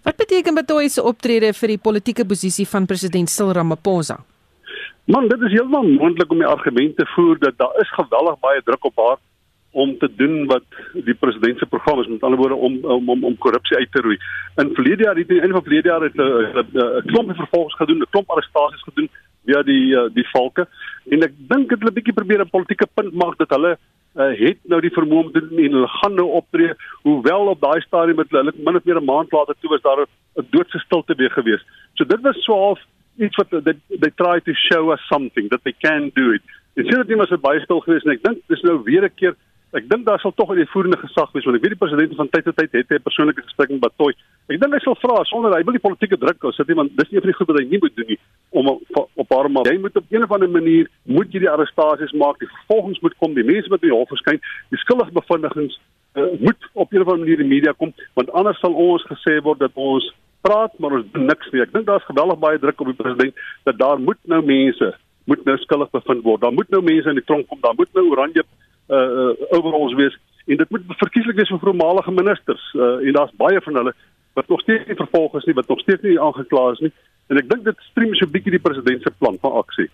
Wat 0.03 0.17
beteken 0.19 0.55
Batoyi 0.55 0.89
se 0.89 1.03
optrede 1.03 1.53
vir 1.53 1.67
die 1.67 1.81
politieke 1.81 2.25
posisie 2.25 2.67
van 2.67 2.85
president 2.85 3.29
Cyril 3.29 3.53
Ramaphosa? 3.53 4.19
Man, 5.05 5.27
dit 5.27 5.41
is 5.41 5.51
heeltemal 5.51 5.83
moontlik 5.83 6.31
om 6.31 6.39
die 6.39 6.47
argument 6.47 6.95
te 6.95 7.05
voer 7.15 7.39
dat 7.39 7.57
daar 7.57 7.79
is 7.81 7.89
geweldig 7.91 8.39
baie 8.39 8.61
druk 8.63 8.85
op 8.85 8.99
haar 9.03 9.17
om 9.71 9.97
te 9.97 10.07
doen 10.15 10.45
wat 10.45 10.63
die 10.93 11.15
president 11.19 11.57
se 11.59 11.65
program 11.65 11.99
is 11.99 12.07
met 12.07 12.23
ander 12.23 12.39
woorde 12.39 12.55
om 12.55 12.77
om 12.95 13.09
om, 13.09 13.23
om 13.23 13.37
korrupsie 13.37 13.77
uit 13.77 13.91
te 13.91 14.01
roei. 14.01 14.17
In 14.61 14.71
verlede 14.73 15.03
jaar 15.03 15.15
het 15.15 15.27
hulle 15.27 15.41
in 15.47 15.55
verlede 15.57 15.89
jaar 15.89 16.05
het 16.07 16.15
'n 16.15 17.07
klomp 17.11 17.35
vervolgings 17.35 17.75
gedoen, 17.75 17.97
'n 17.97 18.09
klomp 18.09 18.29
arrestasies 18.29 18.83
gedoen 18.83 19.09
via 19.45 19.63
die 19.63 20.13
die 20.13 20.27
valke 20.31 20.67
en 21.09 21.23
ek 21.23 21.33
dink 21.37 21.69
dit 21.69 21.79
hulle 21.79 21.97
bietjie 21.97 22.13
probeer 22.13 22.41
'n 22.41 22.55
politieke 22.55 22.87
punt 22.93 23.13
maak 23.13 23.37
dat 23.37 23.49
hulle 23.49 23.77
uh, 24.15 24.31
het 24.45 24.59
nou 24.63 24.81
die 24.81 24.93
vermoë 24.93 25.23
om 25.25 25.31
te 25.31 25.47
doen 25.47 25.59
en 25.59 25.71
hulle 25.71 25.87
gaan 25.87 26.15
nou 26.15 26.29
optree 26.39 26.73
hoewel 27.01 27.47
op 27.47 27.61
daai 27.61 27.81
stadium 27.81 28.15
met 28.15 28.29
hulle 28.29 28.53
min 28.55 28.75
of 28.75 28.83
meer 28.83 29.01
'n 29.01 29.11
maand 29.11 29.31
later 29.31 29.55
toe 29.59 29.69
was 29.69 29.81
daar 29.81 30.05
'n 30.05 30.47
doodse 30.49 30.79
stilte 30.79 31.15
weer 31.15 31.31
gewees. 31.31 31.65
So 31.93 32.05
dit 32.05 32.21
was 32.21 32.43
swaalf 32.43 32.79
iets 33.17 33.35
wat 33.35 33.49
they, 33.49 33.77
they 33.99 34.11
try 34.17 34.39
to 34.39 34.53
show 34.53 34.91
us 34.91 35.01
something 35.09 35.49
that 35.49 35.63
they 35.63 35.73
can 35.73 36.11
do 36.15 36.31
it. 36.33 36.41
Dit 36.75 37.07
nie 37.07 37.15
maar 37.15 37.27
so 37.27 37.37
baie 37.37 37.61
stil 37.61 37.81
gewees 37.85 38.05
en 38.05 38.15
ek 38.15 38.23
dink 38.23 38.41
dis 38.49 38.63
nou 38.63 38.79
weer 38.83 39.05
'n 39.05 39.15
keer 39.15 39.35
Ek 39.73 39.87
dink 39.89 40.05
daar 40.05 40.19
sal 40.21 40.33
tog 40.37 40.51
'n 40.53 40.61
uitvoerende 40.61 40.97
gesag 40.97 41.31
wees 41.33 41.45
want 41.45 41.57
ek 41.57 41.63
weet 41.65 41.73
die 41.73 41.81
president 41.83 42.15
van 42.15 42.29
tyd 42.29 42.43
tot 42.45 42.55
tyd 42.55 42.71
het 42.71 42.91
'n 42.91 43.01
persoonlike 43.01 43.41
gesprek 43.41 43.69
met 43.69 43.79
Batoy. 43.79 44.13
Ek 44.45 44.59
dink 44.61 44.73
hy 44.73 44.79
sal 44.79 44.95
vra 45.01 45.23
sonder 45.23 45.55
hy 45.55 45.63
wil 45.63 45.73
die 45.73 45.87
politieke 45.87 46.17
druk 46.17 46.43
op 46.43 46.53
sit 46.53 46.69
iemand 46.69 46.93
dis 46.97 47.09
nie 47.09 47.19
vir 47.19 47.31
die 47.31 47.37
goed 47.37 47.47
wat 47.47 47.57
hy 47.57 47.65
nie 47.65 47.79
moet 47.81 47.95
doen 47.95 48.05
nie 48.07 48.19
om 48.51 48.67
op 49.15 49.29
haar 49.33 49.49
maar 49.49 49.65
jy 49.65 49.79
moet 49.79 49.97
op 49.97 50.05
'n 50.11 50.23
of 50.23 50.31
ander 50.31 50.49
manier 50.49 50.87
moet 51.05 51.33
jy 51.33 51.39
die 51.39 51.49
arrestasies 51.49 52.13
maak, 52.13 52.37
die 52.39 52.47
vervolgings 52.47 53.01
moet 53.01 53.17
kom, 53.17 53.33
die 53.33 53.43
mense 53.43 53.69
wat 53.69 53.81
by 53.81 53.87
die 53.87 53.97
hof 53.97 54.09
verskyn, 54.09 54.39
die 54.69 54.77
skuldige 54.77 55.11
bevindings 55.11 55.79
uh, 56.17 56.29
moet 56.39 56.61
op 56.73 56.93
'n 56.93 57.01
of 57.01 57.07
ander 57.07 57.25
manier 57.25 57.39
in 57.39 57.49
die 57.49 57.55
media 57.55 57.73
kom 57.73 57.93
want 58.13 58.31
anders 58.31 58.59
sal 58.59 58.73
ons 58.73 59.03
gesê 59.09 59.41
word 59.41 59.59
dat 59.59 59.71
ons 59.73 60.13
praat 60.45 60.75
maar 60.77 60.99
ons 60.99 61.07
doen 61.15 61.25
niks 61.31 61.49
nie. 61.51 61.63
Ek 61.63 61.73
dink 61.73 61.87
daar's 61.87 62.05
geweldig 62.09 62.39
baie 62.43 62.59
druk 62.59 62.83
op 62.83 62.91
die 62.91 62.99
president 62.99 63.41
dat 63.69 63.79
daar 63.79 63.99
moet 63.99 64.19
nou 64.27 64.41
mense 64.45 64.91
moet 65.31 65.45
nou 65.47 65.55
skuldig 65.57 65.89
bevind 65.95 66.23
word. 66.23 66.41
Daar 66.43 66.55
moet 66.55 66.69
nou 66.69 66.81
mense 66.83 67.09
in 67.09 67.19
die 67.19 67.23
tronk 67.23 67.47
kom, 67.47 67.61
daar 67.63 67.77
moet 67.79 67.91
nou 67.95 68.09
oranje 68.11 68.43
uh, 68.43 68.97
uh 68.97 69.59
oor 69.59 69.79
ons 69.85 69.95
wees 69.99 70.17
en 70.45 70.59
dit 70.59 70.69
moet 70.75 70.95
verkieslik 70.99 71.37
wees 71.39 71.51
vir 71.53 71.61
voormalige 71.61 72.11
ministers 72.11 72.63
uh, 72.75 72.99
en 72.99 73.15
daar's 73.15 73.35
baie 73.39 73.61
van 73.63 73.79
hulle 73.79 73.93
wat 74.35 74.49
nog 74.51 74.63
steeds 74.65 74.89
nie 74.89 74.99
vervolg 74.99 75.37
is 75.39 75.45
nie 75.47 75.55
wat 75.55 75.69
nog 75.71 75.79
steeds 75.79 76.03
nie 76.03 76.19
aangekla 76.19 76.63
is 76.73 76.81
nie 76.83 76.91
en 77.31 77.39
ek 77.39 77.47
dink 77.51 77.63
dit 77.69 77.85
stream 77.91 78.15
so 78.15 78.25
'n 78.25 78.33
bietjie 78.33 78.57
die 78.57 78.65
president 78.67 79.01
se 79.03 79.13
plan 79.19 79.37
van 79.41 79.61
aksie. 79.61 79.87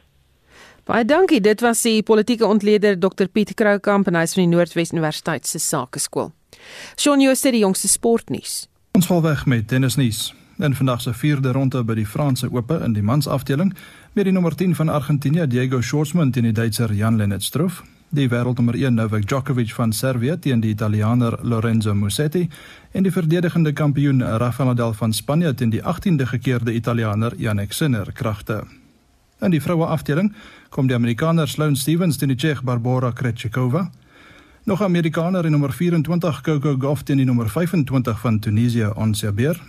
Baie 0.89 1.05
dankie. 1.05 1.41
Dit 1.41 1.61
was 1.61 1.83
die 1.85 2.01
politieke 2.03 2.45
ontleder 2.45 2.99
Dr 2.99 3.27
Piet 3.27 3.53
Kroukamp 3.53 4.07
en 4.07 4.15
hy 4.15 4.23
is 4.25 4.33
van 4.33 4.43
die 4.47 4.55
Noordwes 4.55 4.91
Universiteit 4.91 5.45
se 5.45 5.59
Sakeskool. 5.59 6.31
Shaun 6.97 7.21
Jooste 7.21 7.51
die 7.51 7.61
jongste 7.61 7.87
sportnuus. 7.87 8.67
Ons 8.99 9.07
val 9.07 9.21
weg 9.21 9.45
met 9.45 9.67
tennisnuus. 9.67 10.33
En 10.57 10.75
vandag 10.75 11.01
se 11.01 11.13
vierde 11.13 11.51
ronde 11.55 11.79
by 11.87 11.95
die 11.95 12.05
Franse 12.05 12.49
Ope 12.51 12.81
in 12.83 12.91
die 12.97 13.03
mansafdeling 13.03 13.69
met 14.13 14.25
die 14.27 14.33
nommer 14.35 14.55
10 14.55 14.73
van 14.75 14.89
Argentinië 14.91 15.45
Diego 15.47 15.79
Schwartzman 15.81 16.33
teen 16.35 16.43
die 16.43 16.51
Duitser 16.51 16.91
Jan-Lennard 16.93 17.43
Struff 17.43 17.79
Die 18.09 18.27
wêreldnommer 18.27 18.75
1 18.75 18.99
Novak 18.99 19.23
Djokovic 19.27 19.71
van 19.77 19.93
Servië 19.93 20.35
teen 20.39 20.59
die 20.59 20.73
Italiaaner 20.75 21.39
Lorenzo 21.41 21.93
Musetti 21.95 22.49
en 22.91 23.07
die 23.07 23.11
verdedigende 23.11 23.71
kampioen 23.73 24.19
Rafael 24.19 24.73
Nadal 24.73 24.93
van 24.93 25.13
Spanje 25.13 25.53
teen 25.53 25.71
die 25.71 25.81
18de 25.83 26.27
gekeerde 26.33 26.73
Italiaaner 26.73 27.37
Jannik 27.37 27.71
Sinner 27.71 28.11
kragte. 28.11 28.65
In 29.39 29.55
die 29.55 29.61
vroue 29.61 29.85
afdeling 29.87 30.33
kom 30.69 30.91
die 30.91 30.95
Amerikaner 30.95 31.47
Sloane 31.47 31.79
Stephens 31.79 32.17
teen 32.17 32.35
die 32.35 32.37
Tsjeeg 32.37 32.65
Barbora 32.67 33.11
Krejcikova. 33.11 33.91
Nog 34.63 34.83
Amerikaner 34.83 35.45
in 35.45 35.51
nommer 35.51 35.73
24 35.73 36.41
Coco 36.41 36.75
Gauff 36.79 37.03
teen 37.03 37.17
die 37.17 37.25
nommer 37.25 37.49
25 37.49 38.19
van 38.19 38.39
Tunesië 38.39 38.89
Ons 38.95 39.19
Jabeur. 39.19 39.61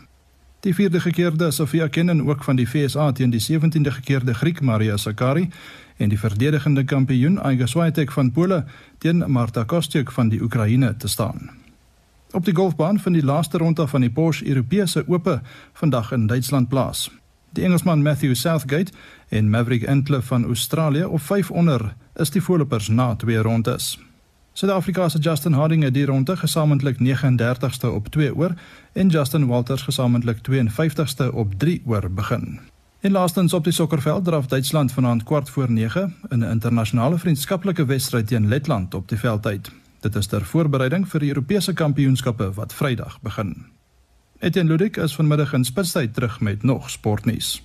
Die 0.60 0.74
vierde 0.74 1.00
gekeerde 1.00 1.50
Sofia 1.50 1.86
Kenin 1.88 2.28
ook 2.28 2.44
van 2.44 2.56
die 2.56 2.66
FSA 2.66 3.12
teen 3.12 3.30
die 3.30 3.40
17de 3.40 3.90
gekeerde 3.90 4.34
Griek 4.34 4.60
Maria 4.60 4.96
Sakkari 4.96 5.48
en 5.96 6.08
die 6.08 6.18
verdedigende 6.18 6.84
kampioen 6.84 7.38
Iga 7.52 7.66
Swiatek 7.66 8.12
van 8.12 8.32
Pole 8.32 8.64
teen 8.98 9.24
Marta 9.32 9.64
Kostyuk 9.64 10.10
van 10.12 10.28
die 10.28 10.42
Oekraïne 10.42 10.96
te 10.96 11.08
staan. 11.08 11.50
Op 12.32 12.44
die 12.44 12.54
golfbaan 12.54 12.98
van 12.98 13.12
die 13.12 13.24
laaste 13.24 13.58
ronde 13.58 13.86
van 13.86 14.00
die 14.00 14.10
Porsche 14.10 14.46
Europese 14.46 15.04
Ope 15.06 15.40
vandag 15.72 16.12
in 16.12 16.26
Duitsland 16.26 16.68
plaas. 16.68 17.10
Die 17.50 17.64
Engelsman 17.64 18.02
Matthew 18.02 18.34
Southgate 18.34 18.92
en 19.28 19.50
Maverick 19.50 19.82
Entler 19.82 20.22
van 20.22 20.44
Australië 20.44 21.04
op 21.04 21.20
5 21.20 21.50
onder 21.50 21.94
is 22.14 22.30
die 22.30 22.42
voorlopers 22.42 22.88
na 22.88 23.14
twee 23.16 23.38
rondes. 23.38 24.09
Suid-Afrika 24.52 25.08
se 25.08 25.18
Justin 25.18 25.52
Harding 25.52 25.82
het 25.82 25.94
die 25.94 26.06
ronde 26.06 26.36
gesamentlik 26.36 26.96
39ste 26.98 27.86
op 27.86 28.08
2 28.08 28.34
oor 28.36 28.54
en 28.92 29.08
Justin 29.08 29.46
Walters 29.46 29.82
gesamentlik 29.82 30.38
52ste 30.50 31.34
op 31.34 31.54
3 31.54 31.82
oor 31.86 32.10
begin. 32.10 32.60
En 33.00 33.10
laastens 33.12 33.52
op 33.52 33.64
die 33.64 33.72
sokkerveld 33.72 34.24
draf 34.24 34.46
Duitsland 34.46 34.92
vanaand 34.92 35.22
kwart 35.22 35.50
voor 35.50 35.70
9 35.70 36.16
in 36.28 36.38
'n 36.38 36.50
internasionale 36.50 37.18
vriendskaplike 37.18 37.84
wedstryd 37.84 38.26
teen 38.26 38.48
Letland 38.48 38.94
op 38.94 39.08
die 39.08 39.18
veld 39.18 39.46
uit. 39.46 39.70
Dit 40.00 40.14
is 40.14 40.26
ter 40.26 40.44
voorbereiding 40.44 41.08
vir 41.08 41.20
die 41.20 41.28
Europese 41.28 41.72
kampioenskappe 41.72 42.52
wat 42.52 42.74
Vrydag 42.74 43.20
begin. 43.20 43.66
Etienne 44.38 44.70
Ludik 44.70 44.96
is 44.96 45.14
vanmiddag 45.14 45.52
in 45.52 45.64
Spitsbergen 45.64 46.12
terug 46.12 46.40
met 46.40 46.62
nog 46.62 46.90
sportnuus. 46.90 47.62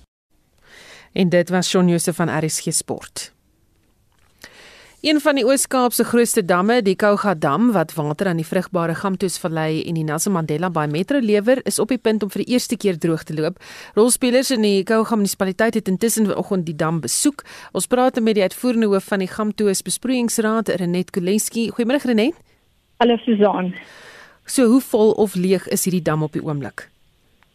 En 1.12 1.28
dit 1.28 1.48
was 1.48 1.68
Shaun 1.68 1.88
Josef 1.88 2.16
van 2.16 2.44
RSG 2.44 2.72
Sport. 2.72 3.35
Een 5.04 5.20
van 5.20 5.36
die 5.36 5.44
Oos-Kaap 5.44 5.92
se 5.92 6.04
grootste 6.08 6.40
damme, 6.44 6.78
die 6.82 6.96
Kouga 6.96 7.34
Dam 7.36 7.68
wat 7.74 7.92
water 7.94 8.30
aan 8.30 8.38
die 8.40 8.46
vrugbare 8.48 8.94
Gamtoesvallei 8.96 9.82
en 9.84 9.98
die 9.98 10.04
Nelson 10.08 10.32
Mandela 10.32 10.70
Bay 10.72 10.88
Metro 10.88 11.20
lewer, 11.20 11.60
is 11.68 11.78
op 11.78 11.92
die 11.92 12.00
punt 12.00 12.24
om 12.24 12.32
vir 12.32 12.42
die 12.42 12.54
eerste 12.56 12.78
keer 12.80 12.96
droog 12.98 13.26
te 13.28 13.36
loop. 13.36 13.60
Rolspelers 13.94 14.54
in 14.56 14.64
die 14.64 14.80
Kouga 14.88 15.20
munisipaliteit 15.20 15.76
het 15.76 15.92
intussen 15.92 16.30
vanoggend 16.32 16.64
die 16.64 16.74
dam 16.74 17.02
besoek. 17.04 17.44
Ons 17.76 17.86
praat 17.92 18.16
met 18.24 18.40
die 18.40 18.46
uitvoerende 18.48 18.88
hoof 18.88 19.12
van 19.12 19.20
die 19.20 19.28
Gamtoes 19.28 19.84
Besproeiingsraad, 19.84 20.72
Renet 20.80 21.12
Koleski. 21.12 21.68
Goeiemôre 21.76 22.00
Renet. 22.08 22.40
Hallo 22.96 23.20
Susan. 23.28 23.74
So 24.46 24.64
hoe 24.72 24.80
vol 24.80 25.12
of 25.12 25.34
leeg 25.36 25.68
is 25.68 25.84
hierdie 25.84 26.02
dam 26.02 26.24
op 26.24 26.32
die 26.32 26.42
oomblik? 26.42 26.88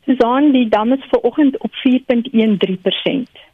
Susan, 0.06 0.54
die 0.54 0.70
dam 0.70 0.94
is 0.94 1.10
vanoggend 1.10 1.58
op 1.58 1.74
4.13%. 1.82 3.50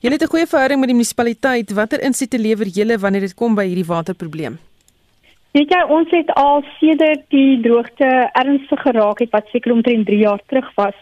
Julle 0.00 0.16
het 0.16 0.22
'n 0.22 0.32
goeie 0.34 0.46
verhouding 0.46 0.80
met 0.80 0.88
die 0.88 0.96
munisipaliteit. 0.96 1.72
Watter 1.72 2.00
insette 2.02 2.38
lewer 2.38 2.66
julle 2.66 2.98
wanneer 2.98 3.20
dit 3.20 3.34
kom 3.34 3.54
by 3.54 3.66
hierdie 3.66 3.90
waterprobleem? 3.94 4.58
Weet 5.52 5.70
jy, 5.70 5.82
ons 5.88 6.10
het 6.10 6.32
al 6.34 6.64
sedert 6.80 7.22
die 7.28 7.60
droogte 7.60 8.08
ernstig 8.32 8.80
geraak 8.80 9.18
het 9.18 9.30
wat 9.30 9.46
seker 9.52 9.72
omtrent 9.72 10.06
3 10.06 10.18
jaar 10.18 10.40
terug 10.46 10.74
was, 10.74 10.94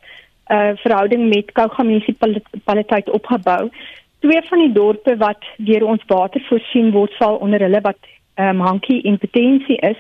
'n 0.50 0.54
uh, 0.54 0.76
verhouding 0.76 1.28
met 1.34 1.52
Kouga 1.52 1.82
munisipaliteit 1.82 3.10
opgebou. 3.10 3.70
Twee 4.18 4.42
van 4.42 4.58
die 4.58 4.72
dorpe 4.72 5.16
wat 5.16 5.42
deur 5.56 5.84
ons 5.86 6.02
water 6.06 6.40
voorsien 6.48 6.90
word, 6.90 7.12
sal 7.18 7.36
onder 7.36 7.60
hulle 7.60 7.80
wat 7.80 7.98
um, 8.36 8.60
hankie 8.60 9.02
in 9.02 9.18
potensie 9.18 9.76
is. 9.76 9.98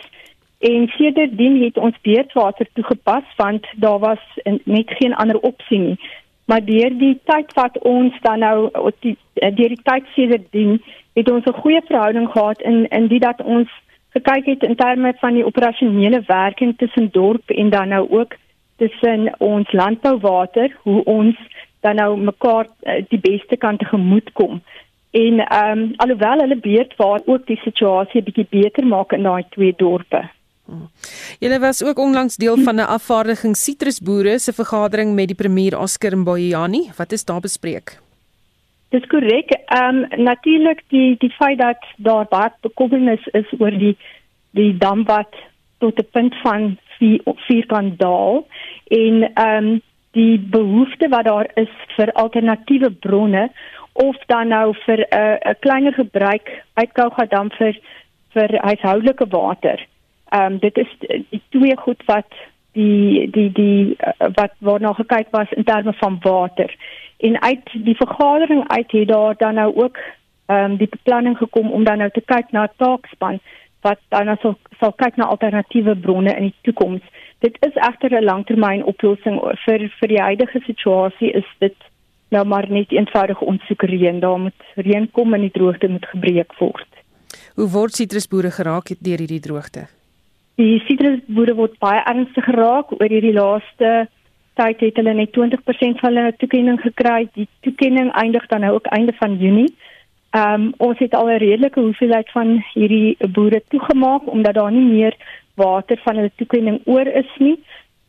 En 0.58 0.88
sedertdien 0.96 1.62
het 1.62 1.76
ons 1.76 1.96
beurtwater 2.02 2.66
toegepas 2.72 3.24
want 3.36 3.66
daar 3.76 3.98
was 3.98 4.22
net 4.64 4.90
geen 4.90 5.14
ander 5.14 5.40
opsie 5.40 5.78
nie 5.78 5.98
maar 6.52 6.64
deur 6.64 6.92
die 6.98 7.14
tyd 7.24 7.52
wat 7.56 7.78
ons 7.88 8.16
dan 8.20 8.42
nou 8.44 8.56
die 9.00 9.14
deur 9.32 9.72
die 9.72 9.84
tyd 9.88 10.08
sedertdien 10.14 10.74
het 11.16 11.30
ons 11.30 11.46
'n 11.48 11.60
goeie 11.62 11.80
verhouding 11.88 12.28
gehad 12.32 12.60
in 12.60 12.88
in 12.88 13.06
dit 13.08 13.22
dat 13.22 13.40
ons 13.42 13.70
gekyk 14.16 14.44
het 14.46 14.62
in 14.62 14.76
terme 14.76 15.12
van 15.20 15.34
die 15.34 15.46
operasionele 15.46 16.20
werking 16.26 16.74
tussen 16.76 17.08
dorp 17.12 17.50
en 17.50 17.70
dan 17.70 17.88
nou 17.88 18.04
ook 18.18 18.36
tussen 18.76 19.32
ons 19.38 19.72
landbouwater 19.72 20.76
hoe 20.82 21.04
ons 21.04 21.36
dan 21.80 21.94
nou 21.94 22.18
mekaar 22.18 22.66
eh, 22.82 23.02
die 23.08 23.20
beste 23.20 23.56
kan 23.56 23.76
tegemoet 23.76 24.32
kom 24.32 24.62
en 25.10 25.38
ehm 25.38 25.78
um, 25.78 25.92
alhoewel 25.96 26.38
hulle 26.38 26.58
weet 26.60 26.96
waar 26.96 27.20
ook 27.24 27.46
die 27.46 27.60
situasie 27.64 28.22
bietjie 28.22 28.46
beter 28.50 28.86
maak 28.86 29.12
in 29.12 29.22
daai 29.22 29.44
twee 29.48 29.74
dorpe 29.76 30.28
Julle 31.38 31.58
was 31.58 31.82
ook 31.84 31.98
onlangs 31.98 32.36
deel 32.36 32.56
van 32.56 32.74
'n 32.74 32.92
afvaardiging 32.96 33.56
sitrusboere 33.56 34.38
se 34.38 34.52
vergadering 34.52 35.14
met 35.14 35.26
die 35.26 35.36
premier 35.36 35.78
Oscar 35.78 36.16
Mboyani. 36.18 36.90
Wat 36.96 37.12
is 37.12 37.24
daar 37.24 37.40
bespreek? 37.40 38.00
Dis 38.88 39.06
korrek. 39.06 39.50
Ehm 39.50 39.96
um, 39.96 40.22
natuurlik 40.24 40.82
die 40.88 41.16
die 41.18 41.30
feit 41.30 41.58
dat 41.58 41.84
daar 41.96 42.26
baie 42.28 42.50
bekommernis 42.60 43.26
is 43.26 43.52
oor 43.58 43.70
die 43.70 43.96
die 44.50 44.76
dam 44.78 45.04
wat 45.04 45.34
tot 45.78 45.98
'n 45.98 46.08
punt 46.12 46.34
van 46.42 46.78
4 46.98 47.66
kan 47.66 47.94
daal 47.96 48.46
en 48.88 49.32
ehm 49.34 49.64
um, 49.64 49.82
die 50.10 50.38
behoefte 50.38 51.08
wat 51.08 51.24
daar 51.24 51.50
is 51.54 51.72
vir 51.96 52.12
alternatiewe 52.12 52.90
bronne 52.90 53.50
of 53.92 54.16
dan 54.26 54.48
nou 54.48 54.74
vir 54.84 54.98
'n 54.98 55.16
uh, 55.16 55.50
'n 55.50 55.56
kleiner 55.60 55.92
gebruik 55.92 56.64
uit 56.74 56.92
Kouga 56.92 57.24
dam 57.24 57.50
vir 57.50 57.74
vir 58.32 58.58
huishoudelike 58.62 59.26
water. 59.28 59.86
Ehm 60.32 60.52
um, 60.52 60.58
dit 60.58 60.76
is 60.76 60.90
die 61.30 61.42
twee 61.48 61.76
goed 61.76 62.02
wat 62.06 62.30
die 62.72 63.30
die 63.30 63.50
die 63.52 63.96
uh, 64.00 64.28
wat 64.34 64.52
waarna 64.58 64.92
gekyk 64.92 65.28
was 65.30 65.50
in 65.52 65.64
terme 65.64 65.92
van 65.92 66.16
water. 66.20 66.76
En 67.18 67.42
uit 67.42 67.72
die 67.72 67.96
vergadering 67.96 68.68
uit 68.68 68.92
het 68.92 69.08
daar 69.08 69.34
dan 69.36 69.54
nou 69.54 69.74
ook 69.84 69.98
ehm 70.46 70.70
um, 70.70 70.76
die 70.76 70.88
beplanning 70.88 71.36
gekom 71.36 71.70
om 71.70 71.84
dan 71.84 71.98
nou 71.98 72.10
te 72.10 72.24
kyk 72.24 72.50
na 72.50 72.62
'n 72.62 72.76
taakspan 72.76 73.40
wat 73.80 73.98
dan 74.08 74.24
nou 74.24 74.36
sal, 74.40 74.58
sal 74.80 74.92
kyk 74.92 75.16
na 75.16 75.24
alternatiewe 75.24 75.96
bronne 75.96 76.34
in 76.36 76.42
die 76.42 76.54
toekoms. 76.62 77.02
Dit 77.38 77.56
is 77.60 77.74
egter 77.74 78.12
'n 78.20 78.24
langtermyn 78.24 78.84
oplossing 78.84 79.40
vir 79.64 79.88
vir 80.00 80.08
die 80.08 80.22
huidige 80.22 80.60
situasie 80.60 81.30
is 81.30 81.48
dit 81.58 81.76
nou 82.28 82.44
maar 82.44 82.70
net 82.70 82.92
eenvoudig 82.92 83.40
onsekerheid. 83.40 84.20
Daar 84.20 84.38
moet 84.38 84.62
reën 84.74 85.10
kom 85.10 85.34
en 85.34 85.40
die 85.40 85.50
droogte 85.50 85.88
moet 85.88 86.06
gebreek 86.06 86.52
word. 86.58 86.88
Hoe 87.54 87.68
word 87.68 87.92
sitrusboere 87.92 88.50
geraak 88.50 88.88
deur 88.98 89.18
hierdie 89.18 89.40
droogte? 89.40 89.86
Die 90.62 90.78
sitrusboere 90.86 91.56
word 91.58 91.72
baie 91.82 92.02
ernstig 92.06 92.44
geraak 92.46 92.92
oor 92.94 93.10
hierdie 93.10 93.34
laaste 93.34 93.92
tyd 94.60 94.82
het 94.84 94.98
hulle 95.00 95.14
net 95.18 95.32
20% 95.34 96.02
van 96.02 96.18
hulle 96.18 96.34
toekenning 96.38 96.76
gekry. 96.84 97.24
Die 97.38 97.48
toekenning 97.66 98.12
eindig 98.20 98.44
dan 98.52 98.62
nou 98.62 98.76
ook 98.76 98.90
einde 98.94 99.14
van 99.18 99.38
Junie. 99.40 99.72
Ehm 100.38 100.66
um, 100.66 100.68
ons 100.86 101.00
het 101.02 101.16
al 101.18 101.30
'n 101.32 101.42
redelike 101.42 101.80
hoeveelheid 101.80 102.30
van 102.36 102.52
hierdie 102.74 103.16
boere 103.38 103.62
toegemaak 103.74 104.28
omdat 104.34 104.54
daar 104.54 104.72
nie 104.72 104.86
meer 104.92 105.16
water 105.54 105.98
van 106.04 106.16
hulle 106.16 106.32
toekenning 106.36 106.78
oor 106.84 107.06
is 107.22 107.32
nie. 107.38 107.58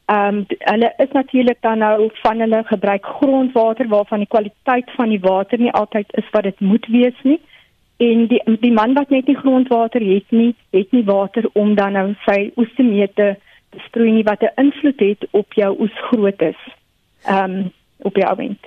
Ehm 0.06 0.38
um, 0.38 0.46
hulle 0.74 0.94
is 1.06 1.12
natuurlik 1.12 1.62
dan 1.62 1.78
nou 1.78 2.10
van 2.22 2.40
hulle 2.40 2.64
gebruik 2.64 3.06
grondwater 3.06 3.88
waarvan 3.88 4.20
die 4.20 4.34
kwaliteit 4.36 4.92
van 5.00 5.10
die 5.10 5.24
water 5.32 5.60
nie 5.60 5.72
altyd 5.72 6.14
is 6.22 6.30
wat 6.32 6.44
dit 6.44 6.60
moet 6.60 6.86
wees 6.88 7.18
nie 7.24 7.40
en 8.06 8.28
die 8.28 8.42
die 8.62 8.74
man 8.74 8.94
wat 8.98 9.10
net 9.10 9.28
nie 9.28 9.38
grondwater 9.40 10.02
het 10.02 10.32
nie, 10.32 10.56
het 10.76 10.92
nie 10.92 11.04
water 11.08 11.50
om 11.54 11.76
dan 11.76 11.98
nou 11.98 12.08
sy 12.26 12.52
oeste 12.58 12.84
mee 12.84 13.08
te 13.20 13.34
sproei 13.88 14.12
nie 14.12 14.24
wat 14.24 14.42
'n 14.42 14.56
invloed 14.66 15.00
het 15.00 15.28
op 15.32 15.54
jou 15.54 15.72
oesgrootes. 15.80 16.60
Ehm 17.26 17.52
um, 17.52 17.72
op 18.04 18.16
jou 18.16 18.36
wind. 18.36 18.60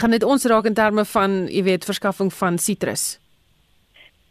Kan 0.00 0.10
dit 0.10 0.24
ons 0.24 0.44
raak 0.44 0.64
in 0.64 0.74
terme 0.74 1.04
van, 1.04 1.46
jy 1.48 1.62
weet, 1.62 1.84
verskaffing 1.84 2.32
van 2.32 2.58
sitrus? 2.58 3.18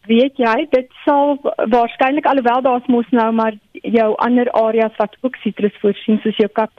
Weet 0.05 0.37
jy, 0.37 0.67
dit 0.69 0.91
sal 1.05 1.39
waarskynlik 1.73 2.27
alhoewel 2.29 2.61
daar's 2.61 2.85
mos 2.93 3.09
nou 3.09 3.31
maar 3.33 3.55
jou 3.71 4.11
ander 4.21 4.51
areas 4.51 4.93
wat 4.97 5.17
ook 5.21 5.35
sitrus 5.41 5.73
voorsien 5.81 6.19
soos 6.23 6.37
jou 6.37 6.49
kat 6.53 6.71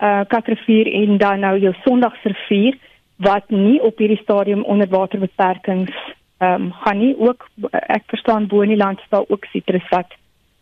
uh 0.00 0.24
katrivier 0.28 0.88
en 1.02 1.18
dan 1.18 1.40
nou 1.40 1.58
jou 1.58 1.74
sondagsrivier 1.84 2.78
wat 3.16 3.50
nie 3.50 3.76
op 3.82 3.98
hierdie 3.98 4.22
stadium 4.22 4.64
onder 4.64 4.88
waterbeperkings 4.88 5.92
ehm 6.38 6.62
um, 6.62 6.72
gaan 6.72 6.98
nie 6.98 7.14
ook 7.18 7.48
ek 7.70 8.02
verstaan 8.06 8.46
bo 8.46 8.60
in 8.60 8.68
die 8.68 8.82
land 8.84 9.00
staan 9.06 9.24
ook 9.28 9.44
sitrus 9.44 9.88
wat 9.90 10.10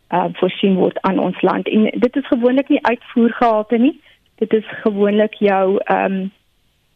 ehm 0.09 0.27
uh, 0.27 0.35
voorsien 0.41 0.75
word 0.75 1.01
aan 1.01 1.19
ons 1.19 1.41
land. 1.43 1.69
En 1.69 1.91
dit 1.95 2.17
is 2.17 2.27
gewoonlik 2.27 2.69
nie 2.69 2.87
uitvoergehalte 2.87 3.79
nie. 3.79 4.01
Dit 4.35 4.53
is 4.53 4.65
gewoonlik 4.83 5.35
jou 5.35 5.79
ehm 5.85 6.13
um, 6.13 6.33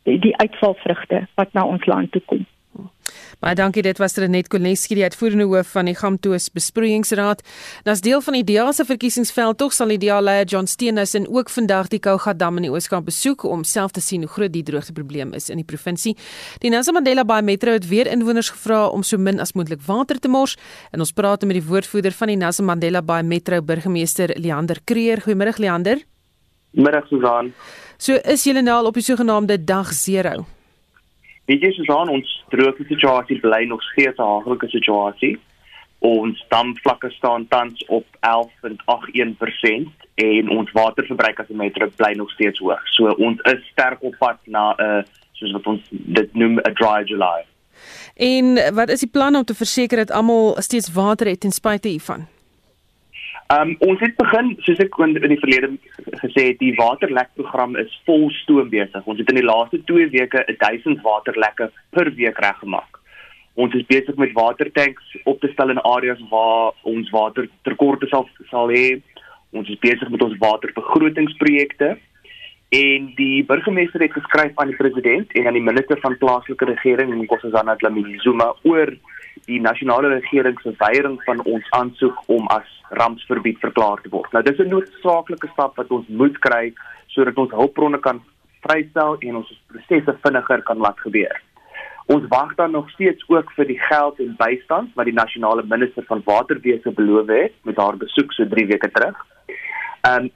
die, 0.03 0.18
die 0.18 0.37
uitvalvrugte 0.37 1.27
wat 1.35 1.53
na 1.53 1.64
ons 1.64 1.85
land 1.85 2.12
toe 2.12 2.22
kom 2.24 2.47
Baie 3.41 3.55
dankie, 3.55 3.83
dit 3.85 3.99
was 4.01 4.17
Renet 4.17 4.49
Koleski, 4.49 4.97
die 4.97 5.05
uitvoerende 5.05 5.45
hoof 5.45 5.75
van 5.77 5.91
die 5.91 5.95
Gamtoes 5.95 6.47
Besproeiingsraad. 6.55 7.43
Nas 7.85 8.01
deel 8.01 8.23
van 8.25 8.39
die 8.39 8.45
DEA 8.49 8.71
se 8.73 8.87
verkiesingsveld 8.89 9.59
tog 9.61 9.75
sal 9.77 9.93
die 9.93 9.99
DEA 10.01 10.23
leier 10.25 10.49
John 10.49 10.67
Steenhuis 10.67 11.13
en 11.19 11.29
ook 11.29 11.53
vandag 11.53 11.91
die 11.93 12.01
Kouga 12.01 12.33
Dam 12.33 12.57
in 12.57 12.67
die 12.69 12.73
Oos-Kaap 12.73 13.05
besoek 13.11 13.45
om 13.45 13.65
self 13.65 13.93
te 13.93 14.01
sien 14.01 14.25
hoe 14.25 14.33
groot 14.33 14.55
die 14.55 14.65
droogteprobleem 14.65 15.37
is 15.37 15.51
in 15.53 15.61
die 15.61 15.69
provinsie. 15.69 16.17
Die 16.65 16.73
Nelson 16.73 16.97
Mandela 16.97 17.27
Bay 17.29 17.45
Metro 17.45 17.77
het 17.77 17.89
weer 17.93 18.09
inwoners 18.09 18.51
gevra 18.57 18.87
om 18.89 19.05
so 19.05 19.21
min 19.21 19.41
as 19.45 19.53
moontlik 19.53 19.85
water 19.85 20.19
te 20.19 20.33
mors 20.33 20.57
en 20.93 21.05
ons 21.05 21.13
praat 21.13 21.45
met 21.45 21.61
die 21.61 21.67
woordvoerder 21.69 22.17
van 22.17 22.33
die 22.33 22.41
Nelson 22.41 22.71
Mandela 22.73 23.05
Bay 23.05 23.23
Metro 23.23 23.61
burgemeester 23.61 24.33
Leander 24.41 24.81
Kreer. 24.85 25.21
Goeiemôre 25.27 25.59
Leander. 25.61 26.01
Middag 26.73 27.07
Susan. 27.09 27.53
So 27.99 28.17
is 28.25 28.45
julle 28.45 28.65
nou 28.65 28.81
al 28.81 28.91
op 28.91 28.97
die 28.97 29.05
sogenaamde 29.05 29.65
dag 29.65 29.93
0? 29.93 30.56
Weet 31.47 31.63
jy 31.63 31.71
soos 31.73 32.09
ons 32.11 32.31
droogte 32.51 32.85
situasie 32.89 33.39
bly 33.41 33.65
nog 33.71 33.83
steeds 33.93 34.19
'n 34.19 34.23
haglike 34.23 34.69
situasie. 34.69 35.39
Ons 35.99 36.45
damvlakke 36.49 37.11
staan 37.11 37.47
tans 37.49 37.85
op 37.87 38.07
11.81% 38.21 39.89
en 40.15 40.51
ons 40.51 40.73
waterverbruik 40.73 41.41
as 41.41 41.49
'n 41.49 41.57
metro 41.57 41.89
bly 41.97 42.13
nog 42.17 42.31
steeds 42.31 42.59
hoog. 42.59 42.89
So 42.89 43.09
ons 43.09 43.41
is 43.41 43.67
sterk 43.73 44.03
op 44.03 44.17
pad 44.19 44.39
na 44.45 44.75
'n 44.75 44.83
uh, 44.83 45.03
soos 45.33 45.53
wat 45.53 45.67
ons 45.67 45.83
dit 45.91 46.35
noem 46.35 46.59
'n 46.59 46.75
dry 46.75 47.05
July. 47.05 47.45
En 48.17 48.75
wat 48.75 48.89
is 48.89 49.01
die 49.01 49.11
plan 49.11 49.37
om 49.37 49.45
te 49.45 49.55
verseker 49.55 49.97
dat 49.97 50.11
almal 50.11 50.57
steeds 50.59 50.93
water 50.93 51.27
het 51.27 51.41
ten 51.41 51.53
spyte 51.53 51.89
hiervan? 51.89 52.27
Ehm 53.47 53.69
um, 53.71 53.77
ons 53.87 54.01
het 54.03 54.17
begin 54.19 54.49
soos 54.67 54.81
ek 54.83 54.97
in, 55.05 55.13
die 55.15 55.39
verlede 55.39 55.69
gesê 56.19 56.49
het, 56.49 56.57
die 56.59 56.73
waterlekprogram 56.75 57.77
is 57.79 57.93
vol 58.09 58.25
stoom 58.41 58.73
besig. 58.73 59.05
Ons 59.07 59.21
het 59.23 59.29
in 59.31 59.39
die 59.39 59.47
laaste 59.47 59.79
2 59.87 60.09
weke 60.11 60.43
1000 60.49 60.99
waterlekke 61.05 61.69
per 61.95 62.11
week 62.19 62.41
reggemaak. 62.43 62.99
Ons 63.55 63.77
is 63.79 63.87
besig 63.87 64.19
met 64.19 64.35
watertanks 64.35 65.15
op 65.31 65.39
te 65.41 65.53
stel 65.53 65.71
in 65.71 65.79
areas 65.79 66.19
waar 66.33 66.75
ons 66.83 67.13
water 67.15 67.47
tekorte 67.69 68.11
sal 68.11 68.27
sal 68.51 68.75
hê. 68.75 68.99
Ons 69.55 69.71
is 69.71 69.79
besig 69.79 70.11
met 70.11 70.27
ons 70.27 70.35
waterbegrotingsprojekte 70.43 71.95
en 72.75 73.11
die 73.15 73.45
burgemeester 73.47 74.03
het 74.03 74.17
geskryf 74.19 74.59
aan 74.59 74.75
die 74.75 74.81
president 74.81 75.31
en 75.39 75.47
aan 75.47 75.55
die 75.55 75.69
minister 75.71 76.03
van 76.03 76.19
plaaslike 76.19 76.67
regering 76.67 77.15
Nkosazana 77.15 77.79
Dlamini 77.79 78.19
Zuma 78.27 78.51
oor 78.67 78.91
die 79.45 79.61
nasionale 79.61 80.09
regering 80.09 80.59
se 80.61 80.74
weiering 80.78 81.22
van 81.24 81.43
ons 81.45 81.70
aansoek 81.70 82.22
om 82.26 82.47
as 82.47 82.68
rampsverbied 82.91 83.59
verklaar 83.59 84.01
te 84.03 84.09
word. 84.09 84.32
Nou 84.32 84.43
dis 84.43 84.59
'n 84.59 84.68
noodsaaklike 84.68 85.49
stap 85.53 85.76
wat 85.76 85.91
ons 85.91 86.09
moet 86.09 86.39
kry 86.39 86.72
sodat 87.07 87.37
ons 87.37 87.51
hulpbronne 87.51 87.99
kan 87.99 88.22
vrystel 88.61 89.16
en 89.20 89.37
ons 89.37 89.61
prosesse 89.66 90.18
vinniger 90.22 90.62
kan 90.62 90.78
laat 90.78 91.01
gebeur. 91.01 91.43
Ons 92.07 92.26
wag 92.28 92.55
dan 92.55 92.70
nog 92.70 92.91
steeds 92.91 93.24
ook 93.28 93.53
vir 93.53 93.66
die 93.66 93.80
geld 93.80 94.18
en 94.18 94.37
bystand 94.39 94.95
wat 94.95 95.09
die 95.09 95.14
nasionale 95.14 95.62
minister 95.66 96.05
van 96.07 96.22
waterwese 96.24 96.91
beloof 96.91 97.26
het 97.26 97.55
met 97.62 97.76
haar 97.76 97.97
besoek 97.97 98.32
so 98.32 98.47
3 98.49 98.66
weke 98.66 98.91
terug. 98.91 99.16
Um 100.11 100.30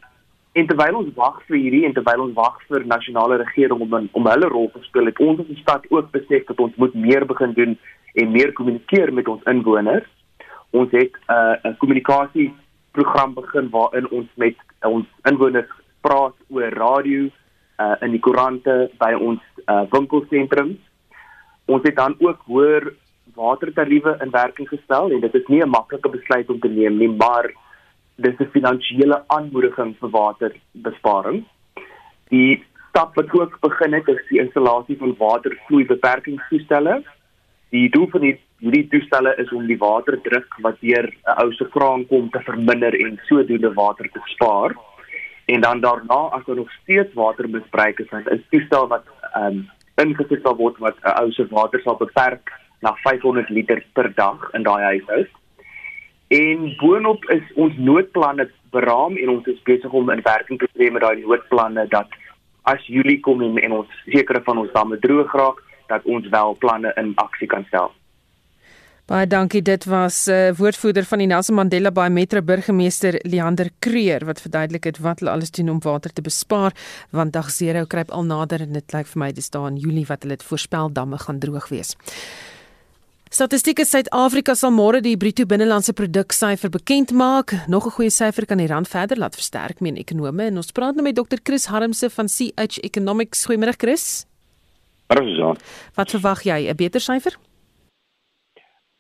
en 0.53 0.67
terwyl 0.67 0.97
ons 0.99 1.15
wag 1.15 1.37
vir 1.47 1.57
hierdie 1.57 1.85
en 1.87 1.93
terwyl 1.95 2.25
ons 2.25 2.35
wag 2.35 2.57
vir 2.67 2.87
nasionale 2.87 3.37
regering 3.39 3.85
om 3.85 4.09
om 4.13 4.27
hulle 4.27 4.49
rol 4.51 4.67
te 4.75 4.83
speel, 4.83 5.07
het 5.07 5.21
ons 5.23 5.41
as 5.41 5.47
'n 5.47 5.61
stad 5.63 5.87
ook 5.91 6.11
besef 6.11 6.45
dat 6.47 6.59
ons 6.59 6.75
moet 6.77 6.95
meer 6.95 7.27
begin 7.27 7.53
doen 7.53 7.79
en 8.15 8.33
meer 8.33 8.53
kommunikeer 8.53 9.13
met 9.13 9.29
ons 9.29 9.43
inwoners. 9.43 10.09
Ons 10.71 10.91
het 10.91 11.13
'n 11.13 11.33
uh, 11.33 11.71
'n 11.71 11.77
kommunikasie 11.77 12.55
program 12.93 13.35
begin 13.35 13.71
waarin 13.71 14.11
ons 14.11 14.29
met 14.35 14.57
ons 14.83 15.07
inwoners 15.23 15.71
praat 16.01 16.35
oor 16.49 16.73
radio 16.73 17.29
uh, 17.81 17.95
in 18.01 18.11
die 18.11 18.21
koerante 18.21 18.91
by 18.99 19.13
ons 19.15 19.41
uh, 19.67 19.83
winkelsentrums. 19.91 20.79
Ons 21.67 21.83
het 21.83 21.97
dan 21.97 22.15
ook 22.19 22.41
hoër 22.45 22.93
watertariewe 23.35 24.17
in 24.25 24.31
werking 24.31 24.69
gestel 24.69 25.11
en 25.11 25.21
dit 25.21 25.35
is 25.35 25.47
nie 25.47 25.63
'n 25.63 25.71
maklike 25.71 26.09
besluit 26.09 26.51
om 26.51 26.61
te 26.61 26.69
neem 26.69 26.97
nie, 26.99 27.09
maar 27.09 27.53
dis 28.17 28.39
'n 28.39 28.51
finansiële 28.53 29.23
aanmoediging 29.27 29.97
vir 30.01 30.11
waterbesparing. 30.11 31.45
Die 32.29 32.65
stap 32.89 33.15
wat 33.15 33.33
ook 33.33 33.61
begin 33.61 33.93
het 33.93 34.09
is 34.09 34.23
die 34.29 34.41
installasie 34.41 34.97
van 34.99 35.15
watervloei 35.19 35.87
beperkingstoestelle. 35.87 37.03
Die 37.71 37.89
doel 37.89 38.09
van 38.11 38.25
die 38.27 38.37
hierdie 38.61 38.87
toestelle 38.93 39.35
is 39.39 39.51
om 39.57 39.67
die 39.67 39.79
waterdruk 39.79 40.57
wat 40.65 40.81
deur 40.81 41.07
'n 41.07 41.37
ou 41.43 41.53
se 41.53 41.67
kraan 41.75 42.07
kom 42.07 42.31
te 42.31 42.41
verminder 42.41 42.95
en 42.95 43.21
sodoende 43.29 43.73
water 43.75 44.09
te 44.13 44.21
spaar. 44.25 44.75
En 45.47 45.61
dan 45.61 45.81
daarna 45.81 46.21
as 46.37 46.45
daar 46.47 46.57
nog 46.57 46.73
steeds 46.83 47.15
watermisbruik 47.15 47.99
is, 47.99 48.11
dan 48.11 48.27
is 48.27 48.49
toestel 48.51 48.89
wat 48.89 49.05
ehm 49.35 49.47
um, 49.47 49.69
ingesit 50.03 50.43
sal 50.43 50.57
word 50.57 50.79
wat 50.79 50.97
'n 51.05 51.19
ou 51.23 51.31
se 51.33 51.47
water 51.51 51.81
sal 51.81 51.97
beperk 51.97 52.53
na 52.81 52.95
500 53.05 53.49
liter 53.49 53.85
per 53.93 54.15
dag 54.15 54.49
in 54.53 54.63
daai 54.63 54.83
huishoud. 54.83 55.31
En 56.29 56.77
boonop 56.79 57.25
is 57.31 57.43
ons 57.55 57.75
noodplanne 57.77 58.51
beraam 58.71 59.17
en 59.17 59.29
ons 59.29 59.47
is 59.47 59.63
besig 59.63 59.93
om 59.93 60.11
in 60.11 60.23
werking 60.23 60.59
te 60.59 60.69
tree 60.73 60.91
met 60.91 61.03
daai 61.03 61.21
noodplanne 61.21 61.87
dat 61.89 62.09
as 62.63 62.87
Julie 62.87 63.21
kom 63.21 63.43
en, 63.43 63.59
en 63.59 63.73
ons 63.73 63.89
sekere 64.07 64.43
van 64.43 64.59
ons 64.59 64.73
damme 64.73 64.99
droog 64.99 65.33
raak, 65.33 65.59
dat 65.91 66.07
ons 66.07 66.29
wel 66.29 66.57
planne 66.63 66.93
in 66.97 67.13
aksie 67.19 67.51
kan 67.51 67.67
stel. 67.69 67.91
Baie 69.11 69.27
dankie. 69.27 69.63
Dit 69.63 69.85
was 69.91 70.27
'n 70.27 70.31
uh, 70.31 70.49
eh, 70.49 70.57
woordvoerder 70.57 71.05
van 71.05 71.19
die 71.19 71.27
Nelson 71.27 71.55
Mandela 71.55 71.91
Bay 71.91 72.11
Metro 72.11 72.43
burgemeester 72.43 73.19
Leander 73.23 73.71
Creer 73.79 74.25
wat 74.25 74.41
verduidelik 74.41 74.85
het 74.85 74.99
wat 74.99 75.19
hulle 75.19 75.31
alles 75.31 75.51
doen 75.51 75.71
om 75.71 75.81
water 75.81 76.13
te 76.13 76.23
bespaar 76.23 76.73
want 77.11 77.33
dag 77.33 77.49
0 77.59 77.87
kruip 77.87 78.11
al 78.11 78.25
nader 78.25 78.61
en 78.61 78.73
dit 78.73 78.93
lyk 78.93 79.07
vir 79.07 79.19
my 79.19 79.33
dis 79.33 79.51
daar 79.51 79.67
in 79.67 79.77
Julie 79.77 80.07
wat 80.07 80.23
hulle 80.23 80.37
dit 80.37 80.47
voorspel 80.47 80.93
damme 80.93 81.19
gaan 81.19 81.39
droog 81.39 81.69
wees. 81.69 81.97
Statistiek 83.31 83.79
Suid-Afrika 83.85 84.55
sal 84.55 84.71
môre 84.71 85.01
die 85.01 85.17
bruto 85.17 85.45
binnelandse 85.47 85.93
produk 85.93 86.33
syfer 86.33 86.71
bekend 86.71 87.11
maak. 87.11 87.53
Nog 87.69 87.87
'n 87.87 87.91
goeie 87.91 88.11
syfer 88.11 88.47
kan 88.47 88.59
die 88.59 88.67
rand 88.67 88.89
verder 88.89 89.19
laat 89.19 89.35
versterk, 89.35 89.81
meen 89.81 89.97
ekonome. 89.97 90.43
En 90.47 90.57
ons 90.57 90.73
praat 90.73 90.95
nou 90.95 91.03
met 91.03 91.15
Dr. 91.17 91.39
Chris 91.43 91.67
Harmse 91.67 92.11
van 92.11 92.27
CH 92.27 92.79
Economics. 92.83 93.47
Goeiemôre 93.47 93.77
Chris. 93.77 94.30
Hallo. 95.11 95.55
Wat 95.95 96.11
verwag 96.11 96.45
jy? 96.47 96.71
'n 96.71 96.77
Beter 96.77 97.01
syfer? 97.01 97.35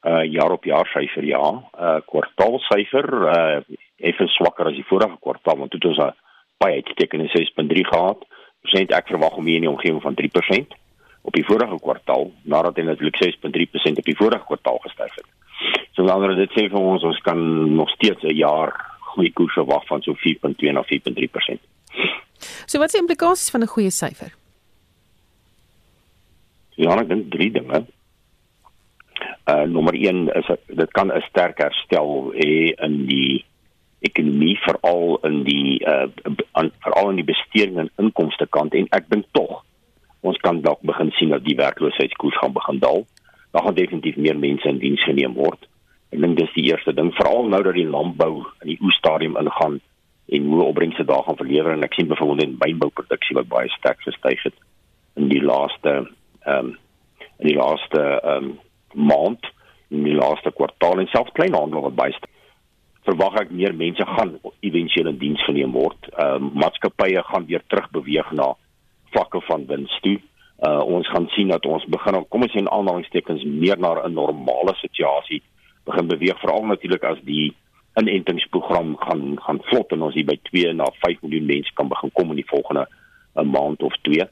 uh 0.03 0.25
jaar 0.33 0.51
op 0.51 0.65
jaar 0.65 0.87
syfer 0.87 1.25
ja, 1.25 1.45
uh 1.79 2.01
kwartaalsyfer 2.09 3.07
uh 3.37 3.61
effe 4.01 4.27
swakker 4.27 4.67
as 4.67 4.75
die 4.75 4.87
vorige 4.89 5.19
kwartaal 5.21 5.59
want 5.59 5.71
dit 5.71 5.85
was 5.85 5.99
'n 5.99 6.15
baie 6.59 6.75
uitgeteken 6.75 7.29
6.3 7.29 7.85
gehad. 7.93 8.19
Persent 8.63 8.91
ek 8.91 9.07
verwag 9.07 9.37
om 9.37 9.47
hier 9.47 9.61
in 9.61 9.67
die 9.69 9.71
omgewing 9.71 10.03
van 10.03 10.15
3% 10.15 10.75
op 11.23 11.33
die 11.33 11.45
vorige 11.45 11.79
kwartaal 11.79 12.33
nadat 12.43 12.77
hy 12.77 12.83
natuurlik 12.83 13.17
6.3% 13.17 13.99
op 13.99 14.05
die 14.05 14.17
vorige 14.17 14.45
kwartaal 14.45 14.79
gestyg 14.79 15.15
het. 15.15 15.29
So 15.93 16.07
dan 16.07 16.21
word 16.21 16.37
dit 16.37 16.51
sê 16.51 16.69
vir 16.69 16.81
ons 16.81 17.03
ons 17.03 17.21
kan 17.21 17.39
nog 17.77 17.91
steeds 17.91 18.23
'n 18.23 18.35
jaar 18.35 18.73
goeie 19.15 19.33
koers 19.33 19.55
verwag 19.55 19.87
van 19.87 20.03
so 20.03 20.15
4.2 20.15 20.73
na 20.73 20.83
4.3%. 20.83 21.61
So 22.67 22.79
wat 22.79 22.87
is 22.87 22.93
die 22.93 23.01
implikasies 23.01 23.51
van 23.51 23.61
'n 23.63 23.67
goeie 23.67 23.91
syfer? 23.91 24.39
Ja, 26.81 26.95
ek 26.97 27.11
dink 27.11 27.28
drie 27.33 27.51
dinge 27.53 27.85
uh 29.51 29.64
nommer 29.68 29.97
1 29.97 30.28
is 30.39 30.49
dit 30.66 30.93
kan 30.97 31.11
'n 31.12 31.22
sterk 31.28 31.59
herstel 31.61 32.33
hê 32.37 32.72
in 32.87 33.07
die 33.07 33.45
ekonomie 34.01 34.57
veral 34.64 35.18
in 35.28 35.43
die 35.45 35.81
uh 35.85 36.09
veral 36.85 37.11
in 37.11 37.20
die 37.20 37.28
besteding 37.33 37.78
en 37.83 37.91
inkomste 38.05 38.47
kant 38.57 38.74
en 38.74 38.89
ek 38.97 39.11
dink 39.12 39.26
tog 39.37 39.61
ons 40.20 40.39
kan 40.45 40.61
dalk 40.61 40.81
begin 40.83 41.11
sien 41.16 41.35
dat 41.35 41.45
die 41.45 41.57
werkloosheidskoers 41.57 42.39
gaan 42.39 42.53
begin 42.53 42.78
daal. 42.78 43.07
Daar 43.53 43.62
gaan 43.64 43.74
definitief 43.74 44.16
meer 44.16 44.39
mense 44.39 44.68
in 44.68 44.78
diens 44.78 45.05
geneem 45.05 45.35
word. 45.35 45.68
Ek 46.12 46.20
dink 46.20 46.37
dis 46.37 46.53
die 46.55 46.68
eerste 46.68 46.93
ding 46.93 47.12
veral 47.16 47.49
nou 47.49 47.62
dat 47.62 47.74
die 47.74 47.89
landbou 47.89 48.45
in 48.62 48.72
die 48.72 48.78
oes 48.85 48.97
stadium 49.01 49.37
ingaan 49.41 49.81
en 50.28 50.47
hoe 50.53 50.62
opbrengse 50.62 51.05
daar 51.05 51.24
gaan 51.26 51.41
verlewer 51.41 51.72
en 51.72 51.85
ek 51.85 51.97
sien 51.97 52.09
byvoorbeeld 52.09 52.43
in 52.47 52.59
mynbouproduksie 52.61 53.37
wat 53.37 53.49
baie 53.49 53.68
sterk 53.68 54.01
gestyg 54.05 54.43
het 54.45 54.57
in 55.16 55.28
die 55.33 55.43
laaste 55.43 56.05
ehm 56.45 56.66
um, 56.66 56.76
in 57.38 57.47
die 57.47 57.57
laaste 57.57 58.01
ehm 58.01 58.45
um, 58.45 58.59
maand 58.95 59.47
in 59.88 60.05
die 60.05 60.14
laaste 60.14 60.51
kwartaal 60.51 61.01
en 61.01 61.07
selfs 61.07 61.32
kleinhandel 61.32 61.82
wat 61.86 61.95
baie 61.95 62.14
verwag 63.09 63.38
ek 63.41 63.51
meer 63.51 63.74
mense 63.74 64.05
gaan 64.07 64.34
éventueel 64.61 65.09
in 65.09 65.18
diens 65.18 65.45
geneem 65.45 65.72
word. 65.72 66.11
Ehm 66.16 66.51
uh, 66.51 66.51
maatskappye 66.64 67.22
gaan 67.32 67.47
weer 67.47 67.62
terug 67.66 67.91
beweeg 67.91 68.32
na 68.32 68.55
vlakke 69.14 69.41
van 69.49 69.66
wins 69.66 70.01
toe. 70.01 70.18
Uh 70.68 70.82
ons 70.84 71.09
gaan 71.09 71.28
sien 71.34 71.49
dat 71.49 71.66
ons 71.66 71.84
begin 71.88 72.20
kom 72.28 72.43
ons 72.45 72.53
sien 72.53 72.68
aanhalingstekens 72.68 73.45
meer 73.45 73.78
na 73.78 73.95
'n 74.05 74.12
normale 74.12 74.74
situasie 74.76 75.43
begin 75.84 76.07
beweeg 76.07 76.41
veral 76.41 76.66
natuurlik 76.66 77.05
as 77.05 77.20
die 77.24 77.55
inentingsprogram 78.01 78.97
gaan 78.97 79.41
gaan 79.41 79.61
vlot 79.70 79.93
en 79.93 80.03
ons 80.03 80.14
hier 80.14 80.26
by 80.26 80.36
2 80.51 80.72
na 80.72 80.84
5 81.07 81.22
miljoen 81.22 81.47
mense 81.47 81.72
kan 81.74 81.88
begin 81.88 82.12
kom 82.12 82.30
in 82.30 82.43
die 82.43 82.51
volgende 82.53 82.86
'n 83.34 83.51
maand 83.51 83.82
of 83.82 83.97
2. 84.03 84.28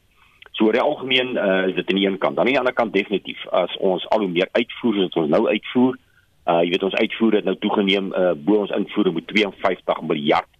So 0.59 0.67
oor 0.67 0.75
die 0.75 0.83
algemeen 0.83 1.37
uh, 1.39 1.69
is 1.69 1.77
dit 1.77 1.91
aan 1.91 2.01
die 2.01 2.07
een 2.09 2.19
kant, 2.19 2.39
aan 2.39 2.49
die 2.51 2.59
ander 2.59 2.75
kant 2.75 2.91
definitief 2.93 3.45
as 3.55 3.77
ons 3.79 4.03
al 4.11 4.25
hoe 4.25 4.31
meer 4.33 4.49
uitvoer 4.59 5.05
as 5.05 5.19
ons 5.21 5.31
nou 5.31 5.45
uitvoer, 5.47 5.99
uh 6.51 6.63
jy 6.65 6.73
weet 6.73 6.87
ons 6.89 6.97
uitvoer 6.99 7.37
het 7.39 7.47
nou 7.47 7.55
toegeneem 7.63 8.09
uh 8.11 8.33
bo 8.35 8.65
ons 8.65 8.75
invoere 8.75 9.13
met 9.15 9.29
52 9.31 10.03
miljard. 10.11 10.51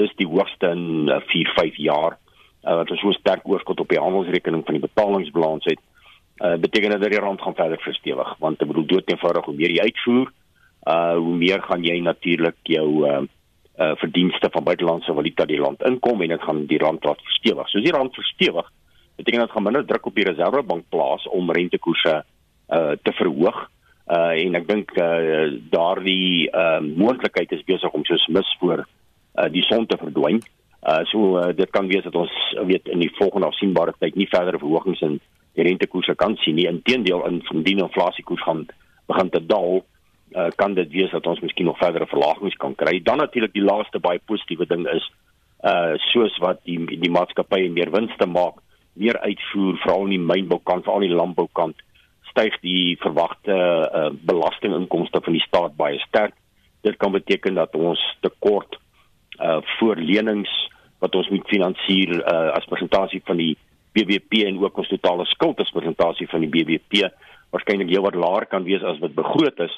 Dis 0.00 0.14
die 0.16 0.26
hoogste 0.30 0.70
in 0.72 1.10
uh, 1.12 1.20
4, 1.28 1.52
5 1.58 1.80
jaar. 1.84 2.16
Uh 2.64 2.78
wat 2.80 2.94
ons 2.94 3.04
so 3.04 3.12
sterk 3.18 3.44
oorskot 3.44 3.84
op 3.84 3.92
die 3.92 4.00
handelsrekening 4.00 4.64
van 4.64 4.78
die 4.78 4.84
betalingsbalans 4.86 5.68
het. 5.68 5.82
Uh 6.40 6.56
beteken 6.62 6.96
dit 6.96 7.04
dat 7.04 7.12
die 7.12 7.20
rand 7.20 7.44
gaan 7.44 7.58
verder 7.58 7.84
verstewig 7.84 8.34
want 8.40 8.62
ek 8.62 8.72
bedoel 8.72 8.88
dood 8.94 9.12
eenvoudig 9.12 9.50
hoe 9.50 9.58
meer 9.60 9.76
jy 9.76 9.88
uitvoer, 9.90 10.32
uh 10.88 11.16
hoe 11.18 11.36
meer 11.44 11.60
gaan 11.68 11.84
jy 11.84 12.00
natuurlik 12.00 12.56
jou 12.72 12.88
uh 13.04 13.22
uh 13.82 13.94
verdienste 14.00 14.48
van 14.52 14.64
buitelandse 14.64 15.12
valuta 15.12 15.44
die 15.44 15.60
land 15.60 15.84
inkom 15.84 16.24
en 16.24 16.32
dit 16.38 16.48
gaan 16.48 16.64
die 16.70 16.80
rand 16.80 17.04
laat 17.04 17.20
verstewig. 17.28 17.68
So 17.68 17.82
as 17.82 17.90
die 17.90 17.98
rand 17.98 18.16
verstewig, 18.16 18.72
beteken 19.22 19.46
dit 19.46 19.54
gaan 19.54 19.66
minder 19.68 19.86
druk 19.86 20.06
op 20.06 20.18
die 20.18 20.26
reservebank 20.26 20.88
plaas 20.90 21.28
om 21.30 21.50
rentekoerse 21.50 22.22
uh 22.72 22.94
te 23.02 23.12
verhoog. 23.18 23.68
Uh 24.10 24.34
en 24.42 24.58
ek 24.58 24.66
dink 24.68 24.90
uh 24.98 25.52
daardie 25.70 26.50
uh 26.50 26.80
moontlikheid 26.82 27.52
is 27.54 27.64
besig 27.68 27.94
om 27.94 28.04
soos 28.04 28.26
mis 28.26 28.56
voor 28.60 28.82
uh 28.82 29.48
die 29.52 29.64
son 29.68 29.86
te 29.86 29.98
verdwyn. 30.00 30.42
Uh 30.82 31.04
so 31.10 31.38
uh, 31.38 31.52
dit 31.54 31.70
kan 31.70 31.86
wees 31.86 32.02
dat 32.02 32.18
ons 32.18 32.32
weet 32.66 32.88
in 32.90 33.04
die 33.04 33.12
volgende 33.18 33.46
afsienbare 33.46 33.94
tyd 33.98 34.18
nie 34.18 34.30
verdere 34.30 34.58
verhogings 34.58 35.00
in 35.06 35.20
die 35.54 35.66
rentekoerse 35.68 36.14
kan 36.18 36.36
sien 36.42 36.58
nie. 36.58 36.66
Inteendeel 36.66 37.22
in 37.28 37.42
die 37.62 37.76
inflasiekoers 37.78 38.42
gaan 38.42 38.66
begin 39.06 39.30
te 39.30 39.42
daal. 39.46 39.84
Uh, 40.32 40.48
kan 40.56 40.74
dit 40.74 40.88
wees 40.90 41.12
dat 41.12 41.26
ons 41.28 41.42
miskien 41.44 41.68
nog 41.68 41.78
verdere 41.78 42.06
verlagings 42.08 42.56
kan 42.56 42.74
kry. 42.74 42.96
Dan 43.04 43.20
natuurlik 43.20 43.52
die 43.52 43.62
laaste 43.62 44.00
baie 44.00 44.20
positiewe 44.26 44.66
ding 44.66 44.88
is 44.88 45.06
uh 45.62 45.94
soos 46.10 46.34
wat 46.42 46.58
die 46.66 46.80
die 46.98 47.10
maatskappye 47.12 47.68
meer 47.70 47.92
winste 47.94 48.26
maak, 48.26 48.56
meer 48.92 49.18
uitvoer 49.20 49.78
veral 49.82 50.06
in 50.08 50.14
die 50.16 50.26
mynboukant, 50.26 50.84
veral 50.84 51.04
in 51.06 51.12
die 51.12 51.18
landboukant, 51.18 51.80
styg 52.32 52.56
die 52.64 52.96
verwagte 53.00 53.54
uh, 53.54 54.08
belastinginkomste 54.24 55.20
van 55.24 55.36
die 55.36 55.44
staat 55.44 55.76
baie 55.76 55.98
sterk. 56.06 56.34
Dit 56.82 56.96
kan 57.00 57.12
beteken 57.12 57.54
dat 57.60 57.74
ons 57.78 58.00
tekort 58.24 58.78
uh 59.40 59.60
voor 59.78 59.96
lenings 59.96 60.50
wat 61.00 61.14
ons 61.16 61.28
moet 61.32 61.46
finansier 61.48 62.18
uh 62.20 62.50
as 62.52 62.66
persentasie 62.68 63.22
van 63.24 63.38
die 63.40 63.54
BBP 63.96 64.44
en 64.48 64.58
ook 64.60 64.76
ons 64.82 64.90
totale 64.90 65.24
skuld 65.30 65.60
as 65.60 65.72
persentasie 65.72 66.28
van 66.28 66.44
die 66.44 66.50
BBP 66.52 67.08
waarskynlik 67.52 67.90
heelwat 67.92 68.16
laer 68.16 68.46
kan 68.48 68.64
wees 68.64 68.84
as 68.84 69.00
wat 69.00 69.16
begroot 69.16 69.58
is. 69.60 69.72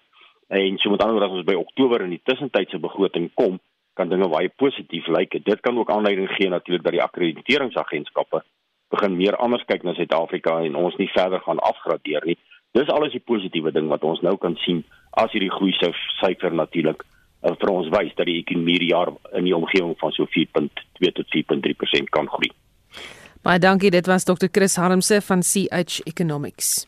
En 0.48 0.78
so 0.78 0.90
met 0.90 1.02
ander 1.02 1.16
woorde 1.16 1.30
as 1.30 1.38
ons 1.38 1.46
by 1.46 1.56
Oktober 1.58 2.04
in 2.04 2.14
die 2.14 2.22
tussentydse 2.22 2.78
begroting 2.82 3.30
kom, 3.34 3.58
kan 3.98 4.10
dinge 4.10 4.28
baie 4.30 4.50
positief 4.62 5.06
lyk. 5.10 5.38
Dit 5.46 5.62
kan 5.62 5.78
ook 5.78 5.90
aanleiding 5.90 6.28
gee 6.34 6.50
natuurlik 6.50 6.84
dat 6.84 6.94
die 6.94 7.02
akkrediteringsagentskappe 7.02 8.42
begin 8.92 9.16
meer 9.16 9.36
anders 9.36 9.64
kyk 9.68 9.84
na 9.84 9.94
Suid-Afrika 9.94 10.58
en 10.64 10.76
ons 10.76 10.96
nie 11.00 11.10
verder 11.14 11.40
gaan 11.44 11.62
afgradeer 11.64 12.26
nie. 12.28 12.38
Dis 12.74 12.90
alles 12.90 13.14
die 13.14 13.22
positiewe 13.22 13.72
ding 13.72 13.88
wat 13.88 14.04
ons 14.04 14.22
nou 14.26 14.36
kan 14.36 14.56
sien 14.64 14.82
as 15.20 15.32
hierdie 15.32 15.52
groei 15.52 15.74
syfer 15.78 16.54
natuurlik 16.54 17.04
uh, 17.04 17.54
vir 17.54 17.70
ons 17.70 17.90
wys 17.94 18.14
dat 18.18 18.26
die 18.30 18.40
ekonomie 18.42 18.78
hier 18.80 18.88
jaar 18.90 19.12
in 19.32 19.46
die 19.46 19.56
omgewing 19.56 19.94
van 20.00 20.14
so 20.16 20.26
4.2 20.36 21.12
tot 21.18 21.36
4.3% 21.36 22.10
kan 22.14 22.30
groei. 22.32 22.50
Baie 23.44 23.60
dankie, 23.60 23.92
dit 23.92 24.06
was 24.08 24.24
Dr. 24.24 24.48
Chris 24.50 24.76
Harmse 24.80 25.20
van 25.20 25.44
CH 25.44 26.00
Economics. 26.08 26.86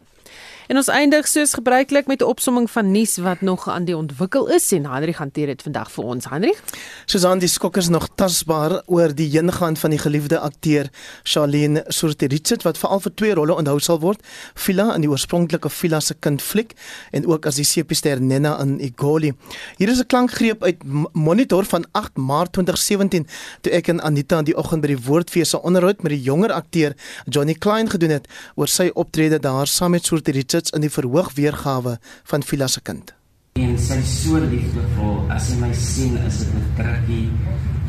En 0.67 0.77
ons 0.81 0.89
eindig 0.91 1.29
soos 1.31 1.53
gebruiklik 1.55 2.07
met 2.07 2.21
'n 2.21 2.25
opsomming 2.25 2.71
van 2.71 2.91
nuus 2.91 3.17
wat 3.17 3.41
nog 3.41 3.69
aan 3.69 3.85
die 3.85 3.97
ontwikkel 3.97 4.49
is 4.49 4.73
en 4.73 4.87
Hendrik 4.87 5.17
hanteer 5.17 5.47
dit 5.47 5.62
vandag 5.62 5.91
vir 5.91 6.05
ons. 6.05 6.25
Hendrik? 6.25 6.62
Susan, 7.05 7.39
die 7.39 7.49
skokkers 7.49 7.89
nog 7.89 8.09
tasbaar 8.14 8.83
oor 8.87 9.14
die 9.14 9.31
heengaan 9.31 9.77
van 9.77 9.91
die 9.91 9.99
geliefde 9.99 10.39
akteur 10.39 10.89
Charlene 11.23 11.85
Sorterichit 11.89 12.62
wat 12.62 12.79
veral 12.79 13.01
vir 13.01 13.14
twee 13.14 13.35
rolle 13.35 13.55
onthou 13.55 13.79
sal 13.79 14.01
word. 14.01 14.21
Fila 14.55 14.95
in 14.95 15.01
die 15.01 15.11
oorspronklike 15.11 15.71
Fila 15.71 16.01
se 16.01 16.14
kind 16.14 16.43
fliek 16.43 16.75
en 17.11 17.27
ook 17.27 17.47
as 17.47 17.55
die 17.55 17.64
sepiester 17.64 18.21
Nena 18.21 18.61
in 18.61 18.81
Igoli. 18.81 19.33
Hier 19.77 19.89
is 19.89 19.99
'n 19.99 20.07
klankgreep 20.07 20.62
uit 20.62 20.83
Monitor 21.12 21.64
van 21.64 21.85
8 21.93 22.17
Maart 22.17 22.53
2017 22.53 23.27
toe 23.61 23.73
ek 23.73 23.89
en 23.89 24.01
Anita 24.01 24.39
in 24.39 24.45
die 24.45 24.57
oggend 24.57 24.81
by 24.83 24.89
die 24.89 25.05
Woordfees 25.05 25.51
se 25.51 25.62
onderhoud 25.62 26.03
met 26.03 26.11
die 26.11 26.23
jonger 26.23 26.53
akteur 26.53 26.95
Johnny 27.25 27.55
Klein 27.55 27.91
gedoen 27.91 28.11
het 28.11 28.29
oor 28.55 28.69
sy 28.69 28.91
optrede 28.95 29.39
daar 29.39 29.67
saam 29.67 29.91
met 29.91 30.05
Sorterichit 30.05 30.56
sits 30.57 30.75
in 30.77 30.85
die 30.85 30.93
verhoog 30.93 31.33
weergawe 31.37 31.99
van 32.33 32.43
Fila 32.43 32.69
se 32.73 32.81
kind. 32.81 33.13
En 33.61 33.77
sy 33.81 34.01
so 34.05 34.41
liefdevol, 34.41 35.23
as 35.33 35.49
sy 35.51 35.61
my 35.61 35.73
sien, 35.73 36.17
is 36.29 36.43
dit 36.45 36.55
'n 36.55 36.67
drukkie 36.77 37.29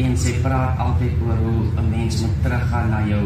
en 0.06 0.18
sy 0.18 0.34
praat 0.44 0.80
altyd 0.80 1.16
oor 1.26 1.40
hoe 1.44 1.62
'n 1.82 1.90
mens 1.90 2.22
moet 2.22 2.38
teruggaan 2.44 2.90
na 2.90 3.02
jou 3.08 3.26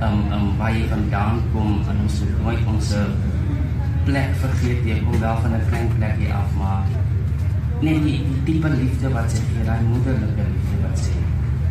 um 0.00 0.18
um 0.32 0.46
waar 0.58 0.72
jy 0.72 0.86
vandaan 0.88 1.42
kom 1.52 1.82
en 1.90 1.96
ons 2.02 2.20
moet 2.20 2.42
nooit 2.42 2.66
ons 2.66 2.88
plek 4.04 4.34
vergeet 4.42 4.86
jy 4.86 4.98
kom 5.04 5.20
wel 5.20 5.36
van 5.42 5.54
'n 5.54 5.68
klein 5.68 5.88
plekie 5.96 6.32
af 6.32 6.50
maar 6.58 6.84
net 7.80 8.02
die, 8.02 8.18
die 8.26 8.42
diepe 8.44 8.70
liefde 8.74 9.10
wat 9.14 9.30
sy 9.30 9.42
gee, 9.50 9.64
daai 9.64 9.82
moederlike 9.86 10.46
liefde 10.52 10.84
wat 10.84 10.98
sy 10.98 11.18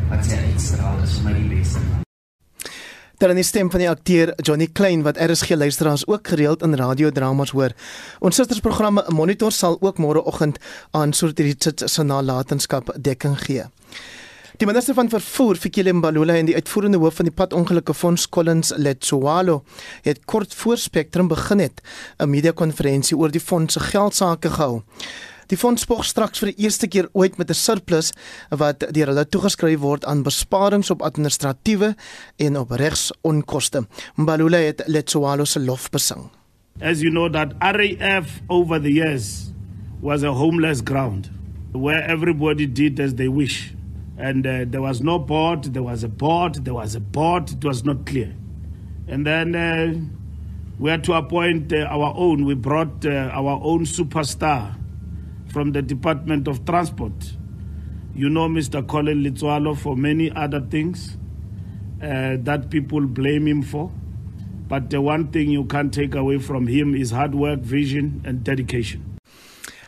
wat 0.09 0.25
sy 0.25 0.43
uitstraal 0.49 1.03
is 1.03 1.17
vir 1.17 1.25
my 1.27 1.39
die 1.39 1.49
beste. 1.55 2.06
Dan 3.17 3.29
in 3.33 3.39
die 3.39 3.43
stem 3.43 3.71
van 3.73 3.81
die 3.81 3.89
akteur 3.89 4.29
Johnny 4.45 4.67
Klein 4.69 5.01
wat 5.01 5.17
RSG 5.17 5.55
luisteraars 5.57 6.03
ook 6.07 6.27
gereeld 6.27 6.61
in 6.61 6.75
radiodramas 6.77 7.49
hoor. 7.49 7.73
Ons 8.19 8.37
sustersprogramme 8.37 9.03
Monitor 9.09 9.51
sal 9.51 9.77
ook 9.81 9.97
môreoggend 9.97 10.59
aan 10.93 11.13
Sortiritsit 11.17 11.81
se 11.89 12.05
nalatenskap 12.05 12.91
dekking 13.01 13.39
gee. 13.41 13.65
Die 14.57 14.67
minister 14.69 14.93
van 14.93 15.09
vervoer, 15.09 15.57
Fikile 15.57 15.93
Mbalula 15.93 16.35
en 16.37 16.45
die 16.45 16.55
uitvoerende 16.55 16.97
hoof 17.01 17.17
van 17.17 17.25
die 17.25 17.33
padongelukke 17.33 17.93
fonds 17.93 18.29
Collins 18.29 18.71
Letsoalo 18.77 19.63
het 20.05 20.21
kort 20.25 20.53
voor 20.53 20.77
Spectrum 20.77 21.27
begin 21.27 21.59
het 21.59 21.81
'n 22.19 22.29
media-konferensie 22.29 23.17
oor 23.17 23.31
die 23.31 23.41
fonds 23.41 23.73
se 23.73 23.79
geldsaake 23.79 24.49
gehou. 24.49 24.81
Die 25.47 25.57
fonds 25.57 25.85
spog 25.85 26.03
straks 26.03 26.41
vir 26.43 26.51
die 26.51 26.65
eerste 26.65 26.89
keer 26.91 27.07
ooit 27.13 27.37
met 27.37 27.49
'n 27.49 27.55
surplus 27.55 28.11
wat 28.49 28.83
deur 28.91 29.07
hulle 29.07 29.25
toegeskryf 29.25 29.79
word 29.79 30.05
aan 30.05 30.23
besparings 30.23 30.91
op 30.91 31.01
administratiewe 31.01 31.95
en 32.37 32.57
op 32.57 32.71
regsonkoste. 32.71 33.87
Mbalula 34.17 34.57
het 34.57 34.83
Letsoalo 34.87 35.45
se 35.45 35.59
lof 35.59 35.89
besing. 35.89 36.29
As 36.81 36.99
you 37.01 37.11
know 37.11 37.29
that 37.29 37.53
RAF 37.59 38.41
over 38.49 38.81
the 38.81 38.91
years 38.91 39.53
was 40.01 40.23
a 40.23 40.31
homeless 40.31 40.81
ground 40.83 41.29
where 41.71 42.03
everybody 42.03 42.67
did 42.67 42.99
as 42.99 43.13
they 43.15 43.27
wish 43.27 43.73
and 44.17 44.45
uh, 44.45 44.65
there 44.69 44.81
was 44.81 45.01
no 45.01 45.19
board 45.19 45.73
there 45.73 45.83
was 45.83 46.03
a 46.03 46.09
board 46.09 46.65
there 46.65 46.73
was 46.73 46.95
a 46.95 46.99
board 46.99 47.49
it 47.51 47.63
was 47.63 47.83
not 47.83 48.05
clear 48.05 48.33
and 49.07 49.25
then 49.25 49.55
uh, 49.55 49.93
we 50.79 50.89
had 50.89 51.03
to 51.03 51.13
appoint 51.13 51.71
uh, 51.73 51.77
our 51.89 52.13
own 52.15 52.45
we 52.45 52.55
brought 52.55 53.05
uh, 53.05 53.29
our 53.33 53.59
own 53.63 53.85
superstar 53.85 54.75
from 55.49 55.71
the 55.71 55.81
Department 55.81 56.47
of 56.47 56.65
Transport. 56.65 57.35
You 58.13 58.29
know 58.29 58.47
Mr. 58.47 58.85
Colin 58.85 59.23
Litsualo 59.23 59.77
for 59.77 59.95
many 59.95 60.31
other 60.31 60.61
things 60.61 61.17
uh, 62.01 62.37
that 62.39 62.69
people 62.69 63.05
blame 63.05 63.47
him 63.47 63.61
for. 63.61 63.91
But 64.67 64.89
the 64.89 65.01
one 65.01 65.27
thing 65.31 65.49
you 65.49 65.63
can't 65.65 65.93
take 65.93 66.15
away 66.15 66.39
from 66.39 66.67
him 66.67 66.93
is 66.93 67.11
hard 67.11 67.33
work, 67.33 67.59
vision, 67.61 68.21
and 68.25 68.43
dedication. 68.43 69.06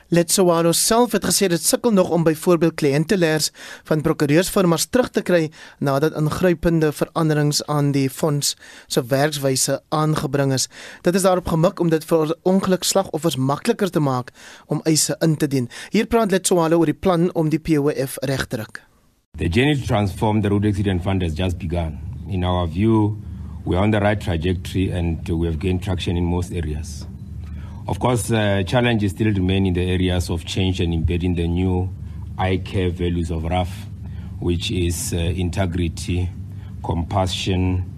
Letsowalo 0.10 0.72
self 0.74 1.12
het 1.14 1.26
gesê 1.30 1.48
dit 1.52 1.62
sukkel 1.62 1.92
nog 1.94 2.10
om 2.10 2.24
byvoorbeeld 2.26 2.74
kliëntelers 2.82 3.52
van 3.86 4.02
prokureursfirmas 4.02 4.88
terug 4.90 5.12
te 5.14 5.22
kry 5.22 5.52
nadat 5.78 6.16
ingrypende 6.18 6.90
veranderings 6.92 7.60
aan 7.70 7.92
die 7.94 8.08
fonds 8.10 8.56
se 8.88 9.04
werkswyse 9.06 9.78
aangebring 9.94 10.54
is. 10.54 10.66
Dit 11.06 11.16
is 11.16 11.28
daarop 11.28 11.52
gemik 11.54 11.80
om 11.80 11.92
dit 11.94 12.06
vir 12.10 12.34
ongelukslagoffers 12.42 13.38
makliker 13.38 13.94
te 13.94 14.02
maak 14.02 14.34
om 14.66 14.82
eise 14.90 15.14
in 15.22 15.38
te 15.38 15.48
dien. 15.48 15.70
Hier 15.94 16.10
praat 16.10 16.34
Letsowalo 16.34 16.82
oor 16.82 16.90
die 16.90 16.98
plan 16.98 17.30
om 17.38 17.54
die 17.54 17.62
POF 17.62 18.18
reg 18.26 18.48
te 18.48 18.58
druk. 18.58 18.82
The 19.38 19.48
journey 19.48 19.76
to 19.76 19.86
transform 19.86 20.42
the 20.42 20.50
road 20.50 20.66
accident 20.66 21.04
fund 21.04 21.22
has 21.22 21.38
just 21.38 21.58
begun. 21.60 22.00
In 22.28 22.44
our 22.44 22.66
view, 22.68 23.22
we 23.64 23.76
are 23.76 23.84
on 23.84 23.92
the 23.92 24.00
right 24.02 24.20
trajectory 24.20 24.90
and 24.90 25.30
we 25.30 25.46
have 25.46 25.60
gained 25.60 25.84
traction 25.84 26.18
in 26.18 26.26
most 26.26 26.52
areas. 26.52 27.06
Of 27.90 28.00
course, 28.00 28.30
uh, 28.30 28.62
challenges 28.68 29.14
still 29.14 29.34
remain 29.34 29.66
in 29.66 29.74
the 29.74 29.82
areas 29.82 30.30
of 30.30 30.46
change 30.46 30.80
and 30.80 30.94
embedding 30.94 31.34
the 31.34 31.48
new 31.48 31.90
I-care 32.38 32.92
values 32.92 33.32
of 33.32 33.46
RAF, 33.46 33.88
which 34.40 34.70
is 34.70 35.12
uh, 35.12 35.18
integrity, 35.18 36.30
compassion, 36.84 37.92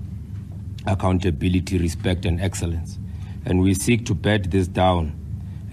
accountability, 0.87 1.77
respect, 1.77 2.25
and 2.25 2.39
excellence. 2.39 2.99
And 3.43 3.61
we 3.61 3.73
seek 3.73 4.05
to 4.05 4.15
bed 4.15 4.49
this 4.49 4.69
down. 4.69 5.11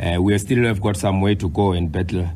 Uh, 0.00 0.20
we 0.20 0.36
still 0.38 0.64
have 0.64 0.80
got 0.80 0.96
some 0.96 1.20
way 1.20 1.36
to 1.36 1.48
go 1.50 1.70
in 1.70 1.86
battle 1.86 2.28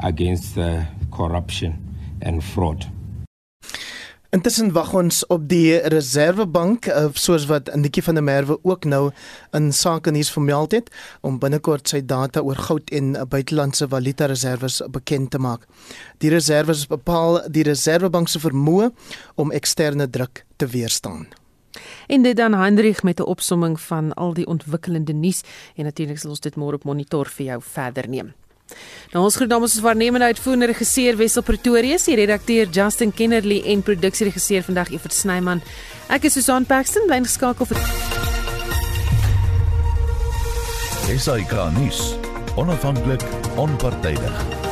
against 0.00 0.58
uh, 0.58 0.86
corruption 1.12 1.94
and 2.20 2.42
fraud. 2.42 2.84
Intussen 4.28 4.74
wag 4.76 4.90
ons 4.92 5.22
op 5.32 5.46
die 5.48 5.78
Reservebank 5.88 6.84
eh, 6.92 7.06
soos 7.16 7.46
wat 7.48 7.70
Nikki 7.72 8.02
van 8.04 8.18
der 8.18 8.24
Merwe 8.26 8.58
ook 8.60 8.84
nou 8.84 9.06
in 9.56 9.70
sake 9.72 10.12
nuus 10.12 10.28
vermeld 10.28 10.74
het 10.76 10.90
om 11.24 11.38
binnekort 11.40 11.88
sy 11.88 12.02
data 12.04 12.42
oor 12.44 12.60
goud 12.66 12.92
en 12.92 13.14
buitelandse 13.32 13.88
valuta 13.88 14.26
reserves 14.28 14.82
bekend 14.92 15.30
te 15.32 15.40
maak. 15.40 15.64
Die 16.20 16.28
reserves 16.28 16.84
bepaal 16.90 17.40
die 17.48 17.64
Reservebank 17.64 18.28
se 18.28 18.42
vermoë 18.44 18.90
om 19.40 19.54
eksterne 19.56 20.10
druk 20.12 20.44
te 20.60 20.68
weerstaan. 20.68 21.24
En 22.12 22.22
dit 22.22 22.36
dan 22.36 22.52
Hendrik 22.52 23.02
met 23.02 23.20
'n 23.20 23.30
opsomming 23.32 23.80
van 23.80 24.12
al 24.12 24.34
die 24.34 24.46
ontwikkelende 24.46 25.12
nuus 25.12 25.40
en 25.76 25.84
natuurlik 25.84 26.18
sal 26.18 26.30
ons 26.30 26.40
dit 26.40 26.56
môre 26.56 26.74
op 26.74 26.84
monitor 26.84 27.26
vir 27.26 27.46
jou 27.46 27.60
verder 27.62 28.08
neem. 28.08 28.34
Nou 29.14 29.24
ons 29.24 29.36
groet 29.40 29.48
namens 29.48 29.74
ons 29.78 29.84
waarnemende 29.84 30.28
uitvoerende 30.28 30.68
regisseur 30.72 31.16
Wessel 31.16 31.42
Pretorius, 31.42 32.04
die 32.10 32.18
redakteur 32.20 32.68
Justin 32.68 33.12
Kennerly 33.12 33.62
en 33.72 33.82
produksieregisseur 33.82 34.66
vandag 34.68 34.92
Evert 34.92 35.16
Snyman. 35.16 35.64
Ek 36.12 36.28
is 36.28 36.36
Susan 36.36 36.68
Paxton, 36.68 37.08
bly 37.08 37.22
geskakel 37.24 37.68
vir 37.72 37.84
Esai 41.08 41.40
Kahnis, 41.48 42.14
onafhanklik, 42.60 43.24
onpartydig. 43.56 44.67